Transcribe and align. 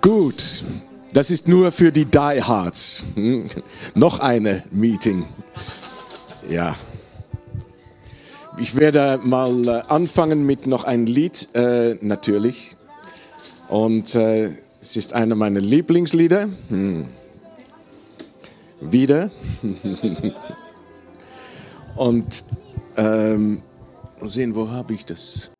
Gut, 0.00 0.64
das 1.12 1.32
ist 1.32 1.48
nur 1.48 1.72
für 1.72 1.90
die 1.90 2.04
Die 2.04 2.42
Hards. 2.42 3.02
Hm? 3.14 3.48
Noch 3.94 4.20
eine 4.20 4.62
Meeting. 4.70 5.24
Ja. 6.48 6.76
Ich 8.56 8.76
werde 8.76 9.18
mal 9.24 9.66
äh, 9.66 9.82
anfangen 9.88 10.46
mit 10.46 10.66
noch 10.66 10.84
ein 10.84 11.06
Lied, 11.06 11.48
äh, 11.54 11.96
natürlich. 12.00 12.76
Und 13.68 14.14
äh, 14.14 14.50
es 14.80 14.96
ist 14.96 15.12
einer 15.12 15.34
meiner 15.34 15.60
Lieblingslieder. 15.60 16.48
Hm. 16.68 17.06
Wieder. 18.80 19.30
Und 21.96 22.44
ähm, 22.96 23.62
sehen, 24.20 24.54
wo 24.54 24.70
habe 24.70 24.94
ich 24.94 25.04
das? 25.04 25.50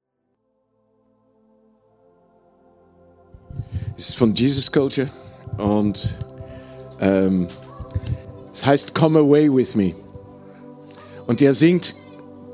Ist 4.09 4.17
von 4.17 4.35
Jesus 4.35 4.73
Culture 4.73 5.11
und 5.59 6.17
ähm, 7.01 7.49
es 8.53 8.65
heißt 8.65 8.95
Come 8.95 9.19
Away 9.19 9.53
with 9.53 9.75
Me. 9.75 9.95
Und 11.27 11.43
er 11.43 11.55
singt, 11.55 11.95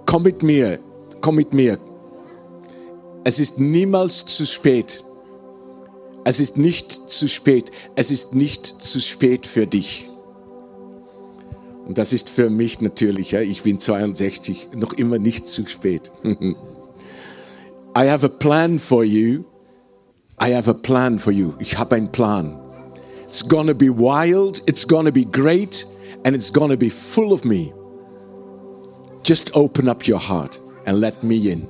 komm 0.04 0.24
mit 0.24 0.42
mir, 0.42 0.78
komm 1.20 1.36
mit 1.36 1.54
mir. 1.54 1.78
Es 3.24 3.38
ist 3.38 3.58
niemals 3.58 4.26
zu 4.26 4.44
spät. 4.44 5.04
Es 6.24 6.40
ist 6.40 6.56
nicht 6.56 6.92
zu 6.92 7.28
spät. 7.28 7.70
Es 7.94 8.10
ist 8.10 8.34
nicht 8.34 8.66
zu 8.66 9.00
spät 9.00 9.46
für 9.46 9.66
dich. 9.66 10.08
Und 11.86 11.98
das 11.98 12.12
ist 12.12 12.28
für 12.28 12.50
mich 12.50 12.80
natürlich, 12.80 13.30
ja, 13.30 13.40
ich 13.40 13.62
bin 13.62 13.78
62, 13.78 14.70
noch 14.74 14.92
immer 14.92 15.18
nicht 15.18 15.46
zu 15.46 15.66
spät. 15.68 16.10
I 16.24 18.10
have 18.10 18.26
a 18.26 18.28
plan 18.28 18.78
for 18.80 19.04
you. 19.04 19.44
I 20.38 20.50
have 20.50 20.68
a 20.68 20.74
plan 20.74 21.18
for 21.18 21.32
you. 21.32 21.56
Ich 21.60 21.78
habe 21.78 21.96
einen 21.96 22.12
Plan. 22.12 22.58
It's 23.26 23.42
gonna 23.42 23.74
be 23.74 23.88
wild, 23.88 24.60
it's 24.66 24.86
gonna 24.86 25.10
be 25.10 25.24
great, 25.24 25.86
and 26.24 26.36
it's 26.36 26.50
gonna 26.50 26.76
be 26.76 26.90
full 26.90 27.32
of 27.32 27.44
me. 27.44 27.72
Just 29.22 29.50
open 29.54 29.88
up 29.88 30.06
your 30.06 30.18
heart 30.18 30.60
and 30.84 31.00
let 31.00 31.22
me 31.22 31.50
in. 31.50 31.68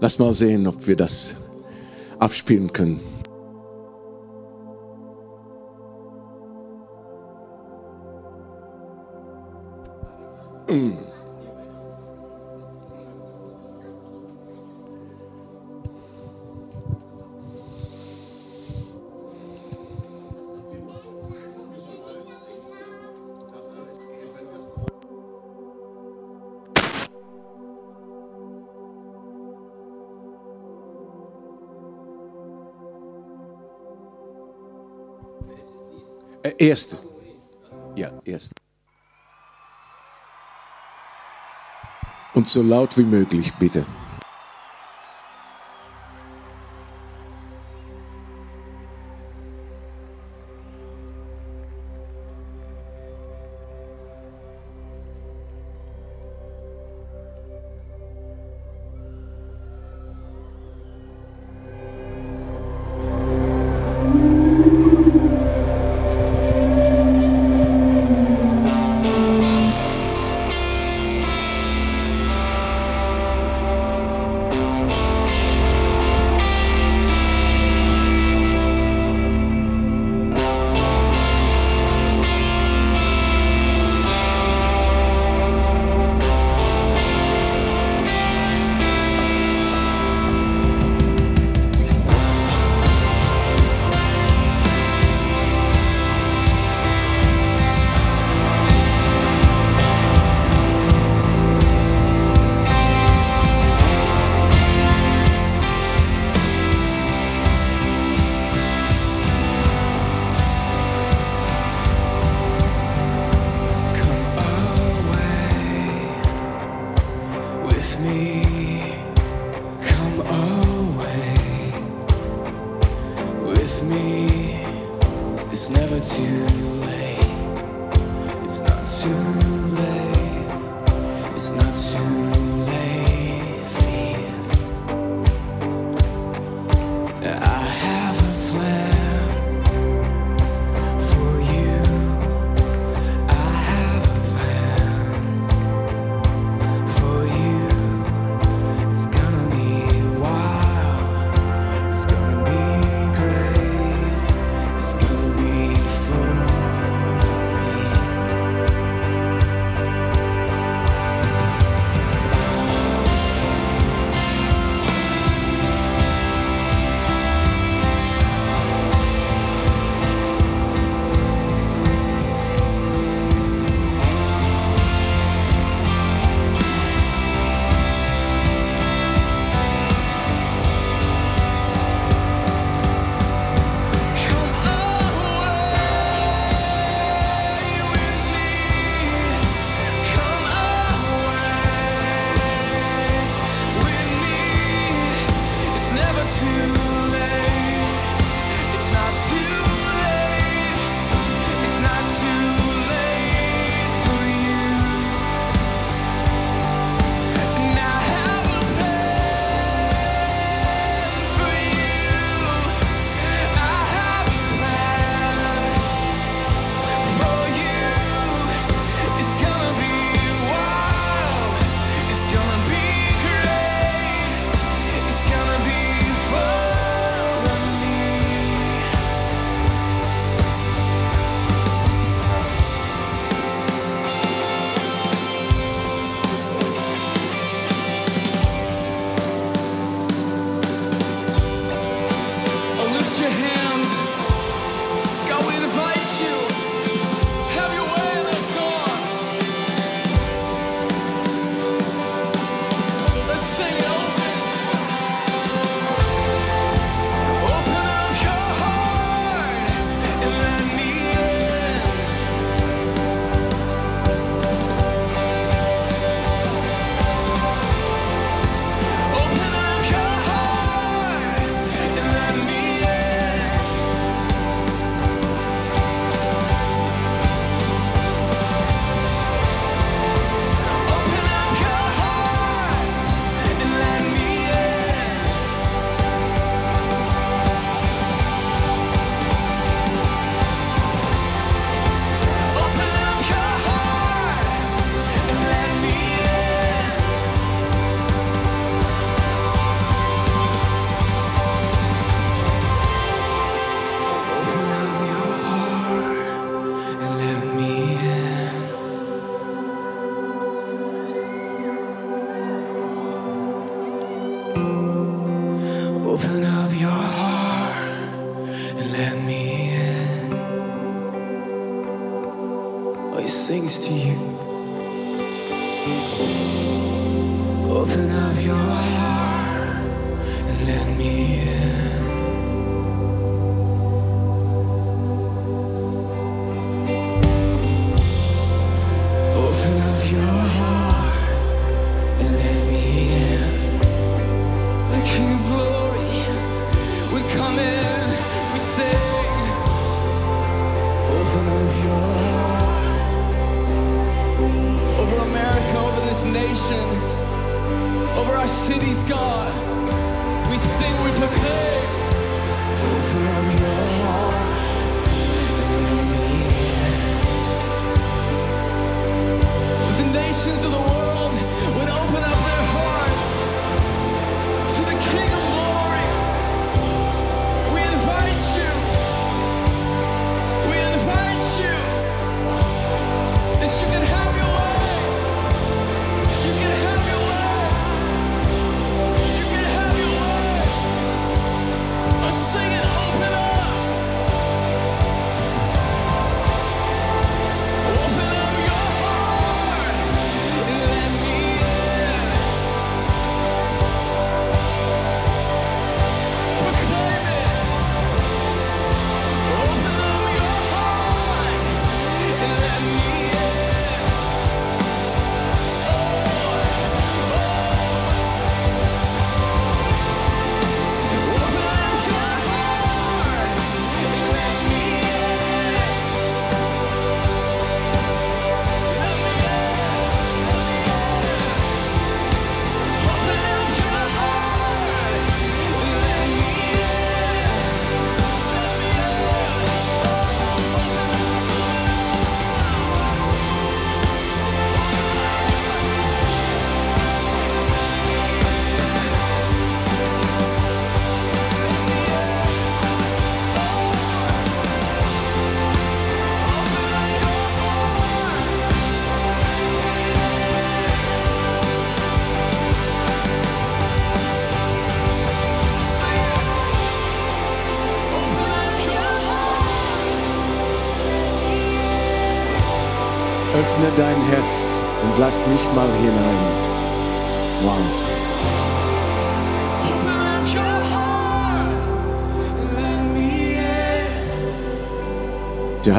Lass 0.00 0.18
mal 0.18 0.32
sehen, 0.32 0.66
ob 0.66 0.86
wir 0.86 0.96
das 0.96 1.34
abspielen 2.18 2.72
können. 2.72 3.00
Mm. 10.68 11.09
Erste. 36.60 36.98
Ja, 37.96 38.12
erste. 38.24 38.54
Und 42.34 42.46
so 42.46 42.62
laut 42.62 42.96
wie 42.96 43.02
möglich, 43.02 43.52
bitte. 43.54 43.84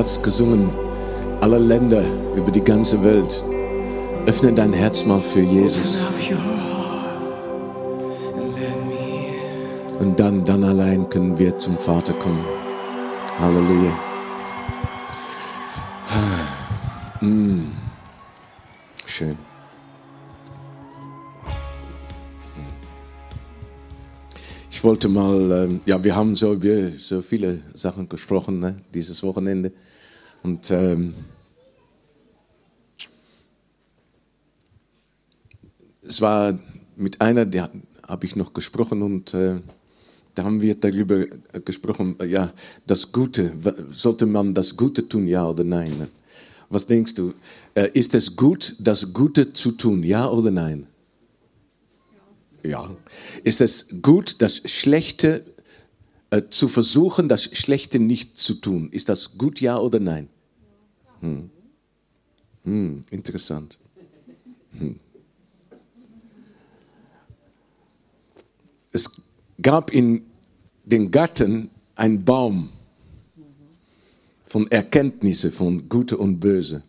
Herz 0.01 0.19
gesungen, 0.23 0.67
alle 1.41 1.59
Länder, 1.59 2.03
über 2.35 2.49
die 2.49 2.63
ganze 2.63 3.03
Welt. 3.03 3.43
Öffne 4.25 4.51
dein 4.51 4.73
Herz 4.73 5.05
mal 5.05 5.21
für 5.21 5.41
Jesus. 5.41 6.01
Und 9.99 10.19
dann, 10.19 10.43
dann 10.43 10.63
allein 10.63 11.07
können 11.07 11.37
wir 11.37 11.55
zum 11.59 11.77
Vater 11.77 12.13
kommen. 12.13 12.43
Halleluja. 13.39 13.91
Mm. 17.21 17.71
Schön. 19.05 19.37
Ich 24.71 24.83
wollte 24.83 25.09
mal, 25.09 25.51
ähm, 25.51 25.81
ja, 25.85 26.03
wir 26.03 26.15
haben 26.15 26.33
so 26.33 26.53
über 26.53 26.97
so 26.97 27.21
viele 27.21 27.59
Sachen 27.75 28.09
gesprochen 28.09 28.59
ne, 28.59 28.77
dieses 28.95 29.21
Wochenende. 29.21 29.71
Und 30.43 30.71
ähm, 30.71 31.13
es 36.01 36.21
war 36.21 36.57
mit 36.95 37.21
einer, 37.21 37.45
der 37.45 37.71
habe 38.07 38.25
ich 38.25 38.35
noch 38.35 38.53
gesprochen 38.53 39.01
und 39.01 39.33
äh, 39.33 39.61
da 40.35 40.43
haben 40.43 40.61
wir 40.61 40.75
darüber 40.75 41.19
äh, 41.19 41.59
gesprochen, 41.63 42.15
äh, 42.19 42.25
ja, 42.25 42.53
das 42.87 43.11
Gute, 43.11 43.51
sollte 43.91 44.25
man 44.25 44.53
das 44.53 44.75
Gute 44.75 45.07
tun, 45.07 45.27
ja 45.27 45.47
oder 45.47 45.63
nein? 45.63 46.07
Was 46.69 46.87
denkst 46.87 47.15
du? 47.15 47.33
Äh, 47.75 47.89
ist 47.93 48.15
es 48.15 48.35
gut, 48.35 48.75
das 48.79 49.13
Gute 49.13 49.53
zu 49.53 49.71
tun, 49.71 50.03
ja 50.03 50.29
oder 50.29 50.51
nein? 50.51 50.87
Ja. 52.63 52.89
Ist 53.43 53.61
es 53.61 53.87
gut, 54.01 54.41
das 54.41 54.61
Schlechte 54.65 55.43
äh, 56.31 56.43
zu 56.49 56.69
versuchen, 56.69 57.27
das 57.29 57.43
Schlechte 57.43 57.99
nicht 57.99 58.37
zu 58.37 58.55
tun. 58.55 58.89
Ist 58.89 59.09
das 59.09 59.37
gut, 59.37 59.59
ja 59.59 59.77
oder 59.77 59.99
nein? 59.99 60.29
Hm. 61.19 61.49
Hm, 62.63 63.01
interessant. 63.11 63.77
Hm. 64.71 64.97
Es 68.93 69.21
gab 69.61 69.91
in 69.93 70.23
den 70.85 71.11
Garten 71.11 71.69
einen 71.95 72.23
Baum 72.23 72.69
von 74.45 74.71
Erkenntnisse 74.71 75.51
von 75.51 75.89
Gute 75.89 76.17
und 76.17 76.39
Böse. 76.39 76.83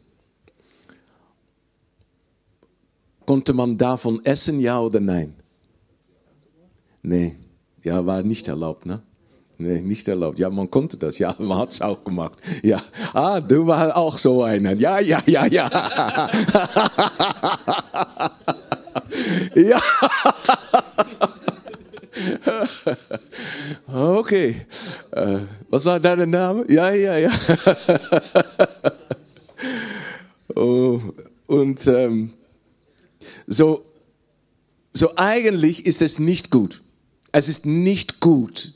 Konnte 3.26 3.52
man 3.54 3.76
davon 3.76 4.24
essen, 4.24 4.60
ja 4.60 4.80
oder 4.80 5.00
nein? 5.00 5.34
Nee, 7.02 7.36
ja, 7.82 8.06
war 8.06 8.22
nicht 8.22 8.46
erlaubt, 8.46 8.86
ne? 8.86 9.02
Nee, 9.62 9.80
nicht 9.80 10.08
erlaubt. 10.08 10.40
Ja, 10.40 10.50
man 10.50 10.68
konnte 10.68 10.96
das. 10.96 11.18
Ja, 11.18 11.36
man 11.38 11.56
hat 11.56 11.70
es 11.70 11.80
auch 11.80 12.02
gemacht. 12.02 12.32
Ja, 12.64 12.82
ah, 13.14 13.38
du 13.40 13.64
warst 13.64 13.94
auch 13.94 14.18
so 14.18 14.42
einer. 14.42 14.72
Ja, 14.72 14.98
ja, 14.98 15.22
ja, 15.24 15.46
ja. 15.46 15.70
ja. 19.54 19.80
Okay. 23.86 24.66
Äh, 25.12 25.38
was 25.70 25.84
war 25.84 26.00
dein 26.00 26.28
Name? 26.28 26.64
Ja, 26.68 26.92
ja, 26.92 27.16
ja. 27.18 27.30
oh, 30.56 31.00
und 31.46 31.86
ähm, 31.86 32.32
so, 33.46 33.84
so 34.92 35.10
eigentlich 35.16 35.86
ist 35.86 36.02
es 36.02 36.18
nicht 36.18 36.50
gut. 36.50 36.82
Es 37.30 37.48
ist 37.48 37.64
nicht 37.64 38.18
gut, 38.18 38.72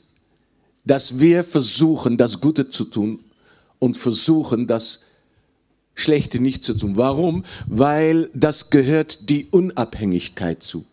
dass 0.87 1.19
wir 1.19 1.43
versuchen, 1.43 2.17
das 2.17 2.39
Gute 2.39 2.69
zu 2.69 2.85
tun 2.85 3.19
und 3.79 3.97
versuchen, 3.97 4.67
das 4.67 5.01
Schlechte 5.93 6.39
nicht 6.39 6.63
zu 6.63 6.73
tun. 6.73 6.95
Warum? 6.95 7.43
Weil 7.65 8.29
das 8.33 8.69
gehört 8.69 9.29
die 9.29 9.47
Unabhängigkeit 9.51 10.63
zu. 10.63 10.85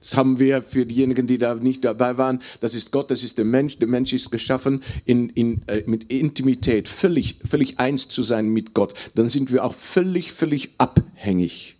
Das 0.00 0.16
haben 0.16 0.38
wir 0.38 0.62
für 0.62 0.86
diejenigen, 0.86 1.26
die 1.26 1.36
da 1.36 1.54
nicht 1.54 1.84
dabei 1.84 2.16
waren. 2.16 2.40
Das 2.60 2.74
ist 2.74 2.90
Gott, 2.90 3.10
das 3.10 3.22
ist 3.22 3.36
der 3.36 3.44
Mensch. 3.44 3.78
Der 3.78 3.88
Mensch 3.88 4.14
ist 4.14 4.30
geschaffen, 4.30 4.82
in, 5.04 5.28
in, 5.30 5.62
äh, 5.66 5.82
mit 5.86 6.10
Intimität 6.10 6.88
völlig, 6.88 7.36
völlig 7.46 7.78
eins 7.78 8.08
zu 8.08 8.22
sein 8.22 8.48
mit 8.48 8.72
Gott. 8.72 8.94
Dann 9.14 9.28
sind 9.28 9.52
wir 9.52 9.62
auch 9.62 9.74
völlig, 9.74 10.32
völlig 10.32 10.70
abhängig. 10.78 11.76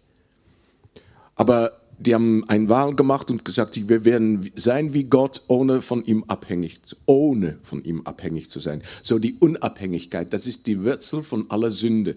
Aber 1.35 1.80
die 2.01 2.15
haben 2.15 2.49
einen 2.49 2.69
Wahl 2.69 2.95
gemacht 2.97 3.31
und 3.31 3.45
gesagt, 3.45 3.89
wir 3.89 4.05
werden 4.05 4.51
sein 4.57 4.95
wie 4.95 5.05
Gott, 5.05 5.43
ohne 5.49 5.83
von 5.83 6.05
ihm 6.05 6.25
abhängig, 6.29 6.81
ohne 7.05 7.59
von 7.63 7.85
ihm 7.85 8.01
abhängig 8.03 8.51
zu 8.51 8.59
sein. 8.59 8.83
So 9.03 9.19
die 9.19 9.35
Unabhängigkeit, 9.35 10.33
das 10.33 10.47
ist 10.47 10.67
die 10.67 10.83
Wurzel 10.83 11.23
von 11.23 11.51
aller 11.51 11.71
Sünde. 11.71 12.17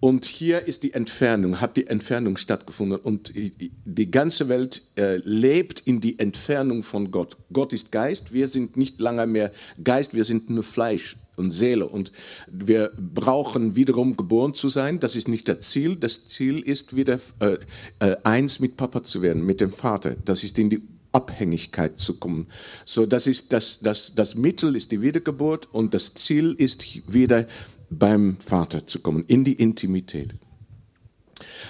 Und 0.00 0.26
hier 0.26 0.66
ist 0.68 0.82
die 0.82 0.92
Entfernung, 0.92 1.62
hat 1.62 1.78
die 1.78 1.86
Entfernung 1.86 2.36
stattgefunden. 2.36 2.98
Und 2.98 3.32
die 3.34 4.10
ganze 4.10 4.50
Welt 4.50 4.82
äh, 4.96 5.16
lebt 5.24 5.80
in 5.80 6.02
die 6.02 6.18
Entfernung 6.18 6.82
von 6.82 7.10
Gott. 7.10 7.38
Gott 7.54 7.72
ist 7.72 7.90
Geist, 7.90 8.34
wir 8.34 8.48
sind 8.48 8.76
nicht 8.76 9.00
lange 9.00 9.26
mehr 9.26 9.50
Geist, 9.82 10.12
wir 10.12 10.24
sind 10.24 10.50
nur 10.50 10.62
Fleisch 10.62 11.16
und 11.36 11.50
Seele. 11.50 11.86
Und 11.86 12.12
wir 12.50 12.92
brauchen 12.96 13.76
wiederum 13.76 14.16
geboren 14.16 14.54
zu 14.54 14.68
sein. 14.68 15.00
Das 15.00 15.16
ist 15.16 15.28
nicht 15.28 15.48
das 15.48 15.70
Ziel. 15.70 15.96
Das 15.96 16.26
Ziel 16.26 16.60
ist 16.60 16.96
wieder 16.96 17.20
äh, 17.40 17.58
äh, 17.98 18.16
eins 18.22 18.60
mit 18.60 18.76
Papa 18.76 19.02
zu 19.02 19.22
werden, 19.22 19.44
mit 19.44 19.60
dem 19.60 19.72
Vater. 19.72 20.16
Das 20.24 20.44
ist 20.44 20.58
in 20.58 20.70
die 20.70 20.82
Abhängigkeit 21.12 21.98
zu 21.98 22.18
kommen. 22.18 22.48
So, 22.84 23.06
das 23.06 23.26
ist 23.26 23.52
das, 23.52 23.78
das, 23.80 24.14
das 24.14 24.34
Mittel 24.34 24.74
ist 24.76 24.90
die 24.92 25.00
Wiedergeburt 25.00 25.72
und 25.72 25.94
das 25.94 26.14
Ziel 26.14 26.54
ist 26.58 26.84
wieder 27.12 27.46
beim 27.90 28.36
Vater 28.38 28.86
zu 28.86 29.00
kommen, 29.00 29.24
in 29.28 29.44
die 29.44 29.54
Intimität. 29.54 30.34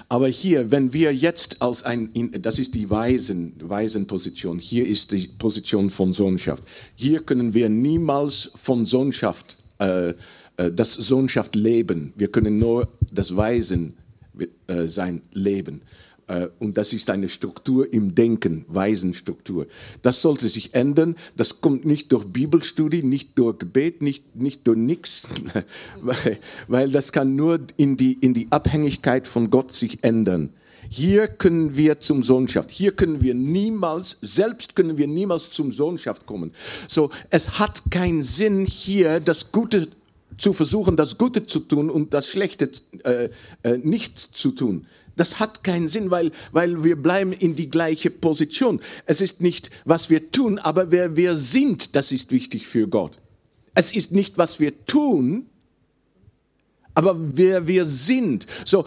Aber 0.08 0.28
hier, 0.28 0.70
wenn 0.70 0.92
wir 0.92 1.14
jetzt 1.14 1.62
als 1.62 1.82
ein, 1.82 2.10
das 2.40 2.58
ist 2.58 2.74
die 2.74 2.88
Weisen, 2.90 3.54
Weisenposition, 3.60 4.58
hier 4.58 4.86
ist 4.86 5.12
die 5.12 5.28
Position 5.28 5.90
von 5.90 6.12
Sohnschaft. 6.12 6.62
Hier 6.94 7.20
können 7.20 7.54
wir 7.54 7.68
niemals 7.68 8.50
von 8.54 8.86
Sohnschaft, 8.86 9.58
äh, 9.78 10.10
äh 10.10 10.14
das 10.70 10.94
Sohnschaft 10.94 11.54
leben. 11.54 12.12
Wir 12.16 12.28
können 12.28 12.58
nur 12.58 12.88
das 13.10 13.36
Weisen 13.36 13.94
äh, 14.66 14.88
sein 14.88 15.22
leben. 15.32 15.82
Äh, 16.26 16.49
und 16.59 16.76
das 16.78 16.93
ist 16.93 17.11
eine 17.11 17.28
Struktur 17.28 17.93
im 17.93 18.14
Denken, 18.14 18.64
Weisenstruktur. 18.69 19.66
Das 20.02 20.23
sollte 20.23 20.49
sich 20.49 20.75
ändern. 20.75 21.16
Das 21.37 21.61
kommt 21.61 21.85
nicht 21.85 22.12
durch 22.12 22.25
Bibelstudie, 22.25 23.02
nicht 23.02 23.38
durch 23.38 23.59
Gebet, 23.59 24.02
nicht, 24.02 24.37
nicht 24.37 24.66
durch 24.66 24.78
nichts, 24.78 25.28
weil, 26.00 26.38
weil 26.69 26.90
das 26.90 27.12
kann 27.12 27.37
nur 27.37 27.61
in 27.76 27.97
die, 27.97 28.14
in 28.14 28.35
die 28.35 28.49
Abhängigkeit 28.50 29.28
von 29.28 29.50
Gott 29.50 29.73
sich 29.73 30.02
ändern. 30.02 30.50
Hier 30.88 31.28
können 31.28 31.76
wir 31.76 32.00
zum 32.00 32.23
Sohnschaft. 32.23 32.71
Hier 32.71 32.93
können 32.93 33.23
wir 33.23 33.35
niemals, 33.35 34.19
selbst 34.21 34.76
können 34.76 34.99
wir 34.99 35.07
niemals 35.07 35.50
zum 35.50 35.73
Sohnschaft 35.73 36.26
kommen. 36.26 36.52
So, 36.88 37.11
es 37.31 37.59
hat 37.59 37.90
keinen 37.90 38.23
Sinn, 38.23 38.66
hier 38.66 39.21
das 39.21 39.50
Gute 39.50 39.88
zu 40.37 40.52
versuchen, 40.52 40.97
das 40.97 41.16
Gute 41.16 41.47
zu 41.47 41.61
tun 41.61 41.90
und 41.90 42.12
das 42.12 42.28
Schlechte 42.28 42.71
äh, 43.04 43.28
äh, 43.62 43.78
nicht 43.78 44.19
zu 44.19 44.50
tun. 44.50 44.87
Das 45.16 45.38
hat 45.38 45.62
keinen 45.62 45.88
Sinn, 45.88 46.11
weil, 46.11 46.33
weil 46.52 46.83
wir 46.83 46.97
bleiben 46.97 47.33
in 47.33 47.54
die 47.54 47.71
gleiche 47.71 48.11
Position. 48.11 48.80
Es 49.06 49.21
ist 49.21 49.40
nicht, 49.40 49.71
was 49.85 50.11
wir 50.11 50.33
tun, 50.33 50.59
aber 50.59 50.90
wer 50.90 51.16
wir 51.16 51.37
sind, 51.37 51.94
das 51.94 52.11
ist 52.11 52.33
wichtig 52.33 52.66
für 52.66 52.88
Gott. 52.88 53.18
Es 53.75 53.92
ist 53.92 54.12
nicht, 54.12 54.38
was 54.38 54.61
wir 54.61 54.87
tun, 54.87 55.47
aber 56.94 57.16
wer 57.18 57.66
wir 57.66 57.85
sind. 57.85 58.47
So, 58.64 58.85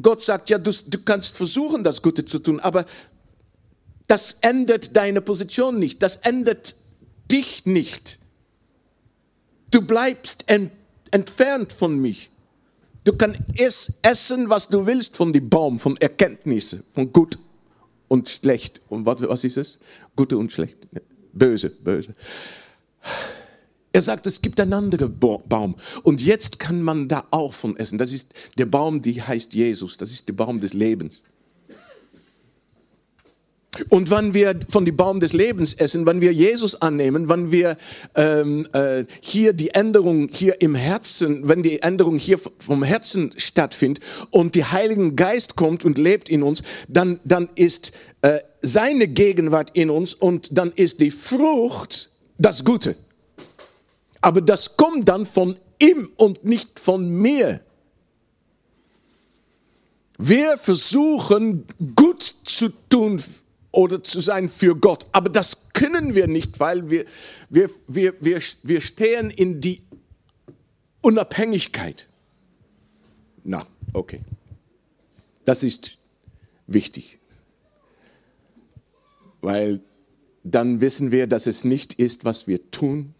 Gott 0.00 0.22
sagt 0.22 0.50
ja, 0.50 0.58
du, 0.58 0.70
du 0.70 0.98
kannst 0.98 1.36
versuchen, 1.36 1.84
das 1.84 2.02
Gute 2.02 2.24
zu 2.24 2.38
tun, 2.38 2.60
aber 2.60 2.86
das 4.06 4.36
ändert 4.40 4.96
deine 4.96 5.20
Position 5.20 5.78
nicht, 5.78 6.02
das 6.02 6.16
ändert 6.16 6.74
dich 7.30 7.64
nicht. 7.66 8.18
Du 9.70 9.82
bleibst 9.82 10.44
ent, 10.46 10.72
entfernt 11.10 11.72
von 11.72 11.98
mich. 11.98 12.29
Du 13.10 13.16
kannst 13.16 13.40
essen, 14.02 14.48
was 14.50 14.68
du 14.68 14.86
willst 14.86 15.16
von 15.16 15.32
dem 15.32 15.48
Baum, 15.48 15.80
von 15.80 15.96
Erkenntnissen, 15.96 16.84
von 16.94 17.12
gut 17.12 17.38
und 18.06 18.28
schlecht. 18.28 18.80
Und 18.88 19.04
was, 19.04 19.20
was 19.22 19.42
ist 19.42 19.56
es? 19.56 19.78
Gute 20.14 20.38
und 20.38 20.52
schlecht. 20.52 20.78
Böse, 21.32 21.70
böse. 21.70 22.14
Er 23.92 24.02
sagt, 24.02 24.28
es 24.28 24.40
gibt 24.40 24.60
einen 24.60 24.74
anderen 24.74 25.18
Baum. 25.18 25.74
Und 26.04 26.22
jetzt 26.22 26.60
kann 26.60 26.82
man 26.82 27.08
da 27.08 27.26
auch 27.32 27.52
von 27.52 27.76
essen. 27.78 27.98
Das 27.98 28.12
ist 28.12 28.32
der 28.56 28.66
Baum, 28.66 29.02
die 29.02 29.20
heißt 29.20 29.54
Jesus. 29.54 29.96
Das 29.96 30.12
ist 30.12 30.28
der 30.28 30.34
Baum 30.34 30.60
des 30.60 30.72
Lebens. 30.72 31.20
Und 33.88 34.10
wenn 34.10 34.34
wir 34.34 34.58
von 34.68 34.84
dem 34.84 34.96
Baum 34.96 35.20
des 35.20 35.32
Lebens 35.32 35.74
essen, 35.74 36.04
wenn 36.04 36.20
wir 36.20 36.32
Jesus 36.32 36.82
annehmen, 36.82 37.28
wenn 37.28 37.52
wir 37.52 37.76
ähm, 38.16 38.66
äh, 38.72 39.04
hier 39.20 39.52
die 39.52 39.70
Änderung 39.70 40.28
hier 40.32 40.60
im 40.60 40.74
Herzen, 40.74 41.46
wenn 41.46 41.62
die 41.62 41.80
Änderung 41.80 42.18
hier 42.18 42.38
vom 42.58 42.82
Herzen 42.82 43.32
stattfindet 43.36 44.02
und 44.30 44.56
der 44.56 44.72
Heilige 44.72 45.12
Geist 45.12 45.54
kommt 45.54 45.84
und 45.84 45.98
lebt 45.98 46.28
in 46.28 46.42
uns, 46.42 46.64
dann, 46.88 47.20
dann 47.24 47.48
ist 47.54 47.92
äh, 48.22 48.40
seine 48.60 49.06
Gegenwart 49.06 49.70
in 49.74 49.88
uns 49.88 50.14
und 50.14 50.58
dann 50.58 50.72
ist 50.72 51.00
die 51.00 51.12
Frucht 51.12 52.10
das 52.38 52.64
Gute. 52.64 52.96
Aber 54.20 54.40
das 54.40 54.76
kommt 54.76 55.08
dann 55.08 55.26
von 55.26 55.56
ihm 55.80 56.10
und 56.16 56.44
nicht 56.44 56.80
von 56.80 57.08
mir. 57.08 57.60
Wir 60.18 60.58
versuchen 60.58 61.66
gut 61.94 62.34
zu 62.44 62.70
tun 62.88 63.22
oder 63.72 64.02
zu 64.02 64.20
sein 64.20 64.48
für 64.48 64.74
Gott. 64.76 65.06
Aber 65.12 65.28
das 65.28 65.68
können 65.72 66.14
wir 66.14 66.26
nicht, 66.26 66.60
weil 66.60 66.90
wir, 66.90 67.04
wir, 67.48 67.70
wir, 67.86 68.14
wir, 68.20 68.40
wir 68.62 68.80
stehen 68.80 69.30
in 69.30 69.60
die 69.60 69.82
Unabhängigkeit. 71.00 72.08
Na, 73.44 73.66
okay. 73.92 74.20
Das 75.44 75.62
ist 75.62 75.98
wichtig. 76.66 77.18
Weil 79.40 79.80
dann 80.42 80.80
wissen 80.80 81.10
wir, 81.10 81.26
dass 81.26 81.46
es 81.46 81.64
nicht 81.64 81.94
ist, 81.94 82.24
was 82.24 82.46
wir 82.46 82.70
tun. 82.70 83.14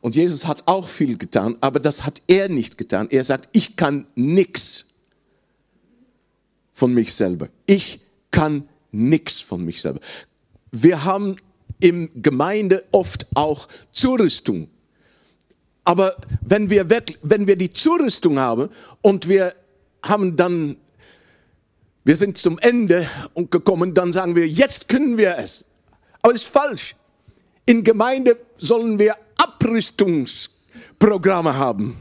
Und 0.00 0.16
Jesus 0.16 0.46
hat 0.46 0.66
auch 0.66 0.88
viel 0.88 1.16
getan, 1.16 1.56
aber 1.60 1.78
das 1.78 2.04
hat 2.04 2.22
er 2.26 2.48
nicht 2.48 2.76
getan. 2.76 3.08
Er 3.10 3.22
sagt, 3.22 3.48
ich 3.52 3.76
kann 3.76 4.06
nichts 4.16 4.86
von 6.82 6.92
mich 6.92 7.14
selber. 7.14 7.48
Ich 7.64 8.00
kann 8.32 8.68
nichts 8.90 9.38
von 9.38 9.64
mich 9.64 9.80
selber. 9.80 10.00
Wir 10.72 11.04
haben 11.04 11.36
im 11.78 12.10
Gemeinde 12.20 12.82
oft 12.90 13.24
auch 13.34 13.68
Zurüstung. 13.92 14.68
Aber 15.84 16.16
wenn 16.40 16.70
wir, 16.70 16.90
wirklich, 16.90 17.20
wenn 17.22 17.46
wir 17.46 17.54
die 17.54 17.72
Zurüstung 17.72 18.40
haben 18.40 18.68
und 19.00 19.28
wir 19.28 19.54
haben 20.02 20.36
dann 20.36 20.76
wir 22.02 22.16
sind 22.16 22.36
zum 22.36 22.58
Ende 22.58 23.08
gekommen, 23.36 23.94
dann 23.94 24.12
sagen 24.12 24.34
wir, 24.34 24.48
jetzt 24.48 24.88
können 24.88 25.16
wir 25.16 25.38
es. 25.38 25.64
Aber 26.20 26.32
das 26.32 26.42
ist 26.42 26.48
falsch. 26.48 26.96
In 27.64 27.84
Gemeinde 27.84 28.38
sollen 28.56 28.98
wir 28.98 29.14
Abrüstungsprogramme 29.36 31.54
haben. 31.54 31.96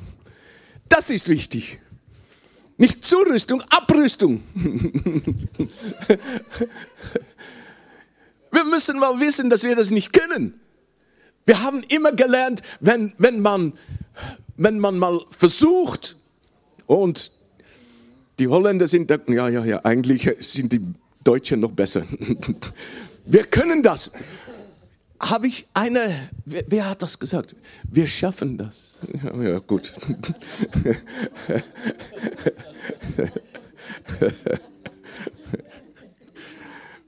Das 0.89 1.11
ist 1.11 1.27
wichtig. 1.27 1.79
Nicht 2.81 3.05
Zurüstung, 3.05 3.61
Abrüstung. 3.69 4.41
wir 8.51 8.63
müssen 8.63 8.97
mal 8.97 9.19
wissen, 9.19 9.51
dass 9.51 9.61
wir 9.61 9.75
das 9.75 9.91
nicht 9.91 10.11
können. 10.11 10.59
Wir 11.45 11.61
haben 11.61 11.83
immer 11.89 12.11
gelernt, 12.11 12.63
wenn, 12.79 13.13
wenn, 13.19 13.39
man, 13.39 13.73
wenn 14.57 14.79
man 14.79 14.97
mal 14.97 15.19
versucht, 15.29 16.15
und 16.88 17.31
die 18.39 18.47
Holländer 18.47 18.88
sind, 18.88 19.11
da, 19.11 19.19
ja, 19.27 19.47
ja, 19.47 19.63
ja, 19.63 19.85
eigentlich 19.85 20.27
sind 20.39 20.73
die 20.73 20.81
Deutschen 21.23 21.59
noch 21.59 21.73
besser. 21.73 22.01
Wir 23.25 23.43
können 23.43 23.83
das. 23.83 24.09
Habe 25.22 25.48
ich 25.48 25.68
eine, 25.75 26.30
wer, 26.46 26.63
wer, 26.68 26.90
hat 26.90 27.04
das 27.04 27.20
gesagt? 27.20 27.56
Wir 27.90 28.08
schaffen 28.08 28.58
das. 28.58 28.98
Ja, 29.24 29.60
gut. 29.60 29.94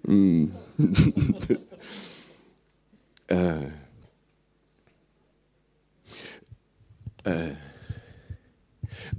äh. 3.28 3.64
Äh. 7.24 7.56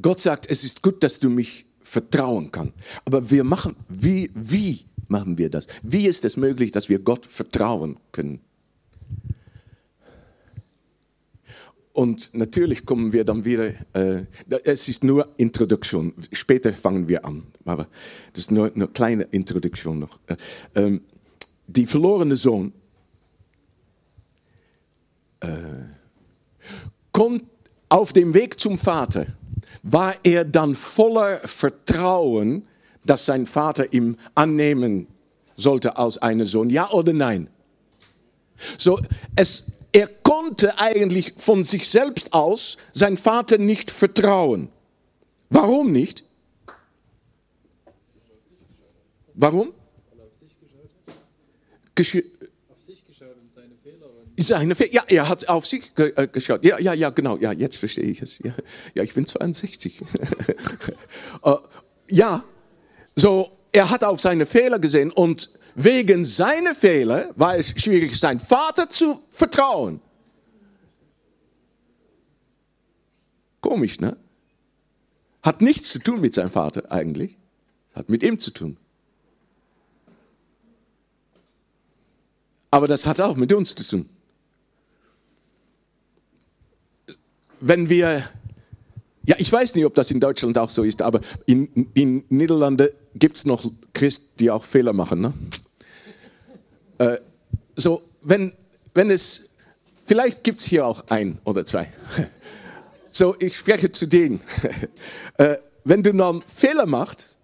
Gott 0.01 0.21
sagt, 0.21 0.49
es 0.49 0.63
ist 0.63 0.83
gut, 0.83 1.03
dass 1.03 1.19
du 1.19 1.31
mich 1.31 1.67
vertrauen 1.83 2.53
kannst. 2.53 2.75
Aber 3.05 3.29
wir 3.29 3.43
machen, 3.43 3.75
wie, 3.89 4.31
wie 4.35 4.85
machen 5.09 5.37
wir 5.37 5.51
das? 5.51 5.67
Wie 5.83 6.07
ist 6.07 6.25
es 6.25 6.37
möglich, 6.37 6.71
dass 6.71 6.89
wir 6.89 7.01
Gott 7.01 7.27
vertrauen 7.27 7.99
können? 8.13 8.41
Und 11.95 12.35
natürlich 12.35 12.87
kommen 12.87 13.13
wir 13.13 13.25
dann 13.25 13.45
wieder, 13.45 13.73
äh, 13.93 14.25
es 14.65 14.89
ist 14.89 15.05
nur 15.05 15.29
Introduktion, 15.37 16.13
später 16.33 16.73
fangen 16.75 17.07
wir 17.07 17.25
an, 17.25 17.45
aber 17.65 17.87
das 18.33 18.47
ist 18.47 18.51
nur 18.51 18.75
eine 18.75 18.89
kleine 18.89 19.23
Introduktion 19.23 20.01
noch. 20.01 20.19
Äh, 20.27 20.37
ähm, 20.75 21.03
die 21.69 21.87
verlorene 21.87 22.35
Sohn 22.35 22.73
äh, 25.39 25.47
kommt 27.13 27.45
auf 27.89 28.13
dem 28.13 28.35
Weg 28.35 28.59
zum 28.59 28.77
Vater, 28.77 29.29
war 29.85 30.17
er 30.25 30.45
dann 30.45 30.75
voller 30.75 31.39
Vertrauen, 31.47 32.67
dass 33.07 33.25
sein 33.25 33.47
Vater 33.47 33.93
ihm 33.93 34.17
annehmen 34.35 35.07
sollte 35.55 35.97
als 35.97 36.19
einen 36.19 36.47
Sohn, 36.47 36.71
ja 36.71 36.91
oder 36.91 37.13
nein? 37.13 37.51
So, 38.79 39.01
es, 39.37 39.65
er 39.95 40.09
konnte 40.09 40.79
eigentlich 40.81 41.35
von 41.37 41.63
sich 41.63 41.89
selbst 41.89 42.33
aus 42.33 42.77
sein 42.93 43.17
Vater 43.17 43.59
nicht 43.59 43.93
vertrauen. 43.93 44.69
Warum 45.51 45.93
nicht? 45.93 46.25
Warum? 49.35 49.73
Gesch 51.95 52.23
seine 54.37 54.75
Fehler. 54.75 54.93
Ja, 54.93 55.05
er 55.07 55.29
hat 55.29 55.49
auf 55.49 55.65
sich 55.65 55.95
ge 55.95 56.13
äh, 56.17 56.27
geschaut. 56.27 56.65
Ja, 56.65 56.81
ja, 56.81 56.93
ja, 56.93 57.11
genau. 57.11 57.37
Ja, 57.37 57.53
jetzt 57.53 57.77
verstehe 57.77 58.05
ich 58.05 58.21
es. 58.21 58.41
Ja, 58.41 58.53
ja 58.95 59.05
ich 59.05 59.15
bin 59.15 59.27
62. 59.27 60.03
uh, 61.45 61.59
ja, 62.11 62.45
so, 63.15 63.57
er 63.71 63.91
hat 63.91 64.03
auf 64.03 64.21
seine 64.21 64.45
Fehler 64.45 64.81
gesehen 64.81 65.13
und 65.13 65.51
wegen 65.75 66.25
seiner 66.25 66.75
Fehler 66.75 67.31
war 67.37 67.57
es 67.57 67.71
schwierig, 67.81 68.19
sein 68.19 68.39
Vater 68.39 68.89
zu 68.89 69.23
vertrauen. 69.31 70.01
Komisch, 73.61 73.99
ne? 73.99 74.17
Hat 75.43 75.61
nichts 75.61 75.91
zu 75.91 75.99
tun 75.99 76.21
mit 76.21 76.35
seinem 76.35 76.51
Vater 76.51 76.91
eigentlich. 76.91 77.37
Hat 77.95 78.09
mit 78.09 78.23
ihm 78.23 78.39
zu 78.39 78.51
tun. 78.51 78.77
Aber 82.71 82.89
das 82.89 83.07
hat 83.07 83.21
auch 83.21 83.37
mit 83.37 83.53
uns 83.53 83.75
zu 83.75 83.85
tun. 83.85 84.09
Wenn 87.61 87.89
wir, 87.89 88.29
ja, 89.25 89.37
ich 89.39 89.51
weiß 89.51 89.75
nicht, 89.75 89.85
ob 89.85 89.95
das 89.95 90.11
in 90.11 90.21
Deutschland 90.21 90.59
auch 90.59 90.71
so 90.71 90.83
ist, 90.83 91.01
aber 91.01 91.21
in 91.47 91.93
den 91.95 92.25
Niederlanden 92.29 92.89
gibt 93.15 93.37
es 93.37 93.45
noch 93.45 93.71
Christen, 93.93 94.27
die 94.41 94.51
auch 94.51 94.65
Fehler 94.65 94.93
machen. 94.93 95.21
Ne? 95.21 95.33
Äh, 96.99 97.19
so, 97.77 98.03
wenn, 98.23 98.53
wenn 98.93 99.11
es, 99.11 99.43
vielleicht 100.05 100.45
gibt 100.45 100.61
es 100.61 100.67
hier 100.67 100.87
auch 100.87 101.05
ein 101.09 101.39
oder 101.45 101.65
zwei. 101.67 101.93
So, 103.17 103.37
ich 103.39 103.57
spreche 103.57 103.93
zu 103.93 104.07
denen. 104.07 104.41
Äh, 105.37 105.59
wenn 105.85 106.03
du 106.03 106.13
dann 106.13 106.43
Fehler 106.43 106.87
machst, 106.87 107.37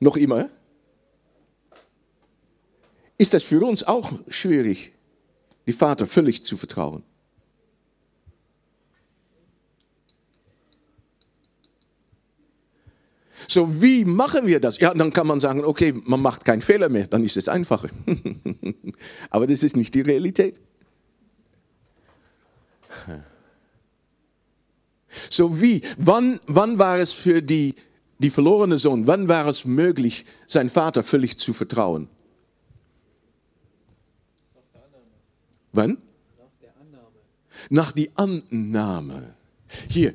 noch 0.00 0.16
immer, 0.16 0.50
ist 3.16 3.32
das 3.32 3.42
für 3.42 3.64
uns 3.64 3.82
auch 3.82 4.12
schwierig, 4.28 4.92
die 5.66 5.72
Vater 5.72 6.06
völlig 6.06 6.44
zu 6.44 6.58
vertrauen. 6.58 7.02
So, 13.48 13.82
wie 13.82 14.04
machen 14.04 14.46
wir 14.46 14.60
das? 14.60 14.78
Ja, 14.78 14.94
dann 14.94 15.12
kann 15.12 15.26
man 15.26 15.40
sagen, 15.40 15.64
okay, 15.64 15.94
man 16.06 16.20
macht 16.20 16.44
keinen 16.44 16.62
Fehler 16.62 16.88
mehr, 16.88 17.06
dann 17.06 17.24
ist 17.24 17.36
es 17.36 17.48
einfacher. 17.48 17.88
Aber 19.30 19.46
das 19.46 19.62
ist 19.62 19.76
nicht 19.76 19.94
die 19.94 20.00
Realität. 20.00 20.60
So 25.30 25.60
wie, 25.60 25.82
wann, 25.96 26.40
wann 26.46 26.78
war 26.78 26.98
es 26.98 27.12
für 27.12 27.42
die, 27.42 27.74
die 28.18 28.30
verlorene 28.30 28.78
Sohn, 28.78 29.06
wann 29.06 29.28
war 29.28 29.46
es 29.46 29.64
möglich, 29.64 30.24
seinen 30.46 30.70
Vater 30.70 31.02
völlig 31.02 31.38
zu 31.38 31.52
vertrauen? 31.52 32.08
Wann? 35.72 35.98
Nach 36.38 36.50
der 36.60 36.72
Annahme. 36.80 37.16
Nach 37.70 37.92
die 37.92 38.10
Annahme. 38.14 39.34
Hier, 39.88 40.14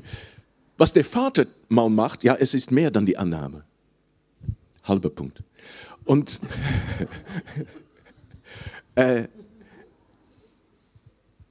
was 0.80 0.94
der 0.94 1.06
Vater 1.06 1.46
mal 1.68 1.89
macht, 1.89 2.24
ja, 2.24 2.36
es 2.36 2.54
ist 2.54 2.72
mehr 2.72 2.89
dann 2.89 3.06
die 3.06 3.18
Annahme. 3.18 3.63
Halber 4.84 5.10
Punkt. 5.10 5.44
Und 6.06 6.39
äh, 8.96 9.28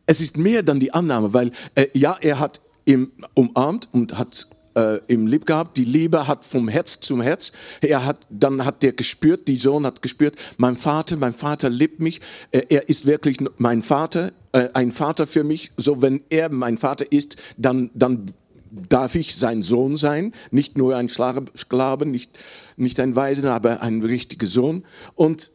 es 0.07 0.23
ist 0.23 0.39
mehr 0.39 0.63
dann 0.63 0.81
die 0.81 0.93
Annahme, 0.93 1.35
weil 1.35 1.53
äh, 1.75 1.87
ja, 1.93 2.17
er 2.21 2.41
hat 2.41 2.63
ihn 2.87 3.13
umarmt 3.35 3.89
und 3.93 4.17
hat 4.17 4.49
äh, 4.75 5.01
ihm 5.09 5.27
lieb 5.27 5.45
gehabt. 5.45 5.77
Die 5.77 5.85
Liebe 5.85 6.27
hat 6.27 6.45
vom 6.45 6.69
Herz 6.69 6.99
zum 7.01 7.21
Herz. 7.21 7.53
Er 7.83 8.07
hat, 8.07 8.27
dann 8.31 8.65
hat 8.65 8.83
der 8.83 8.93
gespürt, 8.93 9.47
die 9.47 9.57
Sohn 9.57 9.85
hat 9.85 10.01
gespürt, 10.01 10.37
mein 10.57 10.77
Vater, 10.77 11.17
mein 11.17 11.35
Vater 11.35 11.69
liebt 11.69 12.01
mich. 12.01 12.21
Äh, 12.51 12.63
er 12.71 12.89
ist 12.89 13.05
wirklich 13.05 13.39
mein 13.59 13.83
Vater, 13.83 14.33
äh, 14.53 14.69
ein 14.73 14.93
Vater 14.93 15.27
für 15.27 15.45
mich. 15.45 15.73
So, 15.77 16.01
wenn 16.01 16.23
er 16.31 16.51
mein 16.51 16.79
Vater 16.79 17.11
ist, 17.13 17.37
dann, 17.59 17.91
dann 17.95 18.33
darf 18.71 19.15
ich 19.15 19.35
sein 19.35 19.63
Sohn 19.63 19.97
sein, 19.97 20.33
nicht 20.51 20.77
nur 20.77 20.97
ein 20.97 21.09
Sklave, 21.09 22.07
nicht, 22.07 22.39
nicht 22.77 23.01
ein 23.01 23.17
Weisen, 23.17 23.47
aber 23.47 23.83
ein 23.83 24.03
richtiger 24.03 24.47
Sohn. 24.47 24.85
Und, 25.15 25.51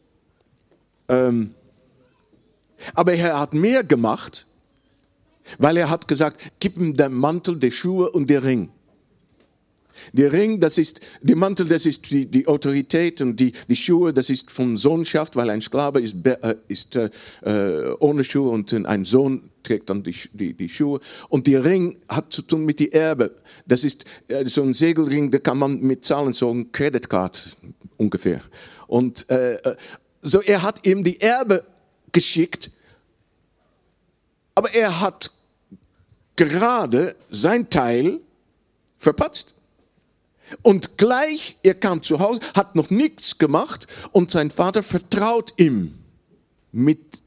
ähm, 1.08 1.54
aber 2.94 3.14
er 3.14 3.38
hat 3.38 3.54
mehr 3.54 3.84
gemacht, 3.84 4.46
weil 5.58 5.76
er 5.76 5.90
hat 5.90 6.08
gesagt, 6.08 6.40
gib 6.60 6.76
ihm 6.76 6.96
den 6.96 7.12
Mantel, 7.12 7.58
die 7.58 7.70
Schuhe 7.70 8.10
und 8.10 8.28
den 8.30 8.42
Ring. 8.42 8.68
Der 10.12 10.32
Ring, 10.32 10.60
das 10.60 10.76
ist, 10.78 11.00
der 11.22 11.36
Mantel, 11.36 11.68
das 11.68 11.86
ist 11.86 12.10
die, 12.10 12.26
die 12.26 12.46
Autorität 12.48 13.20
und 13.20 13.38
die, 13.38 13.52
die 13.68 13.76
Schuhe, 13.76 14.12
das 14.12 14.28
ist 14.28 14.50
von 14.50 14.76
Sohnschaft, 14.76 15.36
weil 15.36 15.50
ein 15.50 15.62
Sklave 15.62 16.00
ist, 16.00 16.16
äh, 16.26 16.56
ist 16.66 16.96
äh, 16.96 17.10
ohne 18.00 18.24
Schuhe 18.24 18.50
und 18.50 18.72
ein 18.72 19.04
Sohn 19.04 19.50
trägt 19.64 19.90
dann 19.90 20.02
die, 20.02 20.14
die, 20.32 20.54
die 20.54 20.68
Schuhe. 20.68 21.00
Und 21.28 21.46
der 21.46 21.64
Ring 21.64 21.96
hat 22.08 22.32
zu 22.32 22.42
tun 22.42 22.64
mit 22.64 22.78
die 22.78 22.92
Erbe. 22.92 23.34
Das 23.66 23.84
ist 23.84 24.04
äh, 24.28 24.46
so 24.46 24.62
ein 24.62 24.74
Segelring, 24.74 25.30
da 25.30 25.38
kann 25.38 25.58
man 25.58 25.80
mit 25.80 26.04
zahlen, 26.04 26.32
so 26.32 26.50
ein 26.50 26.70
Creditcard 26.70 27.56
ungefähr. 27.96 28.42
Und 28.86 29.28
äh, 29.30 29.54
äh, 29.54 29.76
so 30.22 30.40
er 30.40 30.62
hat 30.62 30.86
ihm 30.86 31.02
die 31.02 31.20
Erbe 31.20 31.64
geschickt, 32.12 32.70
aber 34.54 34.74
er 34.74 35.00
hat 35.00 35.30
gerade 36.36 37.16
sein 37.30 37.68
Teil 37.70 38.20
verpatzt. 38.98 39.54
Und 40.62 40.98
gleich, 40.98 41.56
er 41.62 41.74
kam 41.74 42.02
zu 42.02 42.20
Hause, 42.20 42.40
hat 42.54 42.76
noch 42.76 42.90
nichts 42.90 43.38
gemacht 43.38 43.86
und 44.12 44.30
sein 44.30 44.50
Vater 44.50 44.82
vertraut 44.82 45.54
ihm 45.56 45.94
mit 46.70 47.23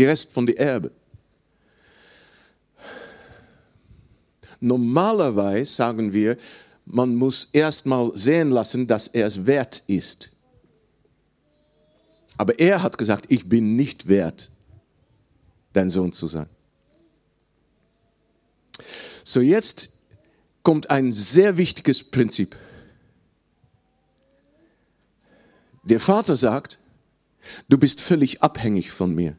dem 0.00 0.08
Rest 0.08 0.32
von 0.32 0.46
der 0.46 0.58
Erbe. 0.58 0.90
Normalerweise 4.60 5.72
sagen 5.72 6.12
wir, 6.12 6.36
man 6.84 7.14
muss 7.14 7.48
erstmal 7.52 8.10
sehen 8.16 8.50
lassen, 8.50 8.86
dass 8.86 9.08
er 9.08 9.26
es 9.26 9.46
wert 9.46 9.82
ist. 9.86 10.30
Aber 12.36 12.58
er 12.58 12.82
hat 12.82 12.98
gesagt, 12.98 13.26
ich 13.28 13.48
bin 13.48 13.76
nicht 13.76 14.08
wert, 14.08 14.50
dein 15.72 15.90
Sohn 15.90 16.12
zu 16.12 16.26
sein. 16.26 16.46
So, 19.24 19.40
jetzt 19.40 19.90
kommt 20.62 20.90
ein 20.90 21.12
sehr 21.12 21.56
wichtiges 21.56 22.02
Prinzip. 22.02 22.56
Der 25.84 26.00
Vater 26.00 26.36
sagt, 26.36 26.78
du 27.68 27.78
bist 27.78 28.00
völlig 28.00 28.42
abhängig 28.42 28.90
von 28.90 29.14
mir. 29.14 29.36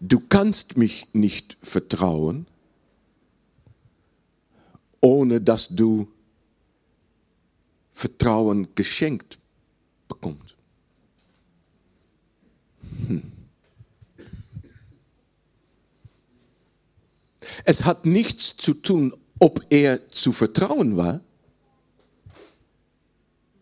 Du 0.00 0.20
kannst 0.20 0.76
mich 0.76 1.08
nicht 1.12 1.56
vertrauen, 1.62 2.46
ohne 5.00 5.40
dass 5.40 5.68
du 5.68 6.08
Vertrauen 7.92 8.68
geschenkt 8.74 9.38
bekommst. 10.08 10.56
Hm. 13.06 13.32
Es 17.64 17.84
hat 17.84 18.04
nichts 18.04 18.56
zu 18.56 18.74
tun, 18.74 19.14
ob 19.38 19.64
er 19.70 20.10
zu 20.10 20.32
vertrauen 20.32 20.96
war. 20.96 21.20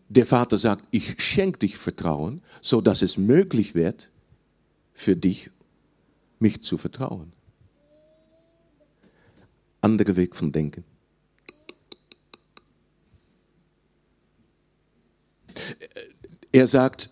Der 0.09 0.25
Vater 0.25 0.57
sagt, 0.57 0.85
ich 0.91 1.21
schenke 1.21 1.59
dich 1.59 1.77
Vertrauen, 1.77 2.41
so 2.61 2.81
dass 2.81 3.01
es 3.01 3.17
möglich 3.17 3.75
wird 3.75 4.11
für 4.93 5.15
dich, 5.15 5.49
mich 6.39 6.61
zu 6.61 6.77
vertrauen. 6.77 7.31
Anderer 9.81 10.15
Weg 10.15 10.35
von 10.35 10.51
Denken. 10.51 10.83
Er 16.51 16.67
sagt, 16.67 17.09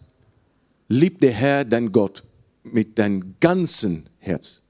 lieb 0.88 1.20
der 1.20 1.32
Herr, 1.32 1.66
dein 1.66 1.92
Gott, 1.92 2.24
mit 2.64 2.98
deinem 2.98 3.36
ganzen 3.40 4.10
Herz 4.20 4.62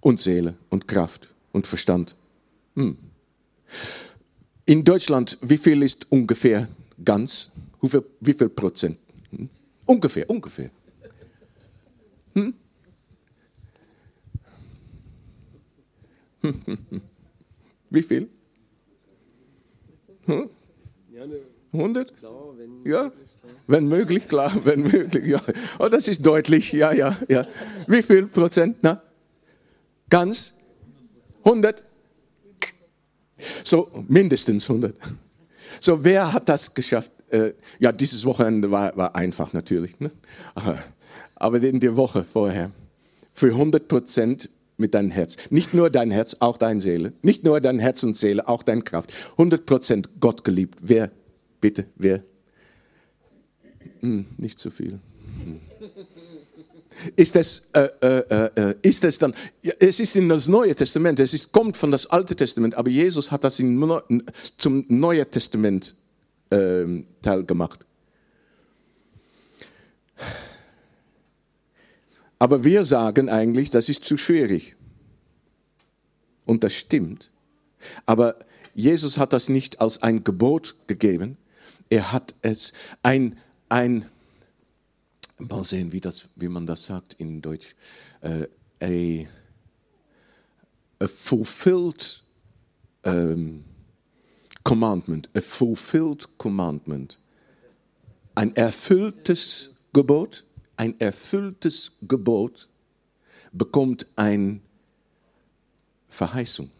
und 0.00 0.18
Seele 0.18 0.56
und 0.68 0.88
Kraft 0.88 1.28
und 1.52 1.66
Verstand. 1.66 2.16
Hm. 2.74 2.98
In 4.66 4.84
Deutschland, 4.84 5.38
wie 5.40 5.58
viel 5.58 5.82
ist 5.82 6.10
ungefähr 6.10 6.68
ganz? 7.04 7.50
Wie 7.80 7.88
viel, 7.88 8.04
wie 8.20 8.34
viel 8.34 8.48
Prozent? 8.48 8.98
Hm? 9.30 9.48
Ungefähr, 9.86 10.28
ungefähr. 10.28 10.70
Hm? 12.34 12.54
Wie 17.90 18.02
viel? 18.02 18.28
Hm? 20.26 20.50
100? 21.72 22.12
Ja, 22.84 23.12
wenn 23.66 23.88
möglich, 23.88 24.26
klar, 24.28 24.52
wenn 24.64 24.82
möglich, 24.82 25.24
ja. 25.26 25.40
Oh, 25.78 25.88
das 25.88 26.08
ist 26.08 26.24
deutlich, 26.24 26.72
ja, 26.72 26.92
ja, 26.92 27.16
ja. 27.28 27.46
Wie 27.86 28.02
viel 28.02 28.26
Prozent? 28.26 28.78
Na? 28.82 29.02
Ganz? 30.08 30.54
100? 31.44 31.84
So, 33.62 33.88
mindestens 34.08 34.68
100. 34.68 34.96
So, 35.78 36.02
wer 36.02 36.32
hat 36.32 36.48
das 36.48 36.74
geschafft? 36.74 37.12
Äh, 37.30 37.52
ja, 37.78 37.92
dieses 37.92 38.24
Wochenende 38.24 38.70
war, 38.70 38.96
war 38.96 39.14
einfach 39.14 39.52
natürlich. 39.52 40.00
Ne? 40.00 40.10
Aber 41.40 41.60
in 41.60 41.80
der 41.80 41.96
Woche 41.96 42.22
vorher. 42.22 42.70
Für 43.32 43.48
100 43.48 43.88
Prozent 43.88 44.50
mit 44.76 44.94
deinem 44.94 45.10
Herz. 45.10 45.36
Nicht 45.50 45.74
nur 45.74 45.90
dein 45.90 46.10
Herz, 46.10 46.36
auch 46.38 46.56
deine 46.56 46.80
Seele. 46.80 47.12
Nicht 47.22 47.44
nur 47.44 47.60
dein 47.60 47.78
Herz 47.78 48.02
und 48.02 48.16
Seele, 48.16 48.46
auch 48.46 48.62
deine 48.62 48.82
Kraft. 48.82 49.12
100 49.32 49.66
Prozent 49.66 50.08
Gott 50.20 50.44
geliebt. 50.44 50.78
Wer? 50.82 51.10
Bitte, 51.60 51.86
wer? 51.96 52.22
Hm, 54.00 54.26
nicht 54.36 54.58
zu 54.58 54.70
viel. 54.70 54.98
Hm. 55.44 55.60
Ist 57.16 57.36
es, 57.36 57.70
äh, 57.72 57.88
äh, 58.02 58.50
äh, 58.56 58.74
ist 58.82 59.04
es 59.04 59.18
dann, 59.18 59.34
ja, 59.62 59.72
es 59.78 60.00
ist 60.00 60.16
in 60.16 60.28
das 60.28 60.48
Neue 60.48 60.74
Testament, 60.74 61.18
es 61.20 61.32
ist, 61.32 61.50
kommt 61.50 61.78
von 61.78 61.90
das 61.90 62.06
Alte 62.06 62.36
Testament, 62.36 62.74
aber 62.74 62.90
Jesus 62.90 63.30
hat 63.30 63.44
das 63.44 63.58
in, 63.58 64.22
zum 64.58 64.84
Neuen 64.88 65.30
Testament 65.30 65.94
ähm, 66.50 67.06
Teil 67.22 67.44
gemacht. 67.44 67.86
Aber 72.40 72.64
wir 72.64 72.84
sagen 72.84 73.28
eigentlich, 73.28 73.70
das 73.70 73.88
ist 73.90 74.02
zu 74.02 74.16
schwierig. 74.16 74.74
Und 76.46 76.64
das 76.64 76.72
stimmt. 76.72 77.30
Aber 78.06 78.34
Jesus 78.74 79.18
hat 79.18 79.34
das 79.34 79.50
nicht 79.50 79.80
als 79.80 80.02
ein 80.02 80.24
Gebot 80.24 80.74
gegeben. 80.86 81.36
Er 81.90 82.12
hat 82.12 82.34
es 82.40 82.72
ein, 83.02 83.38
ein 83.68 84.06
mal 85.38 85.64
sehen, 85.64 85.92
wie, 85.92 86.00
das, 86.00 86.24
wie 86.34 86.48
man 86.48 86.66
das 86.66 86.86
sagt 86.86 87.12
in 87.14 87.42
Deutsch. 87.42 87.74
Uh, 88.22 88.46
a, 88.82 89.26
a 90.98 91.08
fulfilled 91.08 92.22
um, 93.04 93.64
commandment. 94.64 95.28
A 95.34 95.42
fulfilled 95.42 96.26
commandment. 96.38 97.18
Ein 98.34 98.56
erfülltes 98.56 99.70
Gebot 99.92 100.44
ein 100.80 100.98
erfülltes 100.98 101.92
Gebot 102.00 102.66
bekommt 103.52 104.06
eine 104.16 104.60
Verheißung. 106.08 106.70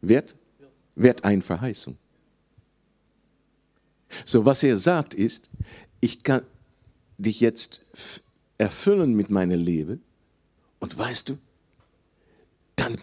Wird, 0.00 0.36
wird 0.94 1.24
eine 1.24 1.42
Verheißung. 1.42 1.98
So, 4.24 4.44
was 4.44 4.62
er 4.62 4.78
sagt 4.78 5.12
ist, 5.12 5.50
ich 6.00 6.22
kann 6.22 6.42
dich 7.18 7.40
jetzt 7.40 7.84
erfüllen 8.58 9.14
mit 9.14 9.28
meiner 9.28 9.56
Liebe 9.56 9.98
und 10.78 10.96
weißt 10.96 11.30
du, 11.30 11.38
dann 12.76 12.96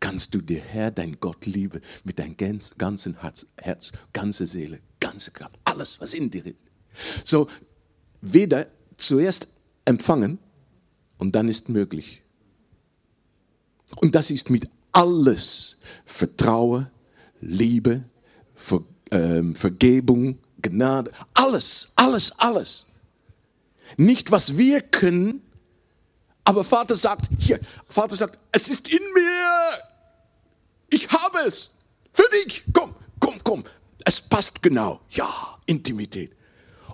kannst 0.00 0.34
du 0.34 0.40
dir 0.40 0.60
Herr, 0.60 0.90
dein 0.90 1.20
Gott, 1.20 1.46
lieben 1.46 1.80
mit 2.02 2.18
deinem 2.18 2.36
ganzen 2.36 3.20
Herz, 3.20 3.46
Herz, 3.56 3.92
ganze 4.12 4.48
Seele, 4.48 4.80
ganze 4.98 5.30
Kraft, 5.30 5.63
alles, 5.74 6.00
was 6.00 6.14
in 6.14 6.30
dir 6.30 6.46
ist. 6.46 6.56
So, 7.24 7.48
weder 8.20 8.66
zuerst 8.96 9.48
empfangen 9.84 10.38
und 11.18 11.34
dann 11.34 11.48
ist 11.48 11.68
möglich. 11.68 12.22
Und 13.96 14.14
das 14.14 14.30
ist 14.30 14.50
mit 14.50 14.68
alles 14.92 15.76
Vertrauen, 16.06 16.90
Liebe, 17.40 18.04
Ver, 18.54 18.82
ähm, 19.10 19.54
Vergebung, 19.54 20.38
Gnade, 20.62 21.10
alles, 21.34 21.88
alles, 21.96 22.32
alles. 22.38 22.86
Nicht 23.96 24.30
was 24.30 24.56
wir 24.56 24.80
können, 24.80 25.42
aber 26.44 26.64
Vater 26.64 26.94
sagt, 26.94 27.28
hier, 27.38 27.60
Vater 27.88 28.16
sagt, 28.16 28.38
es 28.52 28.68
ist 28.68 28.88
in 28.88 29.02
mir. 29.14 29.78
Ich 30.88 31.08
habe 31.08 31.38
es. 31.46 31.70
Für 32.12 32.28
dich. 32.30 32.62
Komm, 32.72 32.94
komm, 33.18 33.34
komm. 33.42 33.64
Es 34.04 34.20
passt 34.20 34.62
genau. 34.62 35.00
Ja, 35.10 35.58
Intimität. 35.66 36.32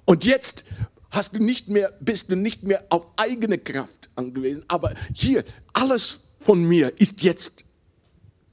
Und 0.05 0.25
jetzt 0.25 0.65
hast 1.11 1.35
du 1.35 1.43
nicht 1.43 1.69
mehr, 1.69 1.93
bist 2.01 2.31
du 2.31 2.37
nicht 2.37 2.63
mehr 2.63 2.85
auf 2.89 3.07
eigene 3.17 3.59
Kraft 3.59 4.11
angewiesen. 4.15 4.65
Aber 4.69 4.95
hier, 5.13 5.45
alles 5.73 6.21
von 6.39 6.63
mir 6.65 6.99
ist 7.01 7.23
jetzt 7.23 7.65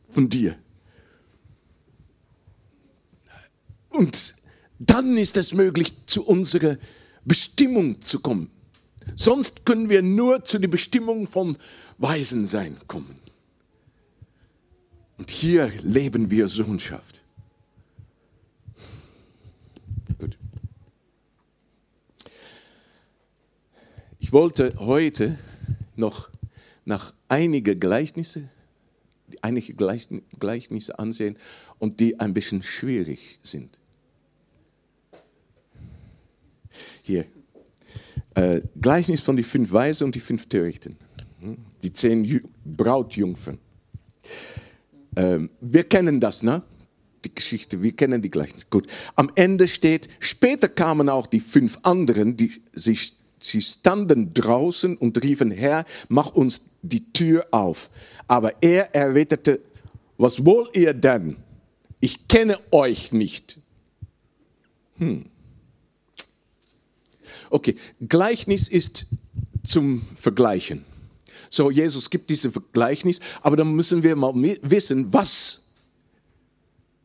von 0.10 0.30
dir. 0.30 0.58
Und 3.90 4.36
dann 4.80 5.18
ist 5.18 5.38
es 5.38 5.54
möglich, 5.54 5.94
zu 6.06 6.26
unserer 6.26 6.78
Bestimmung 7.26 8.02
zu 8.02 8.20
kommen. 8.20 8.52
Sonst 9.16 9.66
können 9.66 9.90
wir 9.90 10.02
nur 10.02 10.44
zu 10.44 10.60
der 10.60 10.68
Bestimmung 10.68 11.28
vom 11.28 11.58
Waisensein 11.98 12.78
kommen. 12.88 13.20
Und 15.18 15.32
hier 15.32 15.72
leben 15.82 16.30
wir 16.30 16.48
Sohnschaft. 16.48 17.22
Gut. 20.20 20.38
Ich 24.28 24.34
wollte 24.34 24.74
heute 24.78 25.40
noch 25.96 26.30
nach 26.84 27.14
einige 27.30 27.78
Gleichnisse, 27.78 28.50
einige 29.42 29.74
Gleichnisse 29.74 31.00
ansehen 31.00 31.38
und 31.80 32.02
die 32.02 32.20
ein 32.20 32.34
bisschen 32.34 32.62
schwierig 32.62 33.40
sind. 33.42 33.80
Hier. 37.04 37.24
Äh, 38.36 38.64
Gleichnis 38.82 39.22
von 39.22 39.38
die 39.38 39.44
fünf 39.44 39.72
Weisen 39.72 40.04
und 40.04 40.14
die 40.14 40.20
fünf 40.20 40.46
Törichten. 40.50 40.98
Hm? 41.40 41.60
Die 41.82 41.94
zehn 41.94 42.42
Brautjungfern. 42.66 43.60
Ähm, 45.16 45.52
wir 45.62 45.86
kennen 45.86 46.20
das, 46.20 46.44
ne? 46.44 46.64
Die 47.24 47.34
Geschichte, 47.34 47.82
wir 47.82 47.96
kennen 47.96 48.22
die 48.22 48.30
gleich 48.30 48.54
nicht. 48.54 48.70
Gut. 48.70 48.88
Am 49.16 49.32
Ende 49.36 49.70
steht, 49.70 50.10
später 50.20 50.68
kamen 50.68 51.08
auch 51.08 51.28
die 51.28 51.40
fünf 51.40 51.78
anderen, 51.84 52.36
die 52.36 52.62
sich 52.74 53.17
sie 53.40 53.62
standen 53.62 54.34
draußen 54.34 54.98
und 54.98 55.24
riefen, 55.24 55.52
Herr, 55.52 55.86
mach 56.10 56.32
uns 56.32 56.62
die 56.82 57.12
Tür 57.14 57.48
auf. 57.52 57.90
Aber 58.28 58.62
er 58.62 58.94
erwiderte, 58.96 59.62
was 60.18 60.46
wollt 60.46 60.76
ihr 60.76 60.94
denn? 60.94 61.38
Ich 62.00 62.28
kenne 62.28 62.60
euch 62.72 63.12
nicht. 63.12 63.60
Hm. 64.98 65.26
Okay, 67.50 67.76
Gleichnis 68.08 68.68
ist 68.68 69.06
zum 69.64 70.06
Vergleichen. 70.16 70.86
So, 71.50 71.72
Jesus 71.72 72.10
gibt 72.10 72.30
diese 72.30 72.52
Vergleichnis, 72.52 73.20
aber 73.42 73.56
dann 73.56 73.74
müssen 73.74 74.04
wir 74.04 74.16
mal 74.16 74.34
wissen, 74.62 75.14
was 75.14 75.62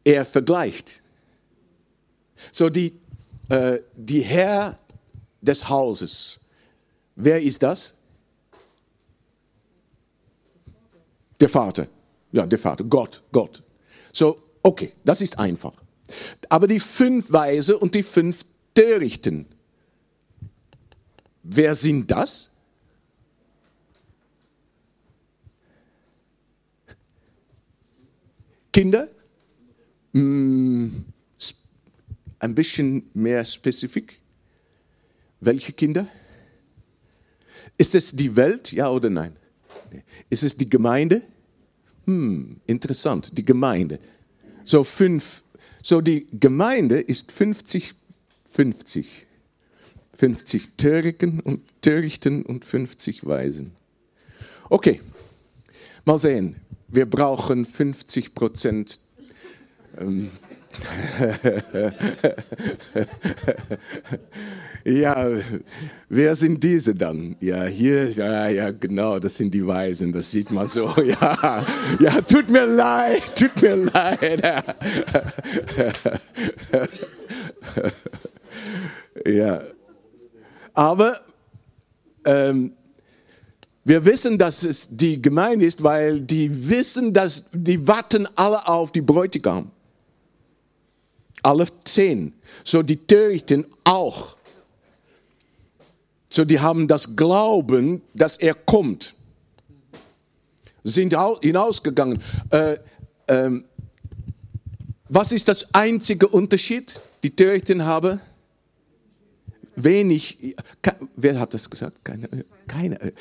er 0.05 0.27
vergleicht. 0.27 1.01
So, 2.51 2.69
die, 2.69 2.95
äh, 3.49 3.79
die 3.97 4.23
Herr 4.23 4.79
des 5.43 5.69
Hauses, 5.69 6.41
wer 7.17 7.43
ist 7.43 7.63
das? 7.63 7.95
Der 11.41 11.49
Vater. 11.49 11.89
Ja, 12.31 12.47
der 12.47 12.59
Vater, 12.59 12.85
Gott, 12.85 13.23
Gott. 13.33 13.63
So, 14.13 14.41
okay, 14.63 14.93
das 15.05 15.21
ist 15.21 15.39
einfach. 15.39 15.75
Aber 16.49 16.67
die 16.67 16.81
fünf 16.81 17.33
Weise 17.33 17.77
und 17.77 17.95
die 17.95 18.03
fünf 18.03 18.45
Törichten, 18.75 19.47
wer 21.43 21.75
sind 21.75 22.11
das? 22.11 22.51
Kinder? 28.73 29.09
Mm, 30.13 30.89
ein 32.39 32.55
bisschen 32.55 33.11
mehr 33.13 33.45
spezifisch. 33.45 34.22
Welche 35.45 35.73
Kinder? 35.73 36.07
Ist 37.77 37.97
es 37.97 38.13
die 38.13 38.37
Welt, 38.37 38.71
ja 38.71 38.89
oder 38.89 39.11
nein? 39.11 39.35
Ist 40.31 40.45
es 40.45 40.57
die 40.57 40.71
Gemeinde? 40.71 41.23
Hm, 42.07 42.61
interessant, 42.69 43.37
die 43.37 43.45
Gemeinde. 43.45 43.99
So 44.65 44.85
fünf, 44.85 45.43
so 45.83 46.01
die 46.01 46.29
Gemeinde 46.31 47.01
ist 47.01 47.33
50, 47.33 47.93
50. 48.51 49.27
50 50.17 50.77
Törigen 50.77 51.41
und 51.41 51.63
Törichten 51.83 52.47
und 52.47 52.65
50 52.65 53.27
Weisen. 53.27 53.73
Okay, 54.71 55.01
mal 56.05 56.19
sehen. 56.19 56.55
Wir 56.87 57.07
brauchen 57.07 57.65
50 57.65 58.37
Prozent. 58.37 59.01
Ähm, 59.99 60.31
ja, 64.85 65.29
wer 66.09 66.35
sind 66.35 66.63
diese 66.63 66.95
dann? 66.95 67.37
Ja, 67.41 67.65
hier, 67.65 68.11
ja, 68.11 68.49
ja, 68.49 68.71
genau, 68.71 69.19
das 69.19 69.37
sind 69.37 69.53
die 69.53 69.67
Weisen, 69.67 70.13
das 70.13 70.31
sieht 70.31 70.51
man 70.51 70.67
so. 70.67 70.95
Ja, 71.03 71.65
ja, 72.01 72.21
tut 72.21 72.49
mir 72.51 72.67
leid, 72.67 73.23
tut 73.35 73.61
mir 73.61 73.77
leid. 73.77 74.43
Ja, 79.27 79.63
aber 80.75 81.21
ähm, 82.25 82.73
wir 83.85 84.05
wissen, 84.05 84.39
dass 84.39 84.63
es 84.63 84.89
die 84.91 85.21
Gemeinde 85.21 85.67
ist, 85.67 85.83
weil 85.83 86.21
die 86.21 86.69
wissen, 86.69 87.13
dass 87.13 87.45
die 87.53 87.87
warten 87.87 88.29
alle 88.37 88.67
auf 88.69 88.93
die 88.93 89.01
Bräutigam. 89.01 89.71
Alle 91.43 91.67
zehn. 91.85 92.33
So 92.63 92.83
die 92.83 92.97
Törichten 92.97 93.67
auch. 93.85 94.37
So 96.33 96.47
die 96.47 96.61
haben 96.61 96.89
das 96.89 97.15
Glauben, 97.15 98.01
dass 98.15 98.39
er 98.39 98.55
kommt. 98.55 99.15
Sind 100.83 101.15
hinausgegangen. 101.43 102.23
Äh, 102.49 102.79
äh, 103.27 103.63
was 105.11 105.31
ist 105.31 105.47
das 105.49 105.75
einzige 105.75 106.27
Unterschied? 106.27 106.99
Die 107.23 107.37
Törichten 107.37 107.85
haben 107.85 108.19
wenig, 109.77 110.57
wer 111.17 111.39
hat 111.39 111.53
das 111.53 111.69
gesagt? 111.69 112.03
Keine 112.03 112.29
Öl. 112.33 112.47
Keine 112.67 113.01
Öl. 113.03 113.13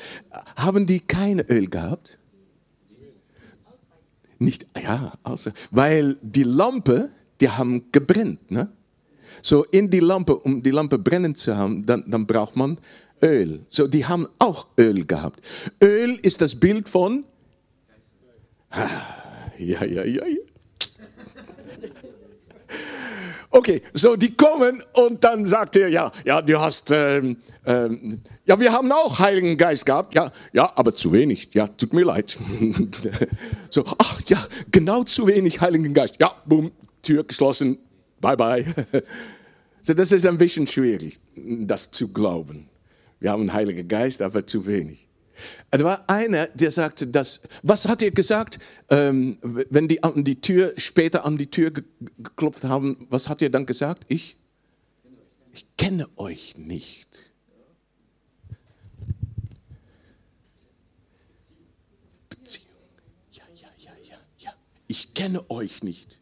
Haben 0.56 0.86
die 0.86 1.00
keine 1.00 1.42
Öl 1.50 1.68
gehabt? 1.68 2.18
Nicht, 4.38 4.66
ja, 4.82 5.12
außer, 5.22 5.52
weil 5.70 6.16
die 6.22 6.44
Lampe, 6.44 7.10
die 7.42 7.50
haben 7.50 7.92
gebrennt. 7.92 8.50
Ne? 8.50 8.72
So 9.40 9.64
in 9.64 9.90
die 9.90 10.00
Lampe, 10.00 10.36
um 10.36 10.62
die 10.62 10.70
Lampe 10.70 10.98
brennen 10.98 11.34
zu 11.34 11.56
haben, 11.56 11.86
dann, 11.86 12.04
dann 12.06 12.26
braucht 12.26 12.56
man 12.56 12.78
Öl. 13.22 13.60
So, 13.70 13.86
die 13.86 14.04
haben 14.04 14.26
auch 14.38 14.66
Öl 14.78 15.06
gehabt. 15.06 15.40
Öl 15.82 16.18
ist 16.22 16.40
das 16.40 16.56
Bild 16.56 16.88
von, 16.88 17.24
ah, 18.70 18.88
ja, 19.58 19.84
ja, 19.84 20.04
ja, 20.04 20.26
ja. 20.26 20.36
Okay, 23.54 23.82
so 23.92 24.16
die 24.16 24.34
kommen 24.34 24.82
und 24.94 25.22
dann 25.22 25.44
sagt 25.44 25.76
er, 25.76 25.88
ja, 25.88 26.10
ja, 26.24 26.40
du 26.40 26.58
hast, 26.58 26.90
ähm, 26.90 27.36
ähm, 27.66 28.22
ja, 28.46 28.58
wir 28.58 28.72
haben 28.72 28.90
auch 28.90 29.18
Heiligen 29.18 29.58
Geist 29.58 29.84
gehabt, 29.84 30.14
ja, 30.14 30.32
ja, 30.54 30.72
aber 30.74 30.94
zu 30.94 31.12
wenig, 31.12 31.52
ja, 31.52 31.66
tut 31.66 31.92
mir 31.92 32.04
leid. 32.06 32.38
so, 33.70 33.84
ach 33.98 34.22
ja, 34.26 34.48
genau 34.70 35.04
zu 35.04 35.26
wenig 35.26 35.60
Heiligen 35.60 35.92
Geist, 35.92 36.16
ja, 36.18 36.32
boom, 36.46 36.72
Tür 37.02 37.24
geschlossen, 37.24 37.78
bye 38.22 38.36
bye. 38.36 38.64
so, 39.82 39.92
das 39.92 40.12
ist 40.12 40.24
ein 40.24 40.38
bisschen 40.38 40.66
schwierig, 40.66 41.20
das 41.36 41.90
zu 41.90 42.10
glauben. 42.12 42.70
Wir 43.20 43.32
haben 43.32 43.42
einen 43.42 43.52
Heiligen 43.52 43.86
Geist, 43.86 44.22
aber 44.22 44.46
zu 44.46 44.66
wenig. 44.66 45.06
Da 45.70 45.82
war 45.82 46.08
einer, 46.08 46.46
der 46.48 46.70
sagte, 46.70 47.06
dass, 47.06 47.40
was 47.62 47.88
hat 47.88 48.02
er 48.02 48.10
gesagt, 48.10 48.58
ähm, 48.90 49.38
wenn 49.42 49.88
die 49.88 50.02
an 50.02 50.24
die 50.24 50.40
Tür, 50.40 50.74
später 50.76 51.24
an 51.24 51.36
die 51.36 51.50
Tür 51.50 51.70
geklopft 51.70 52.64
haben, 52.64 53.06
was 53.10 53.28
hat 53.28 53.42
er 53.42 53.50
dann 53.50 53.66
gesagt? 53.66 54.04
Ich, 54.08 54.36
ich 55.52 55.66
kenne 55.76 56.08
euch 56.16 56.56
nicht. 56.58 57.32
Beziehung. 62.28 62.66
Ja, 63.32 63.44
ja, 63.54 63.68
ja, 63.78 63.92
ja, 64.02 64.16
ja. 64.38 64.52
Ich 64.86 65.14
kenne 65.14 65.50
euch 65.50 65.82
nicht. 65.82 66.21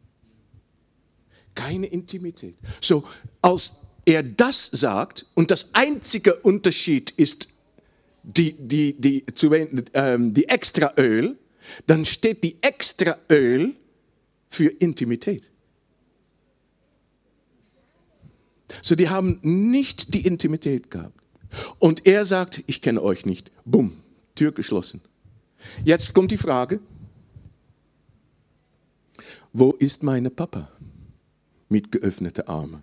Keine 1.54 1.86
Intimität. 1.86 2.54
So, 2.80 3.04
als 3.42 3.76
er 4.04 4.22
das 4.22 4.66
sagt 4.72 5.26
und 5.34 5.50
das 5.50 5.74
einzige 5.74 6.36
Unterschied 6.36 7.10
ist 7.12 7.48
die, 8.22 8.52
die, 8.52 8.94
die, 9.00 9.24
zu, 9.34 9.52
ähm, 9.52 10.34
die 10.34 10.48
extra 10.48 10.92
Öl, 10.96 11.36
dann 11.86 12.04
steht 12.04 12.42
die 12.44 12.56
extra 12.60 13.16
Öl 13.30 13.74
für 14.48 14.68
Intimität. 14.68 15.50
So, 18.82 18.94
die 18.94 19.08
haben 19.08 19.40
nicht 19.42 20.14
die 20.14 20.26
Intimität 20.26 20.90
gehabt. 20.90 21.18
Und 21.78 22.06
er 22.06 22.24
sagt, 22.24 22.62
ich 22.66 22.80
kenne 22.80 23.02
euch 23.02 23.26
nicht. 23.26 23.50
Bumm, 23.64 24.02
Tür 24.34 24.52
geschlossen. 24.52 25.00
Jetzt 25.84 26.14
kommt 26.14 26.30
die 26.30 26.38
Frage, 26.38 26.80
wo 29.52 29.72
ist 29.72 30.02
meine 30.02 30.30
Papa 30.30 30.70
mit 31.70 31.90
geöffneten 31.90 32.46
Armen? 32.46 32.83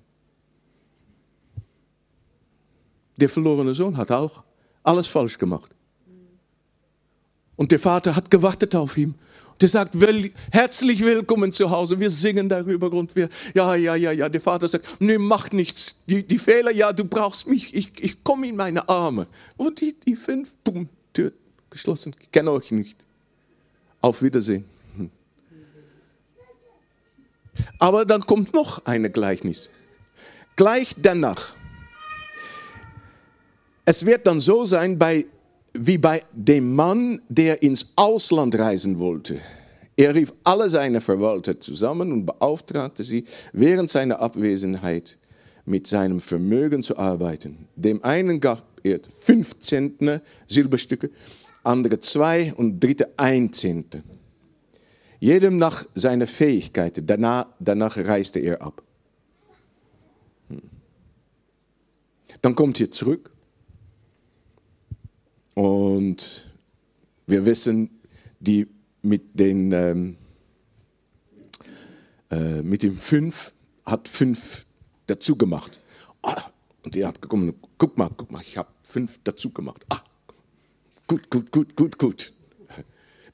Der 3.17 3.29
verlorene 3.29 3.75
Sohn 3.75 3.95
hat 3.97 4.11
auch 4.11 4.43
alles 4.83 5.05
falsch 5.07 5.37
gemacht. 5.37 5.69
Und 7.55 7.71
der 7.71 7.79
Vater 7.79 8.15
hat 8.15 8.31
gewartet 8.31 8.73
auf 8.75 8.97
ihn. 8.97 9.15
Der 9.59 9.67
sagt, 9.69 9.99
will, 9.99 10.31
herzlich 10.51 11.03
willkommen 11.03 11.51
zu 11.51 11.71
Hause. 11.71 11.99
Wir 11.99 12.11
singen 12.11 12.47
darüber 12.47 12.93
und 12.93 13.15
wir, 13.15 13.29
ja, 13.55 13.73
ja, 13.73 13.95
ja, 13.95 14.11
ja. 14.11 14.29
Der 14.29 14.39
Vater 14.39 14.67
sagt, 14.67 14.85
nee, 14.99 15.17
mach 15.17 15.51
nichts. 15.51 15.97
Die, 16.05 16.21
die 16.21 16.37
Fehler, 16.37 16.71
ja, 16.71 16.93
du 16.93 17.05
brauchst 17.05 17.47
mich. 17.47 17.75
Ich, 17.75 17.91
ich 17.99 18.23
komme 18.23 18.47
in 18.47 18.55
meine 18.55 18.87
Arme. 18.87 19.25
Und 19.57 19.81
die, 19.81 19.95
die 20.05 20.15
fünf, 20.15 20.53
bumm, 20.63 20.87
Tür 21.11 21.31
geschlossen. 21.71 22.15
Ich 22.19 22.31
kenne 22.31 22.51
euch 22.51 22.71
nicht. 22.71 22.97
Auf 23.99 24.21
Wiedersehen. 24.21 24.65
Aber 27.79 28.05
dann 28.05 28.21
kommt 28.21 28.53
noch 28.53 28.85
eine 28.85 29.09
Gleichnis. 29.09 29.69
Gleich 30.55 30.95
danach 31.01 31.55
es 33.89 34.05
wird 34.05 34.27
dann 34.27 34.41
so 34.41 34.65
sein 34.65 34.99
bei, 34.99 35.27
wie 35.71 35.97
bei 35.97 36.23
dem 36.33 36.75
Mann, 36.75 37.21
der 37.29 37.63
ins 37.63 37.93
Ausland 37.95 38.53
reisen 38.59 38.99
wollte. 38.99 39.39
Er 39.95 40.13
rief 40.13 40.33
alle 40.43 40.69
seine 40.69 40.99
Verwalter 40.99 41.57
zusammen 41.61 42.11
und 42.11 42.25
beauftragte 42.25 43.05
sie, 43.05 43.23
während 43.53 43.89
seiner 43.89 44.19
Abwesenheit 44.19 45.17
mit 45.63 45.87
seinem 45.87 46.19
Vermögen 46.19 46.83
zu 46.83 46.97
arbeiten. 46.97 47.69
Dem 47.77 48.03
einen 48.03 48.41
gab 48.41 48.65
er 48.83 48.99
fünf 49.21 49.57
Zentner 49.59 50.21
Silberstücke, 50.47 51.09
andere 51.63 52.01
zwei 52.01 52.53
und 52.57 52.83
dritte 52.83 53.13
ein 53.15 53.53
Zentner. 53.53 54.03
Jedem 55.19 55.57
nach 55.57 55.85
seiner 55.95 56.27
Fähigkeit. 56.27 57.01
Danach, 57.09 57.47
danach 57.59 57.97
reiste 57.97 58.39
er 58.39 58.61
ab. 58.61 58.83
Hm. 60.49 60.61
Dann 62.41 62.55
kommt 62.55 62.79
er 62.79 62.91
zurück 62.91 63.31
Und 65.57 66.45
wir 67.25 67.47
wissen, 67.47 67.89
die 68.39 68.67
mit 69.01 69.39
den, 69.39 69.71
ähm, 69.71 70.17
äh, 72.29 72.61
mit 72.61 72.83
dem 72.83 72.95
fünf 72.95 73.55
hat 73.83 74.07
fünf 74.07 74.67
dazu 75.07 75.35
gemacht. 75.35 75.81
Ah, 76.21 76.43
und 76.83 76.95
er 76.95 77.07
hat 77.07 77.23
gekommen, 77.23 77.55
guck 77.79 77.97
mal, 77.97 78.11
guck 78.15 78.29
mal, 78.29 78.41
ich 78.41 78.55
habe 78.55 78.69
fünf 78.83 79.19
dazu 79.23 79.49
gemacht. 79.49 79.83
Ah, 79.89 80.03
gut, 81.07 81.27
gut, 81.31 81.51
gut, 81.51 81.75
gut, 81.75 81.97
gut. 81.97 82.33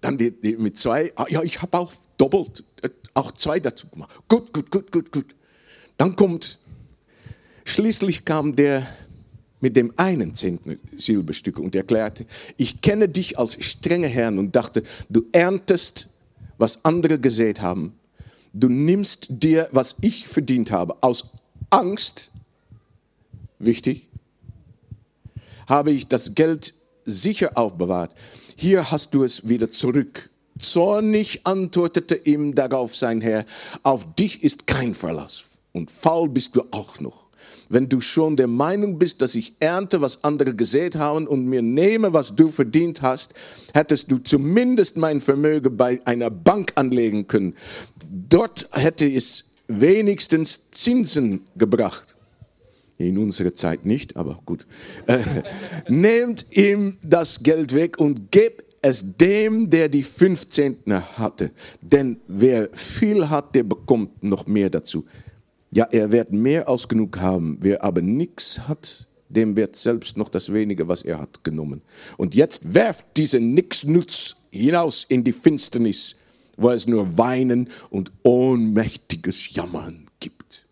Dann 0.04 0.18
die, 0.18 0.32
die 0.32 0.58
mit 0.58 0.78
zwei, 0.78 1.14
ah, 1.16 1.26
ja, 1.30 1.42
ich 1.44 1.62
habe 1.62 1.78
auch 1.78 1.94
doppelt, 2.18 2.66
äh, 2.82 2.90
auch 3.14 3.32
zwei 3.32 3.62
dazu 3.62 3.88
gemacht. 3.88 4.12
Gut, 4.28 4.52
gut, 4.52 4.70
gut, 4.70 4.92
gut, 4.92 5.14
gut. 5.14 5.34
Dann 5.96 6.18
kommt, 6.18 6.60
schließlich 7.64 8.26
kam 8.26 8.54
der 8.54 8.86
mit 9.62 9.78
dem 9.78 9.94
einen 9.96 10.36
zehnten 10.36 10.78
Silberstück 10.98 11.58
und 11.58 11.74
erklärte, 11.74 12.26
ich 12.58 12.82
kenne 12.82 13.08
dich 13.08 13.40
als 13.40 13.64
strenger 13.64 14.10
Herrn 14.10 14.40
und 14.40 14.58
dachte, 14.58 14.84
du 15.08 15.26
erntest, 15.32 16.10
was 16.58 16.84
andere 16.84 17.18
gesät 17.18 17.62
haben. 17.62 17.94
Du 18.52 18.68
nimmst 18.68 19.28
dir, 19.30 19.70
was 19.72 19.96
ich 20.02 20.28
verdient 20.28 20.70
habe, 20.70 20.98
aus 21.00 21.30
Angst, 21.70 22.30
wichtig, 23.58 24.10
habe 25.66 25.92
ich 25.92 26.10
das 26.10 26.36
Geld 26.36 26.74
sicher 27.06 27.58
aufbewahrt. 27.58 28.14
Hier 28.56 28.92
hast 28.92 29.14
du 29.14 29.24
es 29.24 29.48
wieder 29.48 29.70
zurück. 29.70 30.30
Zornig 30.60 31.42
antwortete 31.46 32.16
ihm 32.16 32.54
darauf 32.56 32.96
sein 32.96 33.22
Herr, 33.22 33.46
auf 33.82 34.06
dich 34.16 34.44
ist 34.44 34.68
kein 34.68 34.94
Verlass 34.94 35.46
und 35.72 35.90
faul 35.90 36.30
bist 36.30 36.56
du 36.56 36.64
auch 36.72 37.00
noch. 37.00 37.24
Wenn 37.70 37.90
du 37.90 38.02
schon 38.02 38.36
der 38.36 38.48
Meinung 38.48 39.00
bist, 39.00 39.22
dass 39.22 39.36
ich 39.36 39.56
ernte, 39.60 40.00
was 40.00 40.24
andere 40.24 40.54
gesät 40.54 40.96
haben 40.96 41.28
und 41.28 41.46
mir 41.46 41.62
nehme, 41.62 42.14
was 42.14 42.36
du 42.36 42.50
verdient 42.50 43.02
hast, 43.02 43.34
hättest 43.74 44.12
du 44.12 44.20
zumindest 44.20 44.96
mein 44.98 45.22
Vermögen 45.22 45.76
bei 45.76 46.00
einer 46.06 46.30
Bank 46.30 46.74
anlegen 46.76 47.28
können. 47.28 47.56
Dort 48.30 48.70
hätte 48.74 49.10
es 49.12 49.46
wenigstens 49.68 50.62
Zinsen 50.72 51.48
gebracht. 51.56 52.13
In 52.98 53.18
unserer 53.18 53.56
Zeit 53.56 53.86
nicht, 53.86 54.16
aber 54.16 54.40
gut. 54.46 54.68
Äh, 55.08 55.20
nehmt 55.90 56.46
ihm 56.52 56.98
das 57.02 57.42
Geld 57.42 57.74
weg 57.74 57.98
und 57.98 58.32
gebt 58.32 58.64
es 58.84 59.18
dem, 59.18 59.70
der 59.70 59.90
die 59.90 60.04
15. 60.04 60.78
hatte. 61.18 61.52
Denn 61.82 62.18
wer 62.28 62.70
viel 62.74 63.30
hat, 63.30 63.56
der 63.56 63.64
bekommt 63.64 64.24
noch 64.24 64.46
mehr 64.46 64.70
dazu. 64.70 65.06
Ja, 65.72 65.86
er 65.90 66.12
wird 66.12 66.32
mehr 66.32 66.68
als 66.68 66.88
genug 66.88 67.18
haben. 67.18 67.58
Wer 67.62 67.84
aber 67.84 68.02
nichts 68.02 68.68
hat, 68.68 69.08
dem 69.30 69.56
wird 69.56 69.76
selbst 69.76 70.18
noch 70.18 70.30
das 70.30 70.54
wenige, 70.54 70.88
was 70.88 71.02
er 71.02 71.20
hat, 71.20 71.44
genommen. 71.44 71.82
Und 72.18 72.36
jetzt 72.36 72.74
werft 72.74 73.06
diesen 73.18 73.54
Nixnutz 73.54 74.36
hinaus 74.52 75.06
in 75.08 75.24
die 75.24 75.32
Finsternis, 75.32 76.16
wo 76.58 76.70
es 76.70 76.86
nur 76.86 77.18
Weinen 77.18 77.70
und 77.90 78.12
ohnmächtiges 78.22 79.56
Jammern 79.56 80.06
gibt. 80.20 80.68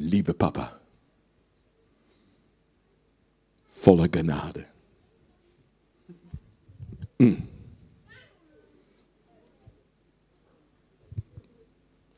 Liebe 0.00 0.32
Papa, 0.32 0.78
voller 3.66 4.08
Gnade. 4.08 4.64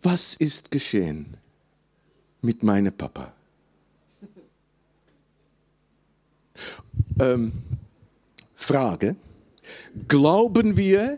Was 0.03 0.35
ist 0.35 0.71
geschehen 0.71 1.39
mit 2.43 2.63
meinem 2.63 2.93
Papa? 2.93 3.33
Ähm, 7.19 7.53
Frage, 8.55 9.17
glauben 10.07 10.77
wir, 10.77 11.17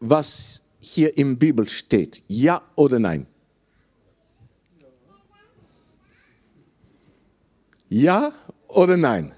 was 0.00 0.62
hier 0.80 1.16
im 1.16 1.38
Bibel 1.38 1.66
steht? 1.66 2.22
Ja 2.28 2.60
oder 2.76 2.98
nein? 2.98 3.26
Ja 7.92 8.32
oder 8.68 8.96
nein? 8.96 9.34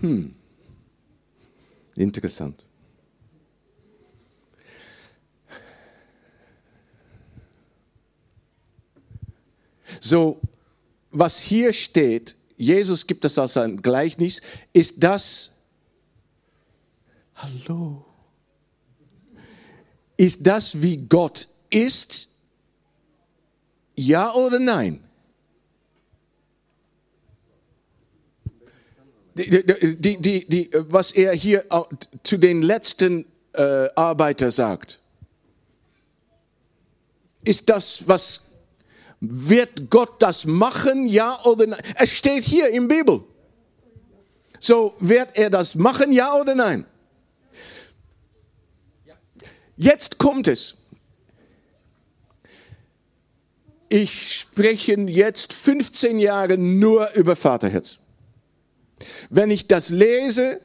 Hm. 0.00 0.32
Interessant. 1.94 2.66
So, 10.00 10.40
was 11.12 11.38
hier 11.38 11.72
steht, 11.72 12.34
Jesus 12.56 13.06
gibt 13.06 13.24
es 13.24 13.38
als 13.38 13.56
ein 13.56 13.80
Gleichnis, 13.80 14.42
ist 14.72 15.00
das, 15.00 15.52
hallo, 17.36 18.04
ist 20.16 20.44
das, 20.44 20.82
wie 20.82 20.96
Gott 20.96 21.46
ist? 21.70 22.28
Ja 23.94 24.32
oder 24.34 24.58
nein? 24.58 25.04
Die, 29.34 29.50
die, 29.98 30.16
die, 30.20 30.46
die, 30.46 30.70
was 30.72 31.10
er 31.12 31.34
hier 31.34 31.64
zu 32.22 32.36
den 32.36 32.62
letzten 32.62 33.26
äh, 33.52 33.88
Arbeiter 33.96 34.50
sagt, 34.50 35.00
ist 37.44 37.68
das, 37.68 38.06
was 38.06 38.42
wird 39.20 39.90
Gott 39.90 40.22
das 40.22 40.44
machen, 40.44 41.06
ja 41.08 41.42
oder 41.44 41.66
nein? 41.66 41.80
Es 41.96 42.10
steht 42.10 42.44
hier 42.44 42.68
im 42.70 42.88
Bibel. 42.88 43.22
So, 44.60 44.94
wird 44.98 45.36
er 45.36 45.50
das 45.50 45.74
machen, 45.74 46.12
ja 46.12 46.34
oder 46.34 46.54
nein? 46.54 46.86
Jetzt 49.76 50.18
kommt 50.18 50.48
es. 50.48 50.76
Ich 53.88 54.40
spreche 54.40 54.94
jetzt 54.94 55.52
15 55.52 56.18
Jahre 56.18 56.56
nur 56.56 57.12
über 57.14 57.36
Vaterherz. 57.36 57.98
Wenn 59.30 59.50
ich 59.50 59.68
das 59.68 59.90
lese, 59.90 60.60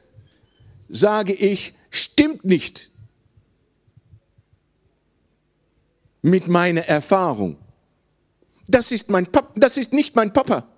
sage 0.88 1.32
ich, 1.32 1.74
stimmt 1.90 2.44
nicht 2.44 2.90
mit 6.22 6.48
meiner 6.48 6.82
Erfahrung. 6.82 7.56
Das 8.68 8.92
ist, 8.92 9.08
mein 9.10 9.26
Papa, 9.26 9.52
das 9.56 9.76
ist 9.76 9.92
nicht 9.92 10.14
mein 10.14 10.32
Papa. 10.32 10.68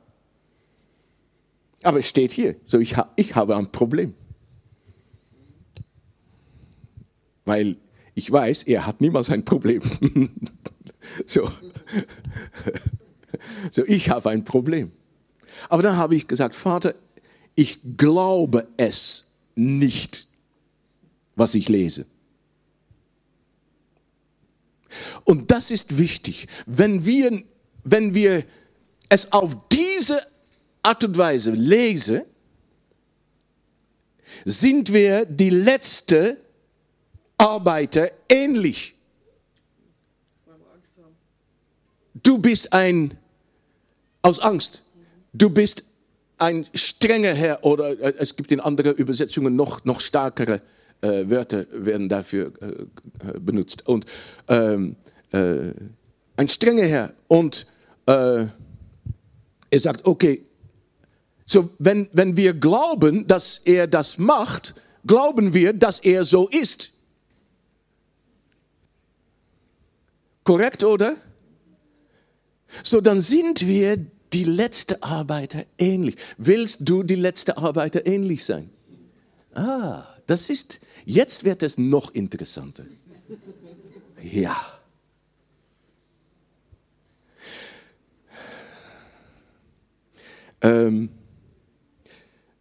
Aber 1.83 1.99
es 1.99 2.09
steht 2.09 2.33
hier, 2.33 2.57
so 2.65 2.79
ich, 2.79 2.97
ha, 2.97 3.13
ich 3.17 3.35
habe 3.35 3.57
ein 3.57 3.71
Problem. 3.71 4.15
Weil 7.45 7.77
ich 8.15 8.31
weiß, 8.31 8.65
er 8.65 8.87
hat 8.87 9.01
niemals 9.01 9.31
ein 9.31 9.45
Problem. 9.45 9.83
so. 11.27 11.51
so, 13.73 13.85
ich 13.87 14.11
habe 14.11 14.31
ein 14.31 14.45
Problem. 14.45 14.93
Aber 15.69 15.83
dann 15.83 15.97
habe 15.97 16.15
ich 16.15 16.29
gesagt, 16.29 16.55
Vater, 16.55 16.95
ich 17.55 17.79
glaube 17.97 18.69
es 18.77 19.25
nicht, 19.55 20.27
was 21.37 21.55
ich 21.55 21.69
lese. 21.69 22.07
Und 25.25 25.51
das 25.51 25.71
ist 25.71 25.99
wichtig. 25.99 26.49
Wenn 26.67 27.05
wir 27.05 27.43
wenn 27.85 28.15
wir 28.15 28.45
es 29.09 29.33
auf 29.33 29.57
diese 29.71 30.25
Art 30.83 31.05
und 31.05 31.17
Weise 31.17 31.51
lesen, 31.51 32.23
sind 34.45 34.93
wir 34.93 35.25
die 35.25 35.51
letzte 35.51 36.39
Arbeiter 37.37 38.11
ähnlich. 38.29 38.95
Du 42.15 42.39
bist 42.39 42.73
ein, 42.73 43.19
aus 44.23 44.39
Angst, 44.39 44.83
du 45.33 45.51
bist 45.51 45.85
ein 46.43 46.67
strenger 46.75 47.35
Herr 47.35 47.65
oder 47.65 47.91
äh, 48.01 48.15
es 48.19 48.35
gibt 48.35 48.51
in 48.51 48.59
anderen 48.59 48.97
Übersetzungen 48.97 49.55
noch, 49.55 49.85
noch 49.85 50.01
stärkere 50.01 50.61
äh, 51.01 51.31
Wörter 51.31 51.67
werden 51.71 52.09
dafür 52.09 52.53
äh, 52.61 52.67
äh 52.67 53.39
benutzt. 53.39 53.87
Und 53.87 54.07
ähm, 54.49 54.97
äh, 55.31 55.73
ein 56.37 56.49
strenger 56.49 56.85
Herr 56.85 57.13
und 57.29 57.67
äh, 58.07 58.47
er 59.71 59.81
sagt, 59.81 60.05
okay, 60.05 60.43
so 61.47 61.71
wenn, 61.79 62.09
wenn 62.13 62.37
wir 62.37 62.55
glauben, 62.55 63.27
dass 63.29 63.61
er 63.65 63.87
das 63.87 64.19
macht, 64.19 64.75
glauben 65.07 65.55
wir, 65.55 65.73
dass 65.73 66.01
er 66.01 66.25
so 66.25 66.49
ist. 66.49 66.91
Korrekt, 70.43 70.83
oder? 70.83 71.15
So, 72.83 73.01
dann 73.01 73.21
sind 73.21 73.65
wir 73.65 74.07
die 74.33 74.45
letzte 74.45 75.03
Arbeiter 75.03 75.65
ähnlich. 75.79 76.17
Willst 76.39 76.81
du 76.81 77.03
die 77.03 77.17
letzte 77.17 77.59
Arbeiter 77.59 78.07
ähnlich 78.07 78.45
sein? 78.45 78.71
Ah, 79.55 80.05
das 80.27 80.51
ist, 80.51 80.81
jetzt 81.05 81.45
wird 81.45 81.63
es 81.63 81.79
noch 81.79 82.15
interessanter. 82.15 82.85
Ja. 84.23 84.57
Ähm, 90.61 91.11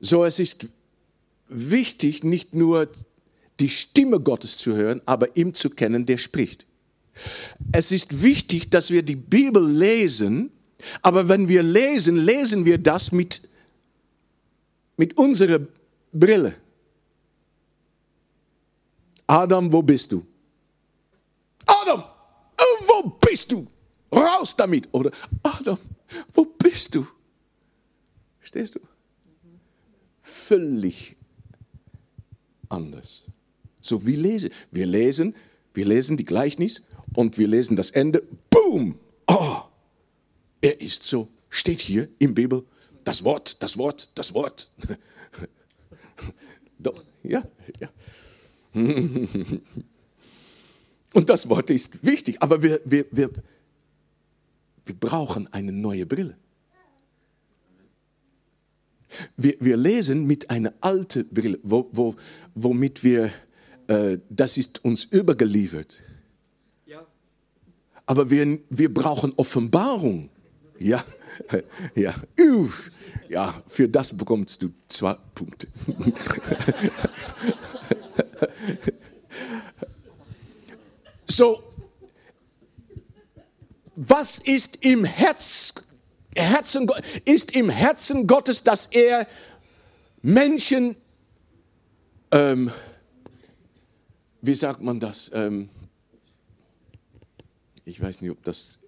So, 0.04 0.26
es 0.26 0.40
ist 0.40 0.68
wichtig, 1.48 2.24
nicht 2.24 2.56
nur 2.56 2.90
die 3.60 3.70
Stimme 3.70 4.20
Gottes 4.20 4.58
zu 4.58 4.76
hören, 4.76 5.00
aber 5.06 5.38
ihm 5.38 5.54
zu 5.54 5.70
kennen, 5.70 6.08
der 6.08 6.18
spricht. 6.18 6.66
Es 7.72 7.92
ist 7.92 8.24
wichtig, 8.24 8.72
dass 8.72 8.90
wir 8.90 9.04
die 9.04 9.16
Bibel 9.16 9.64
lesen, 9.64 10.50
aber 11.02 11.28
wenn 11.28 11.48
wir 11.48 11.64
lesen, 11.64 12.18
lesen 12.18 12.66
wir 12.66 12.78
das 12.78 13.12
mit, 13.12 13.48
mit 14.98 15.18
unserer 15.18 15.60
Brille. 16.12 16.56
Adam, 19.28 19.72
wo 19.72 19.82
bist 19.82 20.12
du? 20.12 20.26
Adam, 21.66 22.04
wo 22.86 23.10
bist 23.26 23.52
du? 23.52 23.68
Raus 24.12 24.56
damit. 24.56 24.90
Oder 24.92 25.12
Adam, 25.42 25.78
wo 26.34 26.46
bist 26.46 26.94
du? 26.96 27.08
Verstehst 28.40 28.76
du? 28.76 28.80
Völlig 30.22 31.16
anders. 32.68 33.24
So 33.80 34.06
wie 34.06 34.16
lesen. 34.16 34.50
Wir 34.72 34.86
lesen, 34.86 35.36
wir 35.74 35.86
lesen 35.86 36.18
die 36.18 36.26
Gleichnis 36.26 36.82
und 37.16 37.38
wir 37.38 37.48
lesen 37.48 37.76
das 37.76 37.92
Ende. 37.92 38.24
Boom! 38.50 39.00
Er 40.62 40.80
ist 40.80 41.04
so. 41.04 41.28
Steht 41.50 41.82
hier 41.82 42.08
im 42.20 42.34
Bibel 42.34 42.64
das 43.04 43.24
Wort, 43.24 43.62
das 43.62 43.78
Wort, 43.78 44.10
das 44.16 44.34
Wort. 44.34 44.72
Doch, 46.80 47.04
ja, 47.24 47.44
ja. 47.80 47.90
Und 51.14 51.30
das 51.30 51.50
Wort 51.50 51.70
ist 51.72 52.06
wichtig, 52.06 52.42
aber 52.42 52.64
wir, 52.64 52.80
wir, 52.86 53.06
wir, 53.12 53.30
wir 54.86 54.96
brauchen 54.96 55.52
eine 55.52 55.74
neue 55.74 56.06
Brille. 56.06 56.38
Wir, 59.36 59.58
wir 59.60 59.76
lesen 59.76 60.26
mit 60.26 60.50
einer 60.50 60.74
alten 60.80 61.28
Brille, 61.28 61.60
wo, 61.64 61.90
wo, 61.92 62.16
womit 62.56 63.04
wir, 63.04 63.30
äh, 63.88 64.20
das 64.30 64.58
ist 64.58 64.86
uns 64.86 65.04
übergeliefert. 65.04 66.02
Aber 68.12 68.30
wir, 68.30 68.60
wir 68.70 68.94
brauchen 68.94 69.32
Offenbarung. 69.38 70.30
Ja, 70.82 71.06
ja, 71.96 72.16
ja, 73.30 73.64
für 73.68 73.88
das 73.88 74.18
bekommst 74.18 74.64
du 74.64 74.72
zwei 74.88 75.16
Punkte. 75.36 75.68
so, 81.28 81.62
was 83.96 84.40
ist 84.40 84.84
im 84.84 85.06
Herz, 85.06 85.76
Herzen, 86.36 86.90
ist 87.24 87.56
im 87.56 87.70
Herzen 87.70 88.26
Gottes, 88.26 88.64
dass 88.64 88.88
er 88.88 89.28
Menschen, 90.24 90.96
ähm, 92.32 92.72
wie 94.42 94.56
sagt 94.56 94.82
man 94.82 95.00
das? 95.00 95.30
Ähm, 95.32 95.70
ich 97.86 98.02
weiß 98.02 98.22
nicht, 98.22 98.32
ob 98.32 98.44
das, 98.44 98.80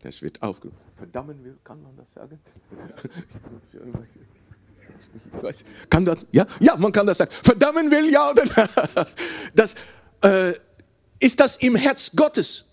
das 0.00 0.22
wird 0.22 0.42
aufge... 0.42 0.70
Verdammen 0.96 1.44
will, 1.44 1.56
kann 1.64 1.82
man 1.82 1.96
das 1.96 2.12
sagen? 2.12 2.38
Ich 5.36 5.42
weiß, 5.42 5.64
kann 5.90 6.04
das? 6.04 6.26
Ja, 6.30 6.46
ja, 6.60 6.76
man 6.76 6.92
kann 6.92 7.06
das 7.06 7.18
sagen. 7.18 7.32
Verdammen 7.42 7.90
will, 7.90 8.10
ja 8.10 8.30
oder 8.30 8.44
nein? 8.44 9.06
Das, 9.54 9.74
äh, 10.22 10.54
ist 11.18 11.40
das 11.40 11.56
im 11.56 11.74
Herz 11.74 12.12
Gottes? 12.14 12.66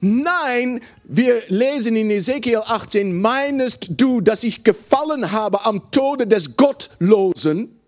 Nein, 0.00 0.80
wir 1.04 1.42
lesen 1.48 1.94
in 1.94 2.10
Ezekiel 2.10 2.62
18, 2.66 3.20
meinest 3.20 3.88
du, 4.00 4.20
dass 4.20 4.42
ich 4.42 4.64
gefallen 4.64 5.30
habe 5.30 5.64
am 5.64 5.90
Tode 5.92 6.26
des 6.26 6.56
Gottlosen? 6.56 7.78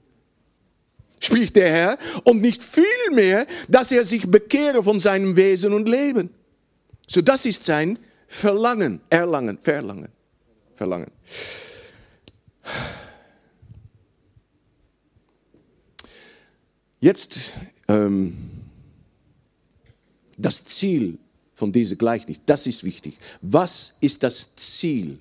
Spricht 1.19 1.57
der 1.57 1.71
Herr, 1.71 1.99
und 2.25 2.41
nicht 2.41 2.63
vielmehr, 2.63 3.47
dass 3.69 3.91
er 3.91 4.05
sich 4.05 4.31
bekehre 4.31 4.85
von 4.85 5.01
seinem 5.01 5.37
Wesen 5.37 5.75
und 5.75 5.89
Leben. 5.89 6.31
So, 7.09 7.21
das 7.21 7.45
ist 7.45 7.65
sein 7.65 7.99
Verlangen, 8.33 9.01
Erlangen, 9.11 9.59
Verlangen, 9.59 10.09
Verlangen. 10.77 11.11
Jetzt 17.01 17.55
ähm, 17.89 18.51
das 20.39 20.65
Ziel 20.65 21.19
von 21.57 21.73
diesem 21.73 21.99
Gleichnis, 21.99 22.41
das 22.47 22.69
ist 22.69 22.85
wichtig. 22.85 23.19
Was 23.43 23.95
ist 24.01 24.23
das 24.23 24.55
Ziel? 24.55 25.19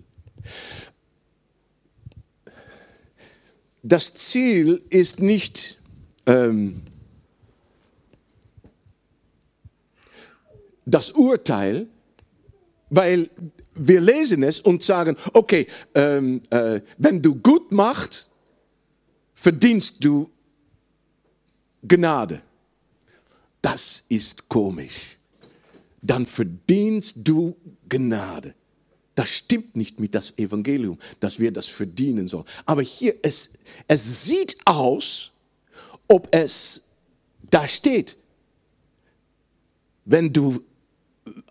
Das 3.81 4.13
Ziel 4.13 4.83
ist 4.91 5.19
nicht 5.19 5.81
ähm, 6.27 6.83
das 10.85 11.09
Urteil, 11.09 11.87
weil 12.89 13.29
wir 13.75 14.01
lesen 14.01 14.43
es 14.43 14.59
und 14.59 14.83
sagen, 14.83 15.15
okay, 15.33 15.67
ähm, 15.95 16.41
äh, 16.49 16.81
wenn 16.97 17.21
du 17.21 17.35
gut 17.35 17.71
machst, 17.71 18.29
verdienst 19.33 20.03
du 20.03 20.29
Gnade. 21.87 22.41
Das 23.61 24.03
ist 24.09 24.49
komisch. 24.49 25.17
Dann 26.01 26.25
verdienst 26.25 27.15
du 27.17 27.55
Gnade. 27.87 28.53
Das 29.15 29.29
stimmt 29.29 29.75
nicht 29.75 29.99
mit 29.99 30.15
das 30.15 30.37
Evangelium, 30.37 30.97
dass 31.19 31.39
wir 31.39 31.51
das 31.51 31.67
verdienen 31.67 32.27
sollen. 32.27 32.45
Aber 32.65 32.81
hier, 32.81 33.15
es, 33.21 33.51
es 33.87 34.25
sieht 34.25 34.55
aus, 34.65 35.31
ob 36.07 36.33
es 36.33 36.81
da 37.49 37.67
steht. 37.67 38.15
Wenn 40.05 40.31
du 40.31 40.63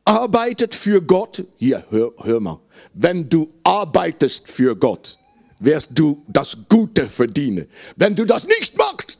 arbeitet 0.04 0.74
für 0.74 1.02
Gott, 1.02 1.44
hier, 1.56 1.84
hör, 1.90 2.12
hör 2.18 2.40
mal, 2.40 2.60
wenn 2.94 3.28
du 3.28 3.52
arbeitest 3.62 4.48
für 4.48 4.76
Gott, 4.76 5.18
wirst 5.60 5.90
du 5.94 6.24
das 6.28 6.56
Gute 6.68 7.06
verdienen. 7.06 7.66
Wenn 7.96 8.14
du 8.14 8.24
das 8.24 8.46
nicht 8.46 8.76
machst, 8.76 9.18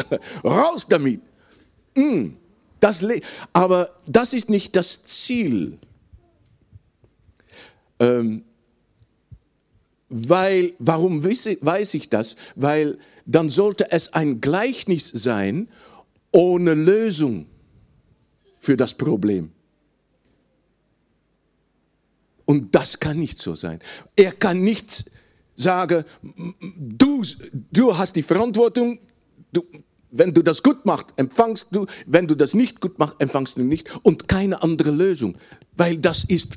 raus 0.44 0.86
damit. 0.88 1.20
Mm, 1.94 2.30
das, 2.80 3.04
aber 3.52 3.90
das 4.06 4.32
ist 4.32 4.50
nicht 4.50 4.76
das 4.76 5.02
Ziel. 5.02 5.78
Ähm, 7.98 8.44
weil, 10.08 10.72
warum 10.78 11.22
weiß 11.24 11.94
ich 11.94 12.08
das? 12.08 12.36
Weil 12.54 12.98
dann 13.26 13.50
sollte 13.50 13.90
es 13.92 14.12
ein 14.14 14.40
Gleichnis 14.40 15.08
sein 15.08 15.68
ohne 16.32 16.74
Lösung 16.74 17.46
für 18.58 18.76
das 18.76 18.94
Problem. 18.94 19.52
Und 22.48 22.74
das 22.74 22.98
kann 22.98 23.18
nicht 23.18 23.38
so 23.38 23.54
sein. 23.54 23.78
Er 24.16 24.32
kann 24.32 24.62
nicht 24.62 25.04
sagen, 25.54 26.04
du, 26.62 27.22
du 27.70 27.98
hast 27.98 28.16
die 28.16 28.22
Verantwortung, 28.22 29.00
du, 29.52 29.66
wenn 30.10 30.32
du 30.32 30.40
das 30.40 30.62
gut 30.62 30.86
machst, 30.86 31.08
empfangst 31.16 31.68
du, 31.72 31.84
wenn 32.06 32.26
du 32.26 32.34
das 32.34 32.54
nicht 32.54 32.80
gut 32.80 32.98
machst, 32.98 33.16
empfangst 33.18 33.58
du 33.58 33.62
nicht 33.62 33.94
und 34.02 34.28
keine 34.28 34.62
andere 34.62 34.90
Lösung, 34.90 35.36
weil 35.76 35.98
das 35.98 36.24
ist, 36.24 36.56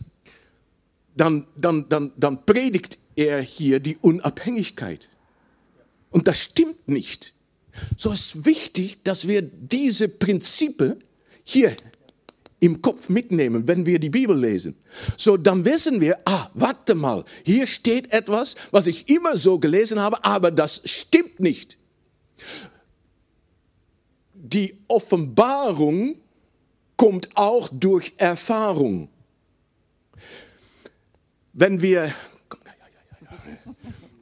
dann, 1.17 1.45
dann, 1.57 1.89
dann, 1.89 2.13
dann 2.15 2.45
predigt 2.45 2.97
er 3.17 3.41
hier 3.41 3.81
die 3.81 3.97
Unabhängigkeit. 3.97 5.09
Und 6.09 6.29
das 6.29 6.39
stimmt 6.39 6.87
nicht. 6.87 7.33
So 7.97 8.13
ist 8.13 8.45
wichtig, 8.45 9.03
dass 9.03 9.27
wir 9.27 9.41
diese 9.41 10.07
Prinzipien 10.07 11.03
hier 11.43 11.75
im 12.61 12.81
Kopf 12.81 13.09
mitnehmen, 13.09 13.67
wenn 13.67 13.85
wir 13.85 13.99
die 13.99 14.11
Bibel 14.11 14.37
lesen. 14.37 14.75
So, 15.17 15.35
dann 15.35 15.65
wissen 15.65 15.99
wir, 15.99 16.19
ah, 16.25 16.49
warte 16.53 16.93
mal, 16.95 17.25
hier 17.43 17.65
steht 17.65 18.13
etwas, 18.13 18.55
was 18.69 18.85
ich 18.87 19.09
immer 19.09 19.35
so 19.35 19.59
gelesen 19.59 19.99
habe, 19.99 20.23
aber 20.23 20.51
das 20.51 20.81
stimmt 20.85 21.39
nicht. 21.39 21.79
Die 24.33 24.77
Offenbarung 24.87 26.15
kommt 26.95 27.29
auch 27.35 27.67
durch 27.73 28.13
Erfahrung. 28.17 29.09
Wenn 31.53 31.81
wir 31.81 32.13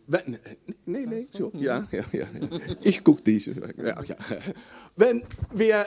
wenn, 0.08 0.40
nee, 0.86 1.06
nee, 1.06 1.28
so, 1.32 1.52
ja, 1.54 1.88
ja, 1.92 2.04
ja. 2.12 2.28
Ich 2.82 3.04
gucke 3.04 3.22
diese. 3.22 3.52
Ja, 3.78 4.02
ja. 4.02 4.16
Wenn 4.96 5.24
wir 5.54 5.86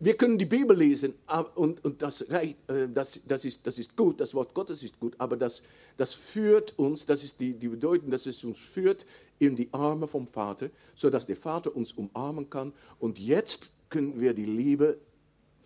wir 0.00 0.16
können 0.16 0.36
die 0.36 0.44
Bibel 0.44 0.76
lesen 0.76 1.14
und, 1.54 1.84
und 1.84 2.02
das, 2.02 2.28
reicht, 2.28 2.56
äh, 2.68 2.88
das, 2.88 3.20
das, 3.26 3.44
ist, 3.44 3.66
das 3.66 3.78
ist 3.78 3.96
gut, 3.96 4.20
das 4.20 4.34
Wort 4.34 4.52
Gottes 4.54 4.82
ist 4.82 4.98
gut, 4.98 5.14
aber 5.18 5.36
das, 5.36 5.62
das 5.96 6.14
führt 6.14 6.78
uns, 6.78 7.06
das 7.06 7.24
ist 7.24 7.38
die, 7.40 7.52
die 7.54 7.68
Bedeutung, 7.68 8.10
dass 8.10 8.26
es 8.26 8.42
uns 8.44 8.58
führt 8.58 9.06
in 9.38 9.56
die 9.56 9.68
Arme 9.72 10.06
vom 10.06 10.26
Vater, 10.26 10.70
sodass 10.94 11.26
der 11.26 11.36
Vater 11.36 11.74
uns 11.74 11.92
umarmen 11.92 12.48
kann. 12.48 12.72
Und 12.98 13.18
jetzt 13.18 13.70
können 13.88 14.20
wir 14.20 14.34
die 14.34 14.46
Liebe 14.46 14.98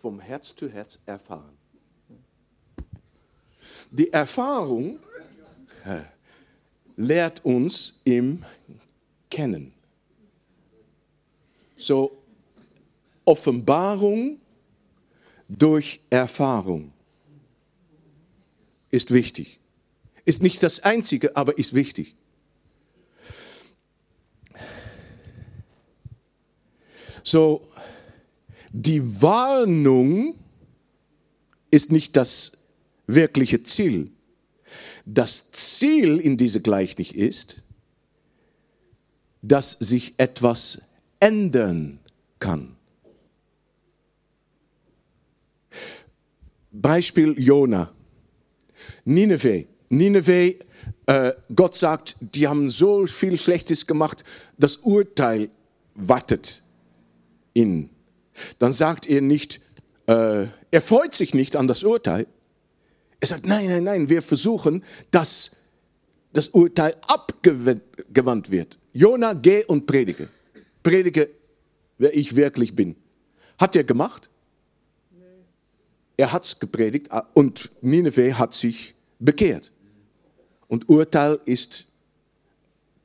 vom 0.01 0.19
Herz 0.19 0.55
zu 0.55 0.69
Herz 0.69 0.99
erfahren. 1.05 1.57
Die 3.91 4.11
Erfahrung 4.11 4.99
lehrt 6.95 7.43
uns 7.45 7.99
im 8.03 8.43
erkennen. 9.29 9.71
So 11.77 12.18
Offenbarung 13.29 14.39
durch 15.47 16.01
Erfahrung 16.09 16.91
ist 18.89 19.11
wichtig. 19.13 19.59
Ist 20.25 20.41
nicht 20.41 20.63
das 20.63 20.79
Einzige, 20.79 21.37
aber 21.37 21.55
ist 21.59 21.75
wichtig. 21.75 22.15
So, 27.23 27.67
die 28.71 29.21
Warnung 29.21 30.33
ist 31.69 31.91
nicht 31.91 32.17
das 32.17 32.53
wirkliche 33.05 33.61
Ziel. 33.61 34.09
Das 35.05 35.51
Ziel 35.51 36.19
in 36.19 36.35
diese 36.35 36.61
Gleichnis 36.61 37.11
ist, 37.11 37.61
dass 39.43 39.77
sich 39.79 40.15
etwas 40.17 40.81
ändern 41.19 41.99
kann. 42.39 42.78
Beispiel 46.81 47.35
Jona. 47.37 47.91
Nineveh. 49.05 49.67
Nineveh, 49.89 50.59
äh, 51.05 51.33
Gott 51.55 51.75
sagt, 51.75 52.15
die 52.19 52.47
haben 52.47 52.69
so 52.69 53.05
viel 53.05 53.37
Schlechtes 53.37 53.87
gemacht, 53.87 54.23
das 54.57 54.77
Urteil 54.77 55.49
wartet 55.95 56.63
ihnen. 57.53 57.89
Dann 58.59 58.73
sagt 58.73 59.09
er 59.09 59.21
nicht, 59.21 59.61
äh, 60.07 60.47
er 60.71 60.81
freut 60.81 61.13
sich 61.13 61.33
nicht 61.33 61.55
an 61.55 61.67
das 61.67 61.83
Urteil. 61.83 62.27
Er 63.19 63.27
sagt, 63.27 63.45
nein, 63.45 63.67
nein, 63.67 63.83
nein, 63.83 64.09
wir 64.09 64.21
versuchen, 64.21 64.83
dass 65.11 65.51
das 66.31 66.49
Urteil 66.49 66.95
abgewandt 67.07 68.51
wird. 68.51 68.77
Jona, 68.93 69.33
geh 69.33 69.65
und 69.65 69.85
predige. 69.87 70.29
Predige, 70.83 71.29
wer 71.97 72.15
ich 72.15 72.35
wirklich 72.35 72.75
bin. 72.75 72.95
Hat 73.57 73.75
er 73.75 73.83
gemacht? 73.83 74.29
Er 76.19 76.33
hat 76.33 76.59
gepredigt 76.59 77.07
und 77.33 77.71
Nineveh 77.81 78.33
hat 78.33 78.53
sich 78.53 78.93
bekehrt. 79.19 79.71
Und 80.67 80.89
Urteil 80.89 81.39
ist 81.45 81.85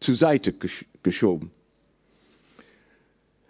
zur 0.01 0.17
Seite 0.17 0.53
geschoben. 1.01 1.53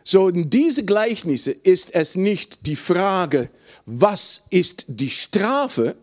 So, 0.04 0.28
in 0.28 0.50
diese 0.50 0.84
Gleichnisse 0.84 1.52
ist 1.52 1.94
es 1.94 2.14
nicht 2.14 2.66
die 2.66 2.76
Frage, 2.76 3.48
was 3.86 4.44
ist 4.50 4.84
die 4.86 5.08
Strafe, 5.08 5.96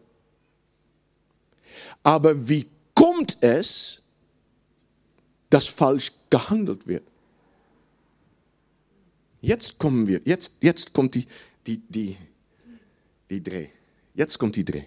aber 2.01 2.49
wie 2.49 2.65
kommt 2.95 3.37
es, 3.41 4.01
dass 5.51 5.67
falsch 5.67 6.11
gehandelt 6.31 6.87
wird? 6.87 7.03
Jetzt 9.39 9.77
kommen 9.77 10.07
wir, 10.07 10.19
jetzt, 10.25 10.51
jetzt 10.61 10.93
kommt 10.93 11.13
die, 11.13 11.27
die, 11.67 11.77
die, 11.77 12.17
die 13.31 13.41
Dreh. 13.41 13.67
Jetzt 14.13 14.37
kommt 14.37 14.55
die 14.55 14.65
Dreh. 14.65 14.83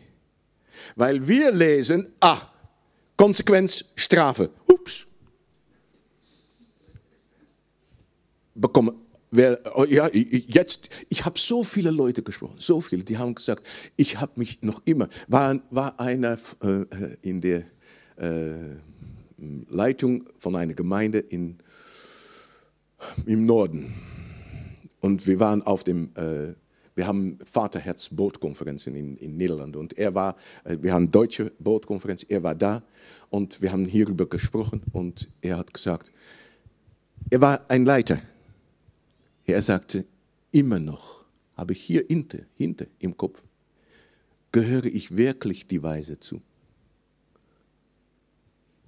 Weil 0.97 1.27
wir 1.27 1.51
lesen, 1.51 2.13
ah, 2.21 2.41
Konsequenz, 3.17 3.85
Strafe. 3.97 4.51
Ups. 4.67 5.07
Bekommen. 8.55 9.01
Wer, 9.31 9.61
oh, 9.75 9.85
ja, 9.85 10.09
jetzt, 10.13 10.91
ich 11.09 11.25
habe 11.25 11.37
so 11.41 11.65
viele 11.65 11.91
Leute 11.91 12.23
gesprochen, 12.23 12.55
so 12.59 12.81
viele, 12.81 13.03
die 13.03 13.19
haben 13.19 13.35
gesagt, 13.35 13.67
ich 13.97 14.21
habe 14.21 14.33
mich 14.37 14.63
noch 14.63 14.81
immer, 14.85 15.09
war, 15.27 15.61
war 15.71 15.99
einer 15.99 16.39
äh, 16.63 17.17
in 17.21 17.41
der 17.41 17.65
äh, 18.17 18.77
Leitung 19.69 20.29
von 20.39 20.55
einer 20.55 20.75
Gemeinde 20.75 21.19
in, 21.19 21.59
im 23.27 23.45
Norden. 23.45 23.93
Und 25.01 25.27
wir 25.27 25.41
waren 25.41 25.63
auf 25.63 25.83
dem, 25.83 26.13
äh, 26.15 26.55
wir 26.95 27.07
haben 27.07 27.39
Vaterherz 27.45 28.09
Bootkonferenzen 28.09 28.95
in, 28.95 29.17
in 29.17 29.37
Niederlande. 29.37 29.79
Und 29.79 29.99
er 29.99 30.15
war, 30.15 30.37
äh, 30.65 30.79
wir 30.81 30.93
haben 30.93 31.11
deutsche 31.11 31.53
Bootkonferenz, 31.59 32.25
er 32.29 32.43
war 32.43 32.55
da 32.55 32.83
und 33.31 33.61
wir 33.61 33.73
haben 33.73 33.87
hierüber 33.87 34.27
gesprochen 34.27 34.83
und 34.93 35.29
er 35.41 35.59
hat 35.59 35.75
gesagt, 35.75 36.13
er 37.31 37.41
war 37.41 37.69
ein 37.69 37.85
Leiter. 37.85 38.21
Er 39.45 39.61
sagte, 39.63 40.05
immer 40.53 40.79
noch 40.79 41.25
habe 41.57 41.73
ich 41.73 41.83
hier 41.83 42.05
hinter, 42.07 42.39
hinter 42.57 42.87
im 42.99 43.17
Kopf, 43.17 43.43
gehöre 44.53 44.87
ich 44.87 45.17
wirklich 45.17 45.67
die 45.67 45.83
Weise 45.83 46.21
zu? 46.21 46.41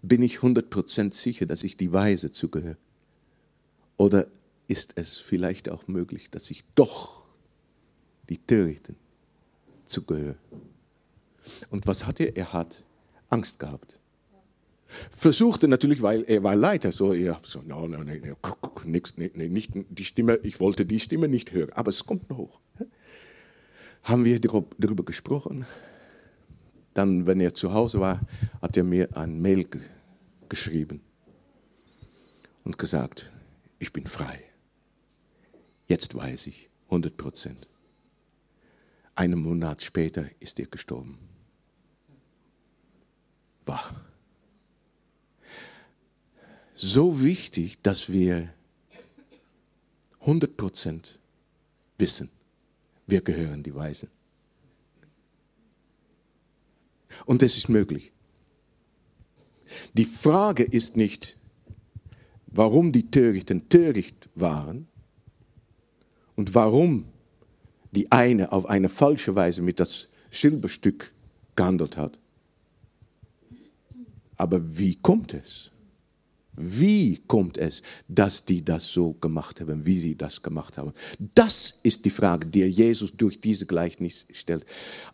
Bin 0.03 0.23
ich 0.23 0.39
100% 0.39 1.13
sicher, 1.13 1.47
dass 1.47 1.65
ich 1.65 1.77
die 1.77 1.93
Weise 1.93 2.31
zugehöre? 2.31 2.77
Oder 3.97 4.29
ist 4.69 4.93
es 4.97 5.17
vielleicht 5.17 5.69
auch 5.69 5.89
möglich, 5.89 6.31
dass 6.31 6.51
ich 6.51 6.65
doch 6.75 7.16
die 8.29 8.39
Törichten 8.39 8.97
zugehöre. 9.87 10.37
Und 11.71 11.87
was 11.87 12.07
hat 12.07 12.21
er? 12.21 12.37
Er 12.37 12.53
hat 12.53 12.83
Angst 13.29 13.59
gehabt. 13.59 13.99
Versuchte 15.11 15.69
natürlich, 15.69 16.01
weil 16.01 16.25
er 16.25 16.43
war 16.43 16.55
Leiter, 16.55 16.93
so, 16.93 17.13
ja, 17.13 17.41
so, 17.43 17.61
no, 17.63 17.89
no, 17.89 18.05
no, 18.05 18.13
nix, 18.85 19.17
nee, 19.17 19.31
nee, 19.35 19.49
nicht 19.49 19.73
die 19.75 20.05
Stimme, 20.05 20.39
ich 20.43 20.61
wollte 20.61 20.87
die 20.87 21.01
Stimme 21.01 21.29
nicht 21.29 21.53
hören, 21.53 21.73
aber 21.73 21.89
es 21.89 22.07
kommt 22.07 22.31
noch 22.31 22.39
hoch. 22.39 22.61
Haben 24.03 24.25
wir 24.25 24.41
darüber 24.41 25.05
gesprochen? 25.05 25.67
Dann, 26.95 27.27
wenn 27.27 27.41
er 27.41 27.53
zu 27.53 27.73
Hause 27.73 28.01
war, 28.01 28.21
hat 28.63 28.77
er 28.77 28.85
mir 28.85 29.17
ein 29.17 29.41
Mail 29.43 29.67
geschrieben 30.49 31.01
und 32.65 32.79
gesagt, 32.79 33.33
ich 33.81 33.93
bin 33.93 34.07
frei. 34.07 34.41
Jetzt 35.89 36.15
weiß 36.15 36.47
ich, 36.47 36.71
100 36.87 37.17
Prozent. 37.17 37.69
Einen 39.17 39.41
Monat 39.41 39.83
später 39.83 40.27
ist 40.39 40.61
er 40.61 40.67
gestorben. 40.67 41.19
War 43.65 44.07
so 46.75 47.21
wichtig, 47.23 47.83
dass 47.83 48.13
wir 48.13 48.53
100 50.21 50.57
Prozent 50.57 51.19
wissen, 51.99 52.31
wir 53.07 53.23
gehören 53.23 53.63
die 53.63 53.75
Weisen. 53.75 54.11
Und 57.25 57.43
es 57.43 57.57
ist 57.57 57.69
möglich. 57.69 58.13
Die 59.95 60.05
Frage 60.05 60.63
ist 60.63 60.97
nicht, 60.97 61.37
warum 62.47 62.93
die 62.93 63.11
Törichten 63.11 63.69
töricht 63.69 64.29
waren, 64.35 64.87
und 66.37 66.55
warum 66.55 67.07
die 67.97 68.13
eine 68.13 68.53
auf 68.53 68.67
eine 68.67 68.89
falsche 68.89 69.35
Weise 69.35 69.63
mit 69.63 69.81
das 69.81 70.09
Silberstück 70.31 71.13
gehandelt 71.57 71.97
hat. 71.97 72.19
Aber 74.37 74.61
wie 74.79 74.95
kommt 74.97 75.33
es? 75.33 75.71
Wie 76.59 77.19
kommt 77.27 77.59
es, 77.59 77.83
dass 78.09 78.45
die 78.45 78.65
das 78.65 78.89
so 78.89 79.15
gemacht 79.15 79.61
haben, 79.61 79.85
wie 79.85 80.01
sie 80.01 80.15
das 80.15 80.43
gemacht 80.43 80.79
haben? 80.79 80.93
Das 81.35 81.79
ist 81.83 82.05
die 82.05 82.11
Frage, 82.11 82.47
die 82.47 82.65
Jesus 82.65 83.13
durch 83.17 83.41
diese 83.41 83.67
Gleichnis 83.67 84.27
stellt. 84.31 84.65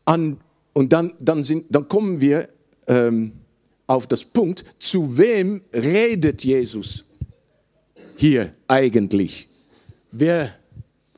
An, 0.04 0.38
und 0.72 0.92
dann, 0.92 1.14
dann, 1.20 1.44
sind, 1.44 1.66
dann 1.70 1.88
kommen 1.88 2.20
wir 2.20 2.48
ähm, 2.88 3.32
auf 3.86 4.06
das 4.06 4.24
Punkt, 4.24 4.64
zu 4.78 5.16
wem 5.18 5.62
redet 5.72 6.44
Jesus 6.44 7.04
hier 8.16 8.54
eigentlich? 8.68 9.48
Wer 10.10 10.54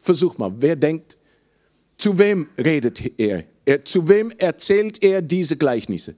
Versuch 0.04 0.36
mal, 0.36 0.52
wer 0.58 0.76
denkt, 0.76 1.16
zu 2.04 2.18
wem 2.18 2.48
redet 2.58 3.18
er? 3.18 3.44
er 3.64 3.82
zu 3.82 4.06
wem 4.06 4.30
erzählt 4.32 5.02
er 5.02 5.22
diese 5.22 5.56
Gleichnisse? 5.56 6.14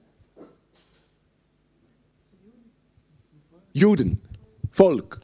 Juden, 3.71 4.21
Volk. 4.69 5.21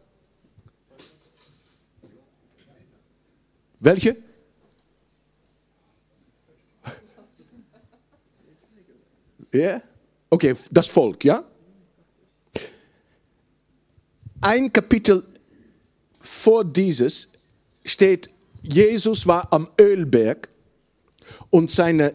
Welche? 3.81 4.15
Ja? 9.51 9.81
Okay, 10.29 10.55
das 10.71 10.87
Volk, 10.87 11.25
ja? 11.25 11.43
Ein 14.39 14.71
Kapitel 14.71 15.25
vor 16.21 16.63
dieses 16.63 17.29
steht 17.83 18.29
Jesus 18.61 19.27
war 19.27 19.51
am 19.51 19.67
Ölberg 19.77 20.52
und 21.49 21.71
seine, 21.71 22.13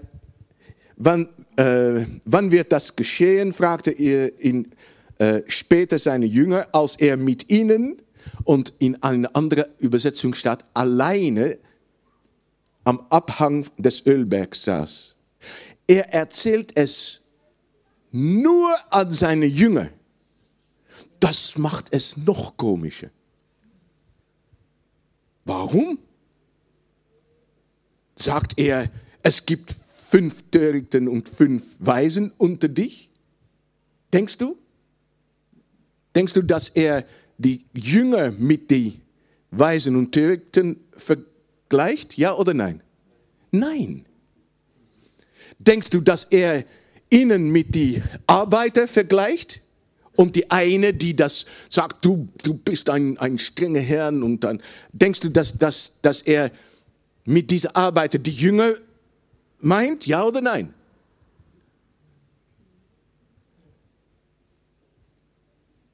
wann, 0.97 1.29
äh, 1.57 2.05
wann 2.25 2.51
wird 2.51 2.73
das 2.73 2.97
geschehen, 2.97 3.53
fragte 3.53 3.91
er 3.91 4.41
ihn 4.41 4.73
äh, 5.19 5.43
später 5.49 5.99
seine 5.99 6.27
Jünger, 6.27 6.69
als 6.73 6.97
er 6.97 7.17
mit 7.17 7.51
ihnen 7.51 8.01
und 8.45 8.73
in 8.79 9.03
einer 9.03 9.35
anderen 9.35 9.67
Übersetzung 9.79 10.35
statt 10.35 10.65
alleine 10.75 11.59
am 12.85 13.05
Abhang 13.11 13.67
des 13.77 14.07
Ölbergs 14.07 14.65
saß. 14.65 15.17
Er 15.87 16.13
erzählt 16.13 16.73
es 16.75 17.21
nur 18.11 18.75
an 18.91 19.11
seine 19.11 19.47
Jünger. 19.47 19.91
Das 21.21 21.59
macht 21.59 21.89
es 21.91 22.17
noch 22.17 22.57
komischer. 22.57 23.11
Warum? 25.45 25.99
Sagt 28.19 28.59
er, 28.59 28.91
es 29.23 29.47
gibt 29.47 29.77
fünf 30.09 30.43
Törichten 30.51 31.07
und 31.07 31.29
fünf 31.29 31.63
Weisen 31.79 32.33
unter 32.37 32.67
dich? 32.67 33.11
Denkst 34.13 34.39
du? 34.39 34.59
Denkst 36.17 36.33
du, 36.33 36.43
dass 36.43 36.69
er 36.71 37.05
die 37.37 37.65
Jünger 37.75 38.33
mit 38.33 38.73
den 38.73 39.01
Weisen 39.53 39.95
und 39.95 40.11
Törichten 40.11 40.81
vergleicht? 40.97 42.19
Ja 42.19 42.35
oder 42.35 42.55
nein? 42.55 42.83
Nein. 43.53 44.05
Denkst 45.61 45.91
du, 45.91 46.01
dass 46.01 46.25
er 46.25 46.65
ihnen 47.11 47.53
mit 47.53 47.73
die 47.75 48.03
Arbeiter 48.27 48.89
vergleicht? 48.89 49.61
Und 50.17 50.35
die 50.35 50.51
eine, 50.51 50.93
die 50.93 51.15
das 51.15 51.47
sagt, 51.69 52.05
du, 52.05 52.27
du 52.43 52.55
bist 52.55 52.91
ein, 52.91 53.17
ein 53.19 53.39
strenger 53.39 53.79
Herr, 53.79 54.09
und 54.09 54.43
dann 54.43 54.61
denkst 54.93 55.21
du, 55.21 55.29
dass, 55.29 55.57
dass, 55.57 55.93
dass 56.03 56.23
er 56.23 56.51
mit 57.29 57.51
dieser 57.51 57.77
Arbeiter 57.77 58.19
die 58.19 58.31
Jünger 58.31 58.77
meint, 59.61 60.07
ja 60.07 60.25
oder 60.25 60.41
nein? 60.41 60.73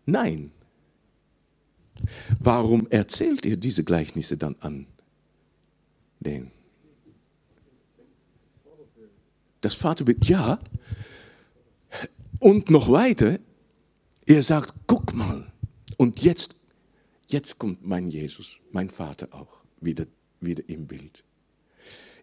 Nein. 0.06 0.52
Warum 2.38 2.86
erzählt 2.88 3.44
ihr 3.46 3.56
diese 3.56 3.82
Gleichnisse 3.82 4.36
dann 4.36 4.54
an 4.60 4.86
den? 6.20 6.52
Das 9.60 9.74
Vaterbild, 9.74 10.28
ja. 10.28 10.60
Und 12.38 12.70
noch 12.70 12.88
weiter, 12.92 13.40
er 14.24 14.42
sagt, 14.44 14.72
guck 14.86 15.12
mal. 15.14 15.50
Und 15.96 16.22
jetzt, 16.22 16.54
jetzt 17.26 17.58
kommt 17.58 17.84
mein 17.84 18.08
Jesus, 18.10 18.58
mein 18.70 18.88
Vater 18.88 19.34
auch 19.34 19.64
wieder, 19.80 20.06
wieder 20.46 20.68
im 20.68 20.86
Bild. 20.86 21.24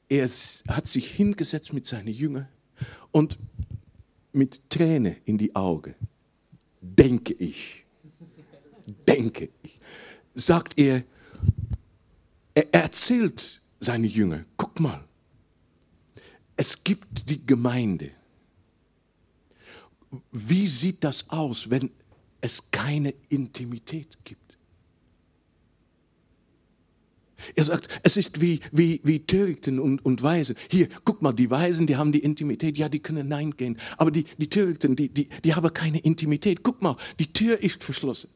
Er 0.10 0.28
hat 0.68 0.88
sich 0.88 1.12
hingesetzt 1.12 1.74
mit 1.74 1.86
seinen 1.86 2.10
Jüngern 2.10 2.48
und 3.12 3.40
mit 4.34 4.70
Tränen 4.70 5.16
in 5.26 5.38
die 5.38 5.56
Augen, 5.56 5.96
denke 6.82 7.34
ich, 7.34 7.86
denke 9.08 9.50
ich, 9.64 9.80
sagt 10.34 10.78
er, 10.78 11.04
er 12.54 12.74
erzählt 12.74 13.62
seine 13.80 14.08
Jünger, 14.08 14.46
guck 14.58 14.80
mal, 14.80 15.04
es 16.56 16.84
gibt 16.84 17.30
die 17.30 17.46
Gemeinde. 17.46 18.12
Wie 20.32 20.68
sieht 20.68 21.04
das 21.04 21.28
aus, 21.30 21.70
wenn 21.70 21.90
es 22.42 22.70
keine 22.70 23.14
Intimität 23.30 24.18
gibt? 24.24 24.41
Er 27.56 27.66
sagt, 27.66 27.88
es 28.04 28.18
ist 28.18 28.42
wie, 28.42 28.60
wie, 28.72 29.02
wie 29.04 29.26
Törichten 29.26 29.80
und, 29.80 30.04
und 30.06 30.22
Weisen. 30.22 30.56
Hier, 30.70 30.88
guck 31.06 31.22
mal, 31.22 31.34
die 31.34 31.50
Weisen, 31.50 31.88
die 31.88 31.96
haben 31.96 32.12
die 32.12 32.20
Intimität, 32.20 32.78
ja, 32.78 32.90
die 32.90 33.00
können 33.00 33.28
Nein 33.28 33.52
gehen. 33.58 33.78
Aber 33.98 34.12
die, 34.12 34.26
die 34.38 34.50
Törichten, 34.50 34.96
die, 34.96 35.10
die, 35.10 35.28
die 35.44 35.54
haben 35.54 35.74
keine 35.74 36.00
Intimität. 36.00 36.64
Guck 36.64 36.82
mal, 36.82 36.98
die 37.20 37.32
Tür 37.32 37.62
ist 37.62 37.84
verschlossen. 37.84 38.30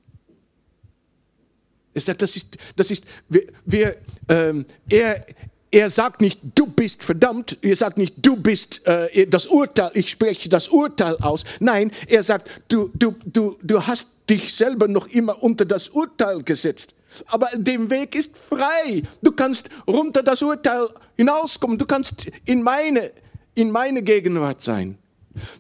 Er 1.94 2.02
sagt, 2.02 2.22
das 2.22 2.36
ist, 2.36 2.58
das 2.76 2.92
ist, 2.92 3.06
wir, 3.30 3.48
wir 3.66 3.96
ähm, 4.28 4.66
er, 4.90 5.26
er 5.72 5.90
sagt 5.90 6.22
nicht, 6.22 6.40
du 6.56 6.68
bist 6.68 7.04
verdammt, 7.04 7.58
er 7.62 7.76
sagt 7.76 7.98
nicht, 7.98 8.16
du 8.18 8.36
bist 8.36 8.86
äh, 8.86 9.28
das 9.28 9.48
Urteil, 9.48 9.92
ich 9.94 10.10
spreche 10.10 10.50
das 10.50 10.68
Urteil 10.68 11.18
aus. 11.18 11.44
Nein, 11.60 11.92
er 12.08 12.24
sagt, 12.24 12.50
du, 12.68 12.90
du, 12.94 13.16
du, 13.26 13.58
du 13.62 13.82
hast 13.82 14.10
dich 14.30 14.54
selber 14.54 14.88
noch 14.88 15.08
immer 15.08 15.42
unter 15.42 15.66
das 15.66 15.90
Urteil 15.90 16.44
gesetzt. 16.44 16.94
Aber 17.28 17.50
der 17.54 17.90
Weg 17.90 18.16
ist 18.16 18.38
frei. 18.38 19.04
Du 19.22 19.32
kannst 19.32 19.70
runter 19.88 20.24
das 20.24 20.42
Urteil 20.42 20.88
hinauskommen. 21.18 21.78
Du 21.78 21.86
kannst 21.86 22.28
in 22.46 22.62
meine, 22.62 23.12
in 23.54 23.72
meine 23.72 24.02
Gegenwart 24.04 24.62
sein. 24.62 24.98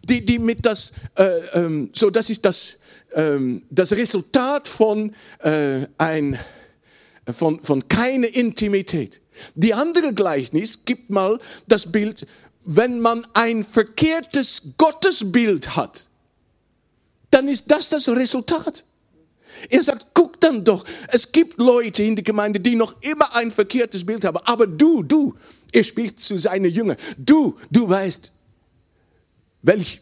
Die, 0.03 0.23
die 0.23 0.39
mit 0.39 0.65
das, 0.65 0.93
äh, 1.15 1.23
ähm, 1.53 1.89
so 1.93 2.09
das 2.09 2.29
ist 2.29 2.45
das, 2.45 2.77
ähm, 3.13 3.63
das 3.69 3.91
Resultat 3.91 4.67
von, 4.67 5.13
äh, 5.39 5.85
ein, 5.97 6.39
von, 7.33 7.61
von 7.61 7.87
keine 7.87 8.27
Intimität. 8.27 9.21
Die 9.55 9.73
andere 9.73 10.13
Gleichnis 10.13 10.85
gibt 10.85 11.09
mal 11.09 11.39
das 11.67 11.91
Bild, 11.91 12.25
wenn 12.65 12.99
man 12.99 13.27
ein 13.33 13.63
verkehrtes 13.63 14.61
Gottesbild 14.77 15.75
hat, 15.75 16.07
dann 17.31 17.47
ist 17.47 17.69
das 17.69 17.89
das 17.89 18.09
Resultat. 18.09 18.83
Er 19.69 19.83
sagt, 19.83 20.07
guck 20.13 20.39
dann 20.41 20.63
doch, 20.63 20.85
es 21.07 21.31
gibt 21.31 21.57
Leute 21.57 22.03
in 22.03 22.15
der 22.15 22.23
Gemeinde, 22.23 22.59
die 22.59 22.75
noch 22.75 23.01
immer 23.01 23.35
ein 23.35 23.51
verkehrtes 23.51 24.05
Bild 24.05 24.25
haben, 24.25 24.37
aber 24.45 24.67
du, 24.67 25.03
du, 25.03 25.35
er 25.71 25.83
spricht 25.83 26.19
zu 26.19 26.37
seinen 26.37 26.71
Jüngern, 26.71 26.97
du, 27.17 27.57
du 27.71 27.89
weißt, 27.89 28.31
welch, 29.61 30.01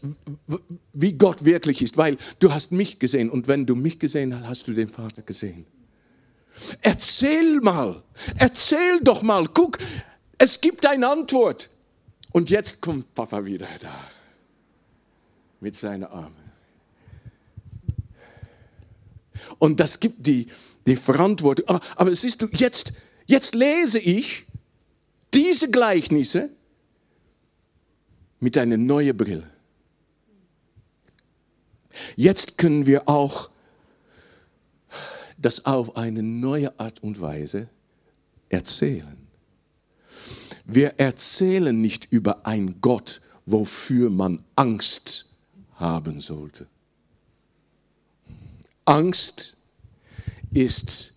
wie 0.92 1.14
Gott 1.14 1.44
wirklich 1.44 1.80
ist, 1.82 1.96
weil 1.96 2.18
du 2.38 2.52
hast 2.52 2.72
mich 2.72 2.98
gesehen 2.98 3.30
und 3.30 3.48
wenn 3.48 3.66
du 3.66 3.74
mich 3.74 3.98
gesehen 3.98 4.34
hast, 4.38 4.46
hast 4.46 4.68
du 4.68 4.72
den 4.74 4.88
Vater 4.88 5.22
gesehen. 5.22 5.66
Erzähl 6.82 7.60
mal, 7.60 8.02
erzähl 8.36 9.00
doch 9.02 9.22
mal, 9.22 9.48
guck, 9.52 9.78
es 10.38 10.60
gibt 10.60 10.86
eine 10.86 11.08
Antwort. 11.08 11.70
Und 12.32 12.50
jetzt 12.50 12.80
kommt 12.80 13.14
Papa 13.14 13.44
wieder 13.44 13.68
da 13.80 14.10
mit 15.60 15.76
seinen 15.76 16.04
Armen. 16.04 16.43
Und 19.58 19.80
das 19.80 20.00
gibt 20.00 20.26
die, 20.26 20.48
die 20.86 20.96
Verantwortung. 20.96 21.68
Aber, 21.68 21.80
aber 21.96 22.14
siehst 22.14 22.42
du, 22.42 22.48
jetzt, 22.52 22.92
jetzt 23.26 23.54
lese 23.54 23.98
ich 23.98 24.46
diese 25.32 25.70
Gleichnisse 25.70 26.50
mit 28.40 28.58
einer 28.58 28.76
neuen 28.76 29.16
Brille. 29.16 29.50
Jetzt 32.16 32.58
können 32.58 32.86
wir 32.86 33.08
auch 33.08 33.50
das 35.38 35.64
auf 35.64 35.96
eine 35.96 36.22
neue 36.22 36.78
Art 36.78 37.02
und 37.02 37.20
Weise 37.20 37.68
erzählen. 38.48 39.16
Wir 40.64 40.98
erzählen 40.98 41.78
nicht 41.78 42.10
über 42.10 42.46
ein 42.46 42.80
Gott, 42.80 43.20
wofür 43.44 44.10
man 44.10 44.42
Angst 44.56 45.26
haben 45.74 46.20
sollte. 46.20 46.66
Angst 48.84 49.56
ist 50.52 51.14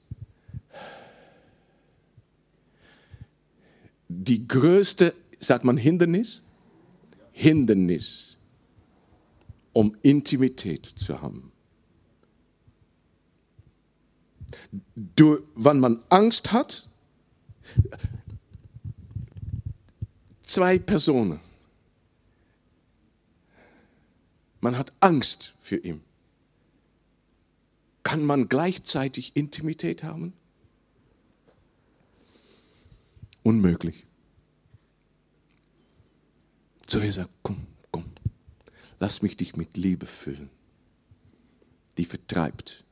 die 4.07 4.47
größte, 4.47 5.13
sagt 5.39 5.63
man 5.63 5.77
Hindernis? 5.77 6.41
Hindernis, 7.31 8.35
um 9.73 9.95
Intimität 10.01 10.85
zu 10.85 11.21
haben. 11.21 11.51
Du, 14.95 15.39
wenn 15.55 15.79
man 15.79 16.03
Angst 16.09 16.51
hat, 16.51 16.89
zwei 20.41 20.79
Personen, 20.79 21.39
man 24.61 24.77
hat 24.77 24.91
Angst 24.99 25.53
für 25.61 25.77
ihn. 25.77 26.06
Kann 28.07 28.23
man 28.23 28.47
gleichzeitig 28.47 29.35
Intimität 29.35 30.01
haben? 30.01 30.31
Unmöglich. 33.43 34.05
So 36.87 36.99
er 36.99 37.11
sagt, 37.11 37.33
komm, 37.43 37.67
komm, 37.91 38.05
lass 39.01 39.21
mich 39.21 39.35
dich 39.35 39.57
mit 39.57 39.75
Liebe 39.75 40.05
füllen. 40.05 40.49
Die 41.97 42.05
vertreibt 42.05 42.85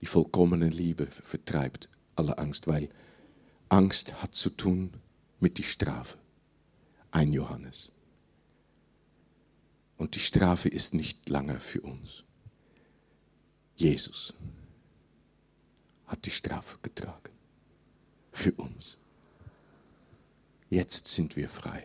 die 0.00 0.06
vollkommene 0.06 0.68
Liebe 0.68 1.06
vertreibt 1.06 1.88
alle 2.14 2.38
Angst, 2.38 2.68
weil 2.68 2.88
Angst 3.68 4.22
hat 4.22 4.36
zu 4.36 4.50
tun 4.50 4.92
mit 5.40 5.58
der 5.58 5.64
Strafe. 5.64 6.16
Ein 7.10 7.32
Johannes. 7.32 7.90
Und 9.96 10.14
die 10.14 10.20
Strafe 10.20 10.68
ist 10.68 10.94
nicht 10.94 11.28
lange 11.28 11.58
für 11.58 11.80
uns. 11.80 12.22
Jesus 13.78 14.34
hat 16.06 16.26
die 16.26 16.30
Strafe 16.30 16.78
getragen. 16.82 17.30
Für 18.32 18.52
uns. 18.52 18.98
Jetzt 20.68 21.06
sind 21.06 21.36
wir 21.36 21.48
frei. 21.48 21.84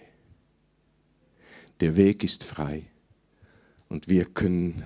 Der 1.80 1.96
Weg 1.96 2.24
ist 2.24 2.44
frei 2.44 2.86
und 3.90 4.08
wir 4.08 4.26
können 4.26 4.84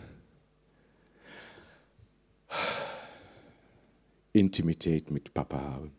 Intimität 4.33 5.09
mit 5.09 5.33
Papa 5.33 5.59
haben. 5.59 5.93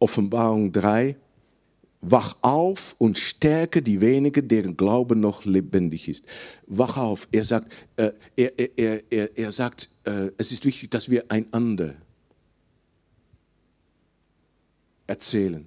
Offenbarung 0.00 0.72
3 0.72 1.16
Wach 2.00 2.36
auf 2.42 2.94
und 2.98 3.18
stärke 3.18 3.82
die 3.82 4.00
wenigen, 4.00 4.46
deren 4.46 4.76
Glaube 4.76 5.16
noch 5.16 5.44
lebendig 5.44 6.08
ist. 6.08 6.24
Wach 6.66 6.96
auf. 6.96 7.26
Er 7.32 7.44
sagt, 7.44 7.72
äh, 7.96 8.12
er, 8.36 8.78
er, 8.78 9.02
er, 9.10 9.36
er 9.36 9.52
sagt 9.52 9.90
äh, 10.04 10.30
es 10.38 10.52
ist 10.52 10.64
wichtig, 10.64 10.90
dass 10.90 11.10
wir 11.10 11.30
einander 11.30 11.96
erzählen, 15.08 15.66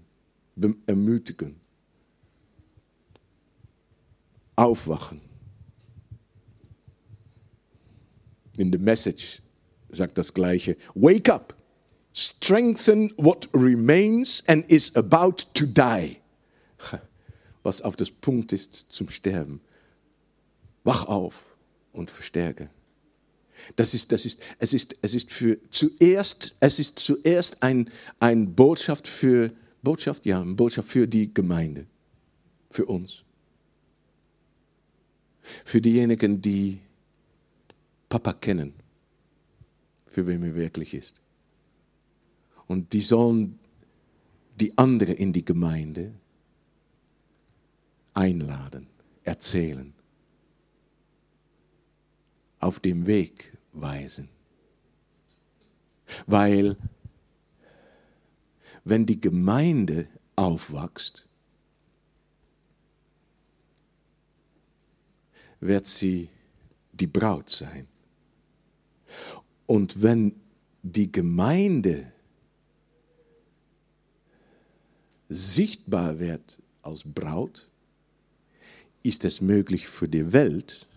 ermutigen, 0.86 1.60
aufwachen. 4.56 5.22
In 8.58 8.72
the 8.72 8.78
Message 8.78 9.42
sagt 9.90 10.18
das 10.18 10.34
Gleiche. 10.34 10.78
Wake 10.94 11.30
up, 11.30 11.56
strengthen 12.14 13.12
what 13.18 13.50
remains 13.54 14.44
and 14.48 14.70
is 14.70 14.96
about 14.96 15.44
to 15.54 15.66
die. 15.66 16.21
Was 17.64 17.82
auf 17.82 17.96
das 17.96 18.12
Punkt 18.12 18.54
ist 18.54 18.88
zum 18.90 19.10
Sterben. 19.10 19.62
Wach 20.84 21.06
auf 21.08 21.46
und 21.94 22.10
verstärke. 22.10 22.70
Das 23.76 23.94
ist, 23.94 24.12
das 24.12 24.26
ist, 24.26 24.40
es 24.60 24.74
ist, 24.74 24.96
es 25.02 25.14
ist 25.14 25.32
für 25.32 25.58
zuerst, 25.70 26.56
es 26.60 26.80
ist 26.80 26.98
zuerst 27.00 27.62
ein, 27.62 27.90
ein 28.20 28.56
Botschaft 28.56 29.08
für, 29.08 29.52
Botschaft, 29.84 30.26
ja, 30.26 30.42
eine 30.42 30.54
Botschaft 30.54 30.90
für 30.90 31.08
die 31.08 31.34
Gemeinde, 31.34 31.86
für 32.70 32.86
uns. 32.86 33.24
Für 35.66 35.82
diejenigen, 35.82 36.42
die 36.42 36.80
Papa 38.10 38.34
kennen, 38.34 38.74
für 40.08 40.26
wen 40.28 40.44
er 40.44 40.56
wirklich 40.56 40.94
ist. 40.94 41.22
Und 42.68 42.94
die 42.94 43.02
sollen 43.02 43.60
die 44.60 44.78
anderen 44.78 45.16
in 45.16 45.34
die 45.34 45.44
Gemeinde 45.44 46.14
einladen, 48.14 48.88
erzählen 49.24 49.94
auf 52.62 52.80
dem 52.80 53.06
Weg 53.08 53.58
weisen. 53.74 54.30
Weil 56.28 56.78
wenn 58.84 59.06
die 59.06 59.20
Gemeinde 59.20 60.08
aufwächst, 60.36 61.28
wird 65.60 65.88
sie 65.88 66.30
die 66.92 67.08
Braut 67.08 67.50
sein. 67.50 67.88
Und 69.66 70.02
wenn 70.02 70.40
die 70.84 71.12
Gemeinde 71.12 72.12
sichtbar 75.30 76.20
wird 76.20 76.62
als 76.82 77.04
Braut, 77.04 77.71
ist 79.04 79.26
es 79.26 79.42
möglich 79.42 79.88
für 79.88 80.08
die 80.08 80.34
Welt, 80.34 80.88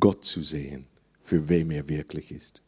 Gott 0.00 0.24
zu 0.24 0.42
sehen, 0.42 0.86
für 1.22 1.48
wem 1.48 1.70
er 1.70 1.88
wirklich 1.88 2.32
ist. 2.32 2.62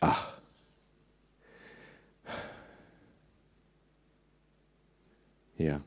Ach. 0.00 0.40
Ja. 5.56 5.82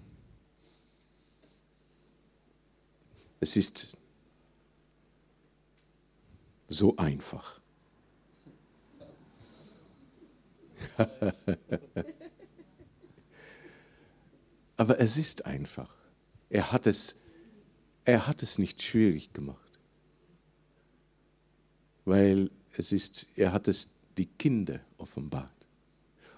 Es 3.39 3.57
ist 3.57 3.97
so 6.67 6.95
einfach. 6.97 7.59
Aber 14.77 14.99
es 14.99 15.17
ist 15.17 15.45
einfach. 15.45 15.93
Er 16.49 16.71
hat 16.71 16.87
es 16.87 17.15
er 18.05 18.27
hat 18.27 18.43
es 18.43 18.57
nicht 18.57 18.81
schwierig 18.81 19.33
gemacht, 19.33 19.79
weil 22.05 22.51
es 22.75 22.91
ist, 22.91 23.27
er 23.35 23.53
hat 23.53 23.67
es 23.67 23.89
die 24.17 24.25
Kinder 24.25 24.79
offenbart. 24.97 25.49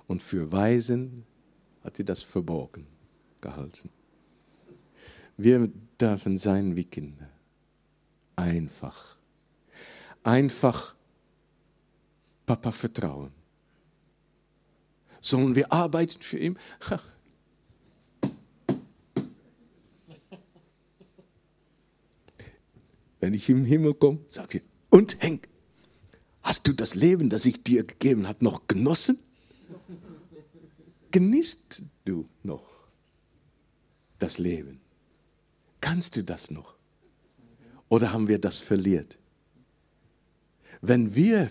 Und 0.07 0.21
für 0.21 0.51
Weisen 0.51 1.25
hat 1.83 1.97
er 1.97 2.05
das 2.05 2.21
verborgen 2.21 2.85
gehalten. 3.41 3.89
Wir 5.37 5.67
dürfen 5.99 6.37
sein 6.37 6.75
wie 6.75 6.83
Kinder. 6.83 7.29
Einfach. 8.35 9.17
Einfach 10.23 10.95
Papa 12.45 12.71
vertrauen. 12.71 13.31
Sollen 15.19 15.55
wir 15.55 15.71
arbeiten 15.73 16.21
für 16.21 16.37
ihn? 16.37 16.59
Wenn 23.25 23.33
ich 23.33 23.49
im 23.49 23.65
Himmel 23.65 23.95
komme, 23.95 24.19
sagt 24.29 24.53
ihr, 24.53 24.61
und 24.91 25.19
Henk, 25.19 25.47
hast 26.43 26.67
du 26.67 26.73
das 26.73 26.93
Leben, 26.93 27.27
das 27.31 27.43
ich 27.45 27.63
dir 27.63 27.83
gegeben 27.83 28.27
habe, 28.27 28.45
noch 28.45 28.67
genossen? 28.67 29.17
Genießt 31.09 31.81
du 32.05 32.29
noch 32.43 32.69
das 34.19 34.37
Leben? 34.37 34.79
Kannst 35.81 36.15
du 36.15 36.23
das 36.23 36.51
noch? 36.51 36.75
Oder 37.89 38.13
haben 38.13 38.27
wir 38.27 38.37
das 38.37 38.59
verliert? 38.59 39.17
Wenn 40.81 41.15
wir 41.15 41.49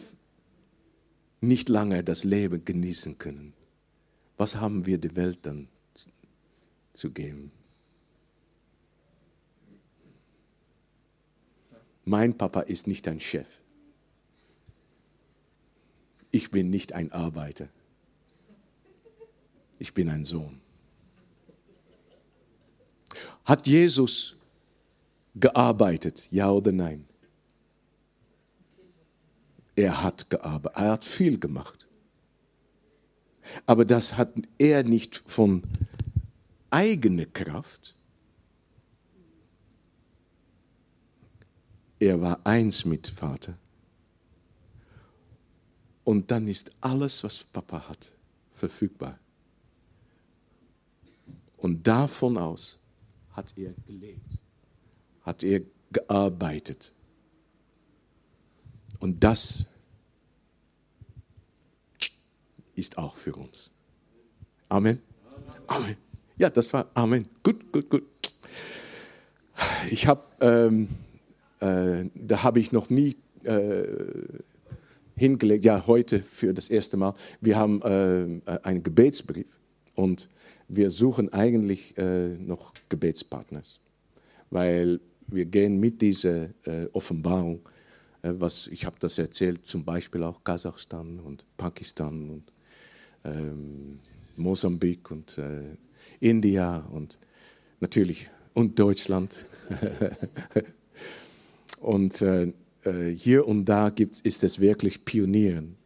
nicht 1.41 1.69
lange 1.69 2.05
das 2.05 2.23
Leben 2.23 2.65
genießen 2.65 3.19
können, 3.19 3.53
was 4.37 4.55
haben 4.61 4.87
wir 4.87 4.99
der 4.99 5.17
Welt 5.17 5.41
dann 5.43 5.67
zu 6.93 7.11
geben? 7.11 7.51
Mein 12.05 12.37
Papa 12.37 12.61
ist 12.61 12.87
nicht 12.87 13.09
ein 13.09 13.21
Chef. 13.21 13.49
Ich 16.31 16.51
bin 16.51 16.69
nicht 16.69 16.93
ein 16.93 17.13
Arbeiter. 17.13 17.69
Ich 19.79 19.95
bin 19.95 20.09
ein 20.09 20.25
Sohn. 20.25 20.61
Hat 23.45 23.67
Jesus 23.67 24.37
gearbeitet, 25.35 26.29
ja 26.31 26.51
oder 26.51 26.73
nein? 26.73 27.07
Er 29.77 30.03
hat 30.03 30.31
gearbeitet, 30.31 30.77
er 30.77 30.93
hat 30.93 31.05
viel 31.05 31.39
gemacht. 31.39 31.87
Aber 33.67 33.85
das 33.85 34.17
hat 34.17 34.33
er 34.59 34.85
nicht 34.85 35.23
von 35.27 35.63
eigener 36.71 37.27
Kraft, 37.27 37.94
Er 41.99 42.21
war 42.21 42.41
eins 42.45 42.85
mit 42.85 43.07
Vater. 43.07 43.57
Und 46.05 46.31
dann 46.31 46.49
ist 46.49 46.71
alles, 46.81 47.25
was 47.25 47.45
Papa 47.45 47.89
hat, 47.89 48.13
verfügbar. 48.53 49.19
Und 51.57 51.87
davon 51.87 52.37
aus 52.37 52.79
hat 53.33 53.55
er 53.57 53.73
gelebt, 53.87 54.39
hat 55.23 55.43
er 55.43 55.63
gearbeitet. 55.91 56.93
Und 59.01 59.25
das 59.25 59.67
ist 62.75 62.99
auch 62.99 63.17
für 63.17 63.35
uns. 63.35 63.71
Amen. 64.69 65.01
Amen. 65.67 65.97
Ja, 66.37 66.51
das 66.51 66.73
war 66.73 66.91
Amen. 66.95 67.29
Gut, 67.43 67.73
gut, 67.73 67.89
gut. 67.89 68.05
Ich 69.91 70.07
habe 70.07 70.23
ähm, 70.41 70.89
äh, 71.61 72.05
da 72.15 72.43
habe 72.43 72.61
ich 72.61 72.73
noch 72.73 72.91
nie 72.91 73.17
äh, 73.45 73.85
hingelegt, 75.17 75.65
ja, 75.65 75.87
heute 75.87 76.23
für 76.23 76.53
das 76.55 76.69
erste 76.69 76.97
Mal. 76.97 77.15
Wir 77.41 77.57
haben 77.57 77.83
äh, 77.83 78.59
einen 78.63 78.83
Gebetsbrief 78.83 79.47
und 79.95 80.29
wir 80.69 80.91
suchen 80.91 81.33
eigentlich 81.33 81.97
äh, 81.99 82.37
noch 82.37 82.73
Gebetspartners, 82.89 83.81
weil 84.51 85.01
wir 85.27 85.47
gehen 85.47 85.79
mit 85.79 86.03
dieser 86.03 86.49
äh, 86.67 86.89
Offenbarung, 86.93 87.61
äh, 88.23 88.33
was 88.37 88.67
ich 88.69 88.85
habe 88.85 88.97
das 88.99 89.19
erzählt, 89.19 89.67
zum 89.67 89.85
Beispiel 89.85 90.23
auch 90.23 90.43
Kasachstan 90.43 91.21
und 91.21 91.45
Pakistan 91.57 92.31
und 92.31 92.53
ähm, 93.25 94.01
Mosambik 94.37 95.11
und 95.13 95.41
India 96.19 96.79
und 96.93 97.21
natürlich 97.79 98.29
und 98.53 98.77
Deutschland. 98.79 99.47
Und 101.85 102.23
äh, 102.23 102.53
äh, 102.85 103.15
hier 103.15 103.47
und 103.47 103.67
da 103.67 103.91
gibt, 103.91 104.21
ist 104.21 104.43
es 104.43 104.59
wirklich 104.59 105.05
Pionieren. 105.05 105.77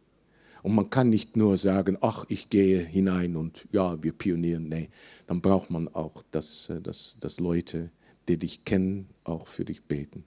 Und 0.63 0.75
man 0.75 0.89
kann 0.89 1.09
nicht 1.09 1.35
nur 1.35 1.57
sagen, 1.57 1.97
ach, 1.99 2.25
ich 2.29 2.49
gehe 2.49 2.79
hinein 2.79 3.35
und 3.35 3.67
ja, 3.73 4.01
wir 4.01 4.13
pionieren. 4.13 4.69
Nee, 4.69 4.89
dann 5.27 5.41
braucht 5.41 5.69
man 5.69 5.89
auch, 5.89 6.23
dass, 6.31 6.69
äh, 6.69 6.79
dass, 6.81 7.17
dass 7.19 7.41
Leute, 7.41 7.91
die 8.29 8.37
dich 8.37 8.63
kennen, 8.63 9.09
auch 9.25 9.47
für 9.47 9.65
dich 9.65 9.83
beten. 9.83 10.23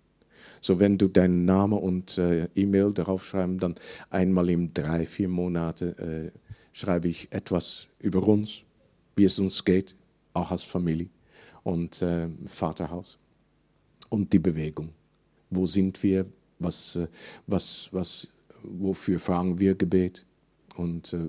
So, 0.61 0.79
wenn 0.79 0.99
du 0.99 1.09
deinen 1.09 1.47
Namen 1.47 1.79
und 1.79 2.19
äh, 2.19 2.49
E-Mail 2.55 2.93
darauf 2.93 3.25
schreiben, 3.25 3.59
dann 3.59 3.77
einmal 4.11 4.51
im 4.51 4.75
drei, 4.75 5.07
vier 5.07 5.29
Monate 5.29 6.33
schreibe 6.73 7.09
ich 7.09 7.33
etwas 7.33 7.89
über 7.99 8.27
uns, 8.27 8.63
wie 9.17 9.25
es 9.25 9.39
uns 9.39 9.65
geht, 9.65 9.97
auch 10.35 10.51
als 10.51 10.65
Familie 10.65 11.09
und 11.63 12.03
äh, 12.03 12.29
Vaterhaus 12.47 13.19
und 14.11 14.33
die 14.33 14.39
Bewegung. 14.39 14.91
Wo 15.55 15.67
sind 15.67 16.03
wir? 16.03 16.27
Was, 16.59 16.97
äh, 16.97 17.09
was, 17.47 17.89
was, 17.93 18.29
wofür 18.63 19.19
fragen 19.19 19.59
wir 19.59 19.75
Gebet? 19.75 20.25
Und 20.77 21.13
äh, 21.13 21.29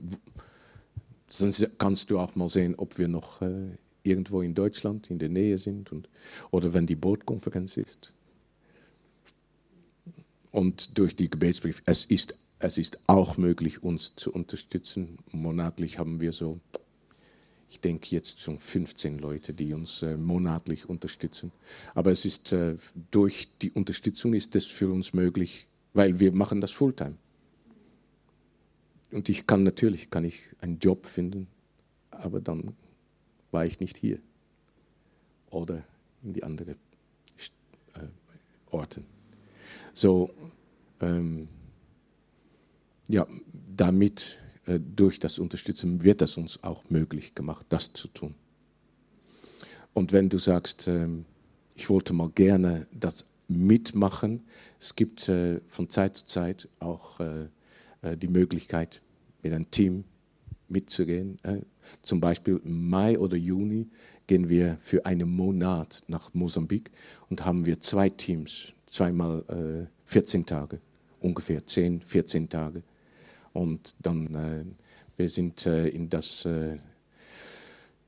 sonst 1.28 1.68
kannst 1.78 2.10
du 2.10 2.20
auch 2.20 2.36
mal 2.36 2.48
sehen, 2.48 2.76
ob 2.76 2.98
wir 2.98 3.08
noch 3.08 3.42
äh, 3.42 3.78
irgendwo 4.04 4.42
in 4.42 4.54
Deutschland 4.54 5.10
in 5.10 5.20
der 5.20 5.30
Nähe 5.30 5.58
sind 5.58 5.92
und, 5.92 6.10
oder 6.52 6.74
wenn 6.74 6.88
die 6.88 6.96
Bootkonferenz 6.96 7.78
ist. 7.78 8.14
Und 10.52 10.98
durch 10.98 11.16
die 11.16 11.30
Gebetsbrief, 11.30 11.82
es 11.86 12.06
ist, 12.06 12.36
es 12.60 12.78
ist 12.78 13.00
auch 13.08 13.38
möglich, 13.38 13.84
uns 13.84 14.16
zu 14.16 14.32
unterstützen. 14.32 15.18
Monatlich 15.32 15.98
haben 15.98 16.22
wir 16.22 16.32
so, 16.32 16.60
ich 17.74 17.80
denke 17.80 18.16
jetzt 18.16 18.40
schon 18.40 18.60
15 18.60 19.18
Leute, 19.18 19.52
die 19.52 19.74
uns 19.74 20.04
äh, 20.04 20.16
monatlich 20.16 20.88
unterstützen. 20.88 21.52
Aber 21.96 22.12
es 22.12 22.24
ist, 22.24 22.54
äh, 22.54 22.76
durch 23.10 23.50
die 23.64 23.72
Unterstützung 23.72 24.36
ist 24.36 24.56
es 24.56 24.68
für 24.68 24.92
uns 24.92 25.14
möglich, 25.14 25.68
weil 25.94 26.20
wir 26.20 26.34
machen 26.34 26.62
das 26.62 26.70
Fulltime. 26.70 27.16
Und 29.12 29.28
ich 29.28 29.48
kann 29.48 29.64
natürlich, 29.64 30.12
kann 30.12 30.24
ich 30.24 30.50
einen 30.62 30.78
Job 30.78 31.08
finden, 31.08 31.48
aber 32.12 32.42
dann 32.42 32.76
war 33.50 33.66
ich 33.66 33.80
nicht 33.80 33.98
hier 33.98 34.20
oder 35.50 35.84
in 36.22 36.34
die 36.34 36.44
anderen 36.44 36.76
äh, 37.96 38.02
Orten. 38.70 39.04
So, 39.96 40.30
ähm, 41.02 41.48
ja, 43.08 43.26
damit, 43.76 44.43
durch 44.66 45.20
das 45.20 45.40
Unterstützen, 45.40 46.04
wird 46.04 46.22
es 46.22 46.38
uns 46.38 46.64
auch 46.64 46.90
möglich 46.90 47.36
gemacht, 47.36 47.66
das 47.70 47.92
zu 47.92 48.08
tun. 48.08 48.36
Und 49.94 50.12
wenn 50.12 50.30
du 50.30 50.40
sagst, 50.40 50.88
ähm, 50.88 51.26
ich 51.76 51.90
wollte 51.90 52.14
mal 52.14 52.30
gerne 52.30 52.88
das 52.92 53.26
mitmachen, 53.48 54.44
es 54.80 54.96
gibt 54.96 55.28
äh, 55.30 55.62
von 55.68 55.90
Zeit 55.90 56.18
zu 56.18 56.26
Zeit 56.26 56.70
auch 56.80 57.20
äh, 57.20 57.48
äh 58.02 58.18
die 58.18 58.28
Möglichkeit, 58.28 59.02
mit 59.42 59.54
einem 59.54 59.70
Team 59.70 60.06
mitzugehen. 60.68 61.38
Äh, 61.44 61.62
zum 62.02 62.20
Beispiel 62.20 62.60
im 62.64 62.90
Mai 62.90 63.20
oder 63.20 63.38
Juni 63.38 63.88
gehen 64.28 64.50
wir 64.50 64.78
für 64.82 65.06
einen 65.06 65.30
Monat 65.30 66.02
nach 66.08 66.34
Mosambik 66.34 66.92
und 67.30 67.46
haben 67.46 67.66
wir 67.66 67.80
zwei 67.82 68.10
Teams, 68.10 68.74
zweimal 68.88 69.44
äh, 69.50 69.88
14 70.06 70.46
Tage, 70.46 70.80
ungefähr 71.20 71.66
10, 71.66 72.02
14 72.02 72.50
Tage. 72.50 72.84
Und 73.54 73.96
dann, 74.02 74.36
äh, 74.36 74.66
wir 75.18 75.30
sind 75.30 75.66
äh, 75.66 75.88
in 75.88 76.10
das 76.10 76.46
äh, 76.46 76.78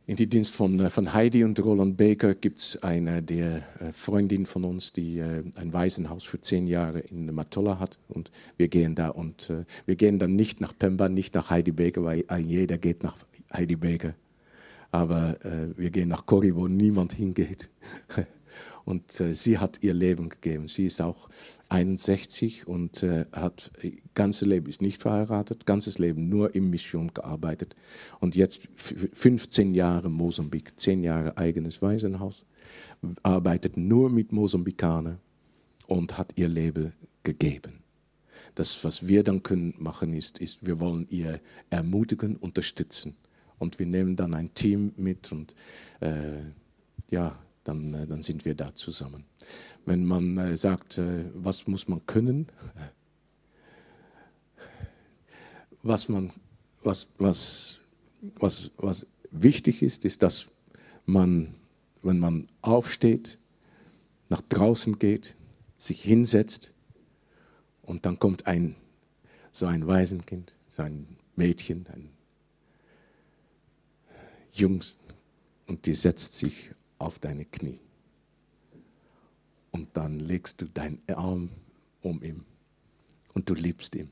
in 0.08 0.18
die 0.18 0.28
Dienst 0.28 0.54
von, 0.54 0.80
äh, 0.80 0.89
von 0.89 1.14
Heidi 1.14 1.43
und 1.43 1.60
Roland 1.64 1.98
Baker 1.98 2.36
gibt 2.36 2.60
es 2.60 2.84
eine 2.84 3.24
der 3.24 3.58
äh, 3.80 3.91
Freundin 3.91 4.46
von 4.46 4.64
uns, 4.64 4.93
die 4.93 5.18
äh, 5.18 5.43
ein 5.56 5.74
Waisenhaus 5.74 6.24
für 6.24 6.39
zehn 6.39 6.68
Jahre 6.68 7.00
in 7.00 7.34
Matola 7.34 7.80
hat. 7.80 7.98
Und 8.08 8.32
wir 8.58 8.68
gehen 8.68 8.93
da 8.93 9.10
und 9.10 9.52
wir 9.86 9.96
gehen 9.96 10.20
dann 10.20 10.36
nicht 10.36 10.62
nach 10.62 10.78
Pemba, 10.78 11.10
nicht 11.10 11.34
nach 11.34 11.50
Heidi 11.50 11.72
Baker, 11.72 12.04
weil 12.04 12.24
jeder 12.41 12.78
geht 12.78 13.04
nach 13.04 13.18
Heidi 13.52 13.76
Baker. 13.76 14.14
Aber 14.91 15.38
wir 15.76 15.89
gehen 15.89 16.10
nach 16.10 16.26
Kori, 16.26 16.56
wo 16.56 16.68
niemand 16.68 17.14
hingeht. 17.14 17.70
Und 18.86 19.12
sie 19.12 19.58
hat 19.58 19.80
ihr 19.82 19.93
Leben 19.93 20.30
gegeben. 20.30 20.68
Sie 20.68 20.86
ist 20.86 21.02
auch 21.02 21.28
61 21.70 22.68
und 22.68 23.03
äh, 23.03 23.26
hat 23.32 23.72
ganzes 24.13 24.47
Leben 24.47 24.70
ist 24.70 24.82
nicht 24.82 25.01
verheiratet, 25.01 25.66
ganzes 25.66 25.97
Leben 25.97 26.30
nur 26.30 26.53
in 26.55 26.70
Mission 26.70 27.11
gearbeitet 27.13 27.76
und 28.20 28.36
jetzt 28.36 28.61
15 28.76 29.74
Jahre 29.74 30.09
Mosambik, 30.09 30.80
10 30.80 31.03
Jahre 31.03 31.38
eigenes 31.38 31.82
Waisenhaus, 31.82 32.45
arbeitet 33.24 33.78
nur 33.78 34.09
mit 34.09 34.32
Mosambikanern 34.32 35.20
und 35.88 36.18
hat 36.18 36.34
ihr 36.36 36.47
Leben 36.47 36.93
gegeben. 37.24 37.84
Das, 38.55 38.84
was 38.84 39.07
wir 39.07 39.24
dann 39.24 39.43
können 39.43 39.76
machen, 39.78 40.13
ist, 40.13 40.39
ist, 40.39 40.66
wir 40.66 40.80
wollen 40.80 41.07
ihr 41.09 41.41
ermutigen, 41.70 42.38
unterstützen. 42.38 43.18
Und 43.57 43.80
wir 43.80 43.86
nehmen 43.86 44.16
dann 44.16 44.34
ein 44.34 44.53
Team 44.53 44.93
mit 44.97 45.32
und 45.32 45.55
äh, 45.99 46.39
ja, 47.09 47.38
dann, 47.66 47.93
äh, 47.93 48.07
dann 48.07 48.22
sind 48.22 48.45
wir 48.45 48.55
da 48.55 48.74
zusammen. 48.74 49.26
Wenn 49.86 50.05
man 50.05 50.38
äh, 50.38 50.55
sagt, 50.55 50.97
äh, 50.97 51.26
was 51.34 51.68
muss 51.68 51.88
man 51.88 52.05
können, 52.05 52.47
was, 55.84 56.07
man, 56.09 56.32
was, 56.84 57.09
was, 57.18 57.80
was, 58.39 58.72
was 58.78 59.05
wichtig 59.32 59.84
ist, 59.84 60.05
ist, 60.05 60.24
dass 60.24 60.47
man, 61.05 61.53
wenn 62.01 62.20
man 62.20 62.47
aufsteht, 62.61 63.38
nach 64.30 64.41
draußen 64.41 64.97
geht, 64.97 65.36
sich 65.78 66.01
hinsetzt 66.01 66.72
und 67.84 68.05
dann 68.05 68.18
kommt 68.18 68.47
ein, 68.47 68.76
so 69.51 69.68
ein 69.68 69.86
Waisenkind, 69.86 70.55
so 70.72 70.82
ein 70.82 71.18
Mädchen, 71.36 71.86
ein 71.93 72.09
Jungs 74.51 74.97
und 75.68 75.86
die 75.86 75.93
setzt 75.93 76.34
sich 76.34 76.72
auf 76.98 77.20
deine 77.20 77.46
Knie. 77.46 77.80
Und 79.72 79.96
dann 79.98 80.20
legst 80.20 80.62
du 80.62 80.66
deinen 80.66 81.02
Arm 81.08 81.50
um 82.02 82.24
ihn 82.24 82.46
und 83.34 83.50
du 83.50 83.54
liebst 83.54 83.96
ihn. 83.96 84.10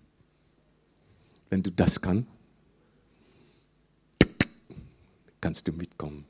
Wenn 1.50 1.64
du 1.64 1.72
das 1.72 2.02
kannst, 2.02 2.28
kannst 5.40 5.68
du 5.68 5.72
mitkommen. 5.72 6.26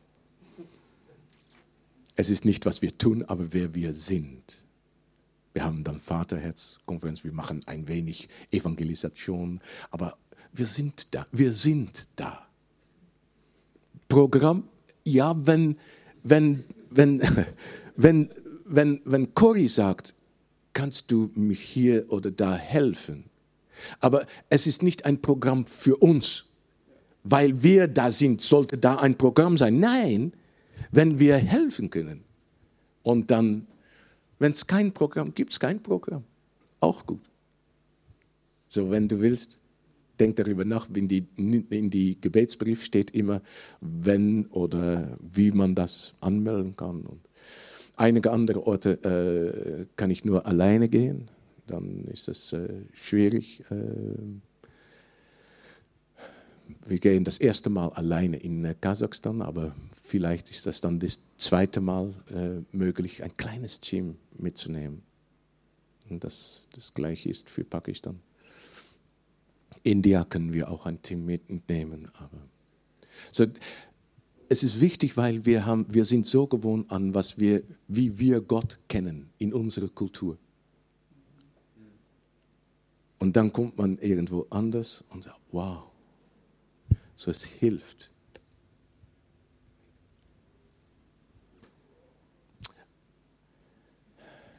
Es 2.16 2.30
ist 2.30 2.45
nicht, 2.45 2.66
was 2.66 2.82
wir 2.82 2.97
tun, 2.97 3.24
aber 3.24 3.54
wer 3.54 3.74
wir 3.74 3.93
sind. 3.93 4.64
Wir 5.54 5.64
haben 5.64 5.84
dann 5.84 5.99
Vaterherzkonferenz, 5.99 7.24
wir 7.24 7.32
machen 7.32 7.62
ein 7.68 7.88
wenig 7.88 8.28
Evangelisation, 8.51 9.62
aber 9.91 10.18
wir 10.51 10.66
sind 10.66 11.14
da, 11.14 11.28
wir 11.32 11.54
sind 11.54 12.08
da. 12.16 12.47
Programm, 14.08 14.68
ja, 15.04 15.34
wenn 15.45 15.78
wenn, 16.24 16.63
wenn, 16.89 17.21
wenn, 17.95 18.30
wenn, 18.65 19.01
wenn 19.05 19.34
Cory 19.34 19.67
sagt, 19.69 20.13
kannst 20.74 21.11
du 21.11 21.32
mich 21.36 21.61
hier 21.61 22.11
oder 22.11 22.32
da 22.32 22.55
helfen? 22.55 23.26
Aber 23.99 24.26
es 24.49 24.67
ist 24.67 24.84
nicht 24.84 25.05
ein 25.05 25.21
Programm 25.21 25.65
für 25.65 25.97
uns, 25.97 26.45
weil 27.24 27.63
wir 27.63 27.88
da 27.88 28.11
sind, 28.11 28.41
sollte 28.41 28.78
da 28.78 28.95
ein 28.95 29.17
Programm 29.17 29.57
sein. 29.57 29.80
Nein, 29.80 30.34
wenn 30.91 31.19
wir 31.19 31.38
helfen 31.38 31.89
können. 31.89 32.24
Und 33.01 33.32
dann, 33.32 33.67
wenn 34.39 34.51
es 34.51 34.65
kein 34.67 34.93
Programm 34.93 35.34
gibt, 35.34 35.51
es 35.51 35.59
kein 35.59 35.82
Programm. 35.82 36.24
Auch 36.80 37.05
gut. 37.05 37.21
So, 38.67 38.89
wenn 38.89 39.07
du 39.07 39.19
willst, 39.19 39.57
denk 40.20 40.36
darüber 40.36 40.66
nach. 40.66 40.89
In 40.89 41.07
die, 41.07 41.26
in 41.38 41.89
die 41.89 42.20
Gebetsbrief 42.20 42.84
steht 42.84 43.11
immer, 43.11 43.41
wenn 43.82 44.47
oder 44.47 45.18
wie 45.22 45.51
man 45.51 45.76
das 45.76 46.16
anmelden 46.20 46.76
kann. 46.76 47.01
Und 47.01 47.22
einige 47.95 48.32
andere 48.32 48.66
Orte 48.66 48.91
äh, 49.03 49.86
kann 49.95 50.11
ich 50.11 50.26
nur 50.26 50.45
alleine 50.45 50.89
gehen. 50.89 51.30
Dann 51.68 52.05
ist 52.05 52.28
es 52.28 52.53
äh, 52.53 52.68
schwierig. 52.93 53.64
Äh, 53.70 53.76
wir 56.86 56.99
gehen 56.99 57.24
das 57.24 57.38
erste 57.38 57.70
Mal 57.70 57.89
alleine 57.89 58.38
in 58.38 58.66
äh, 58.66 58.76
Kasachstan, 58.80 59.41
aber 59.41 59.76
vielleicht 60.03 60.49
ist 60.49 60.66
das 60.66 60.82
dann 60.82 60.99
das 60.99 61.20
zweite 61.38 61.82
Mal 61.82 62.14
äh, 62.30 62.76
möglich, 62.76 63.24
ein 63.24 63.36
kleines 63.38 63.80
Team 63.80 64.18
mitzunehmen. 64.38 65.03
Und 66.09 66.24
das, 66.24 66.68
das 66.74 66.93
gleiche 66.93 67.30
ist 67.30 67.49
für 67.49 67.64
Pakistan. 67.64 68.20
India 69.84 70.24
können 70.24 70.54
wir 70.54 70.72
auch 70.72 70.86
ein 70.86 71.02
Team 71.02 71.26
mitnehmen. 71.26 72.10
Aber 72.14 72.40
so, 73.32 73.46
es 74.50 74.64
ist 74.64 74.80
wichtig, 74.80 75.18
weil 75.18 75.46
wir, 75.46 75.66
haben, 75.66 75.86
wir 75.90 76.06
sind 76.06 76.26
so 76.26 76.48
gewohnt 76.48 76.92
an, 76.92 77.14
was 77.14 77.38
wir, 77.38 77.64
wie 77.88 78.18
wir 78.20 78.42
Gott 78.42 78.80
kennen 78.88 79.30
in 79.40 79.54
unserer 79.54 79.90
Kultur. 79.90 80.38
Und 83.20 83.36
dann 83.36 83.54
kommt 83.54 83.78
man 83.78 83.98
irgendwo 84.00 84.46
anders 84.50 85.04
und 85.10 85.24
sagt, 85.24 85.40
wow, 85.52 85.84
so 87.16 87.32
es 87.32 87.44
hilft. 87.44 88.12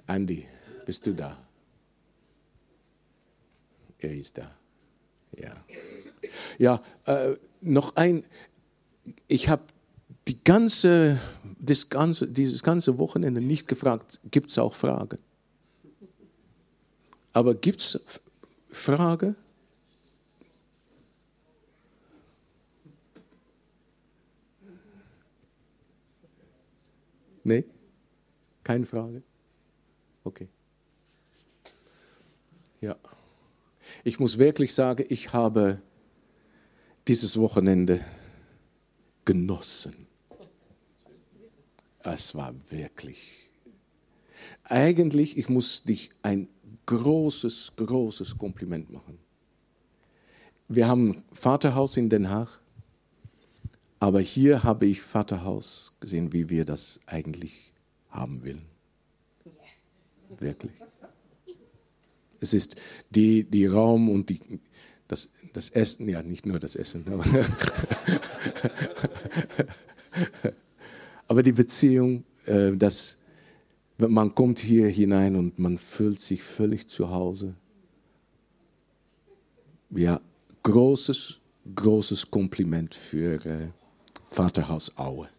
Andy, 0.06 0.46
bist 0.84 1.06
du 1.06 1.14
da? 1.14 1.38
Er 3.98 4.14
ist 4.14 4.36
da. 4.36 4.54
Ja, 5.38 5.64
ja 6.58 6.82
äh, 7.06 7.36
noch 7.60 7.96
ein, 7.96 8.24
ich 9.28 9.48
habe 9.48 9.62
die 10.28 10.42
ganze, 10.42 11.18
das 11.58 11.88
ganze, 11.88 12.26
dieses 12.26 12.62
ganze 12.62 12.98
Wochenende 12.98 13.40
nicht 13.40 13.68
gefragt, 13.68 14.20
gibt 14.30 14.50
es 14.50 14.58
auch 14.58 14.74
Fragen? 14.74 15.18
Aber 17.32 17.54
gibt 17.54 17.80
es 17.80 18.00
Fragen? 18.70 19.36
Nee? 27.42 27.64
Keine 28.62 28.86
Frage? 28.86 29.22
Okay. 30.24 30.48
Ja. 32.80 32.96
Ich 34.06 34.20
muss 34.20 34.38
wirklich 34.38 34.74
sagen, 34.74 35.06
ich 35.08 35.32
habe 35.32 35.80
dieses 37.08 37.38
Wochenende 37.38 38.04
genossen. 39.24 40.06
Es 42.02 42.34
war 42.34 42.54
wirklich. 42.68 43.48
Eigentlich, 44.64 45.38
ich 45.38 45.48
muss 45.48 45.84
dich 45.84 46.10
ein 46.22 46.48
großes, 46.84 47.72
großes 47.76 48.36
Kompliment 48.36 48.90
machen. 48.90 49.18
Wir 50.68 50.86
haben 50.86 51.24
Vaterhaus 51.32 51.96
in 51.96 52.10
Den 52.10 52.28
Haag, 52.28 52.60
aber 54.00 54.20
hier 54.20 54.62
habe 54.64 54.84
ich 54.84 55.00
Vaterhaus 55.00 55.94
gesehen, 56.00 56.30
wie 56.34 56.50
wir 56.50 56.66
das 56.66 57.00
eigentlich 57.06 57.72
haben 58.10 58.44
wollen. 58.44 58.66
Wirklich. 60.38 60.72
Es 62.44 62.52
ist 62.52 62.76
die, 63.08 63.44
die 63.44 63.64
Raum 63.64 64.10
und 64.10 64.28
die, 64.28 64.38
das, 65.08 65.30
das 65.54 65.70
Essen, 65.70 66.06
ja, 66.10 66.22
nicht 66.22 66.44
nur 66.44 66.60
das 66.60 66.76
Essen, 66.76 67.06
aber, 67.10 67.24
aber 71.26 71.42
die 71.42 71.52
Beziehung, 71.52 72.24
äh, 72.44 72.72
dass 72.72 73.16
man 73.96 74.34
kommt 74.34 74.58
hier 74.58 74.88
hinein 74.88 75.36
und 75.36 75.58
man 75.58 75.78
fühlt 75.78 76.20
sich 76.20 76.42
völlig 76.42 76.86
zu 76.86 77.08
Hause. 77.08 77.54
Ja, 79.88 80.20
großes, 80.64 81.40
großes 81.74 82.30
Kompliment 82.30 82.94
für 82.94 83.46
äh, 83.46 83.68
Vaterhaus 84.24 84.92
Aue. 84.98 85.30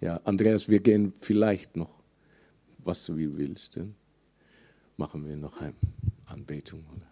Ja, 0.00 0.20
Andreas, 0.22 0.68
wir 0.68 0.78
gehen 0.78 1.14
vielleicht 1.18 1.76
noch, 1.76 1.90
was 2.78 3.04
du 3.06 3.16
willst, 3.16 3.76
dann 3.76 3.96
machen 5.00 5.26
wir 5.26 5.34
noch 5.34 5.62
eine 5.62 5.72
Anbetung. 6.26 6.84
Oder? 6.94 7.09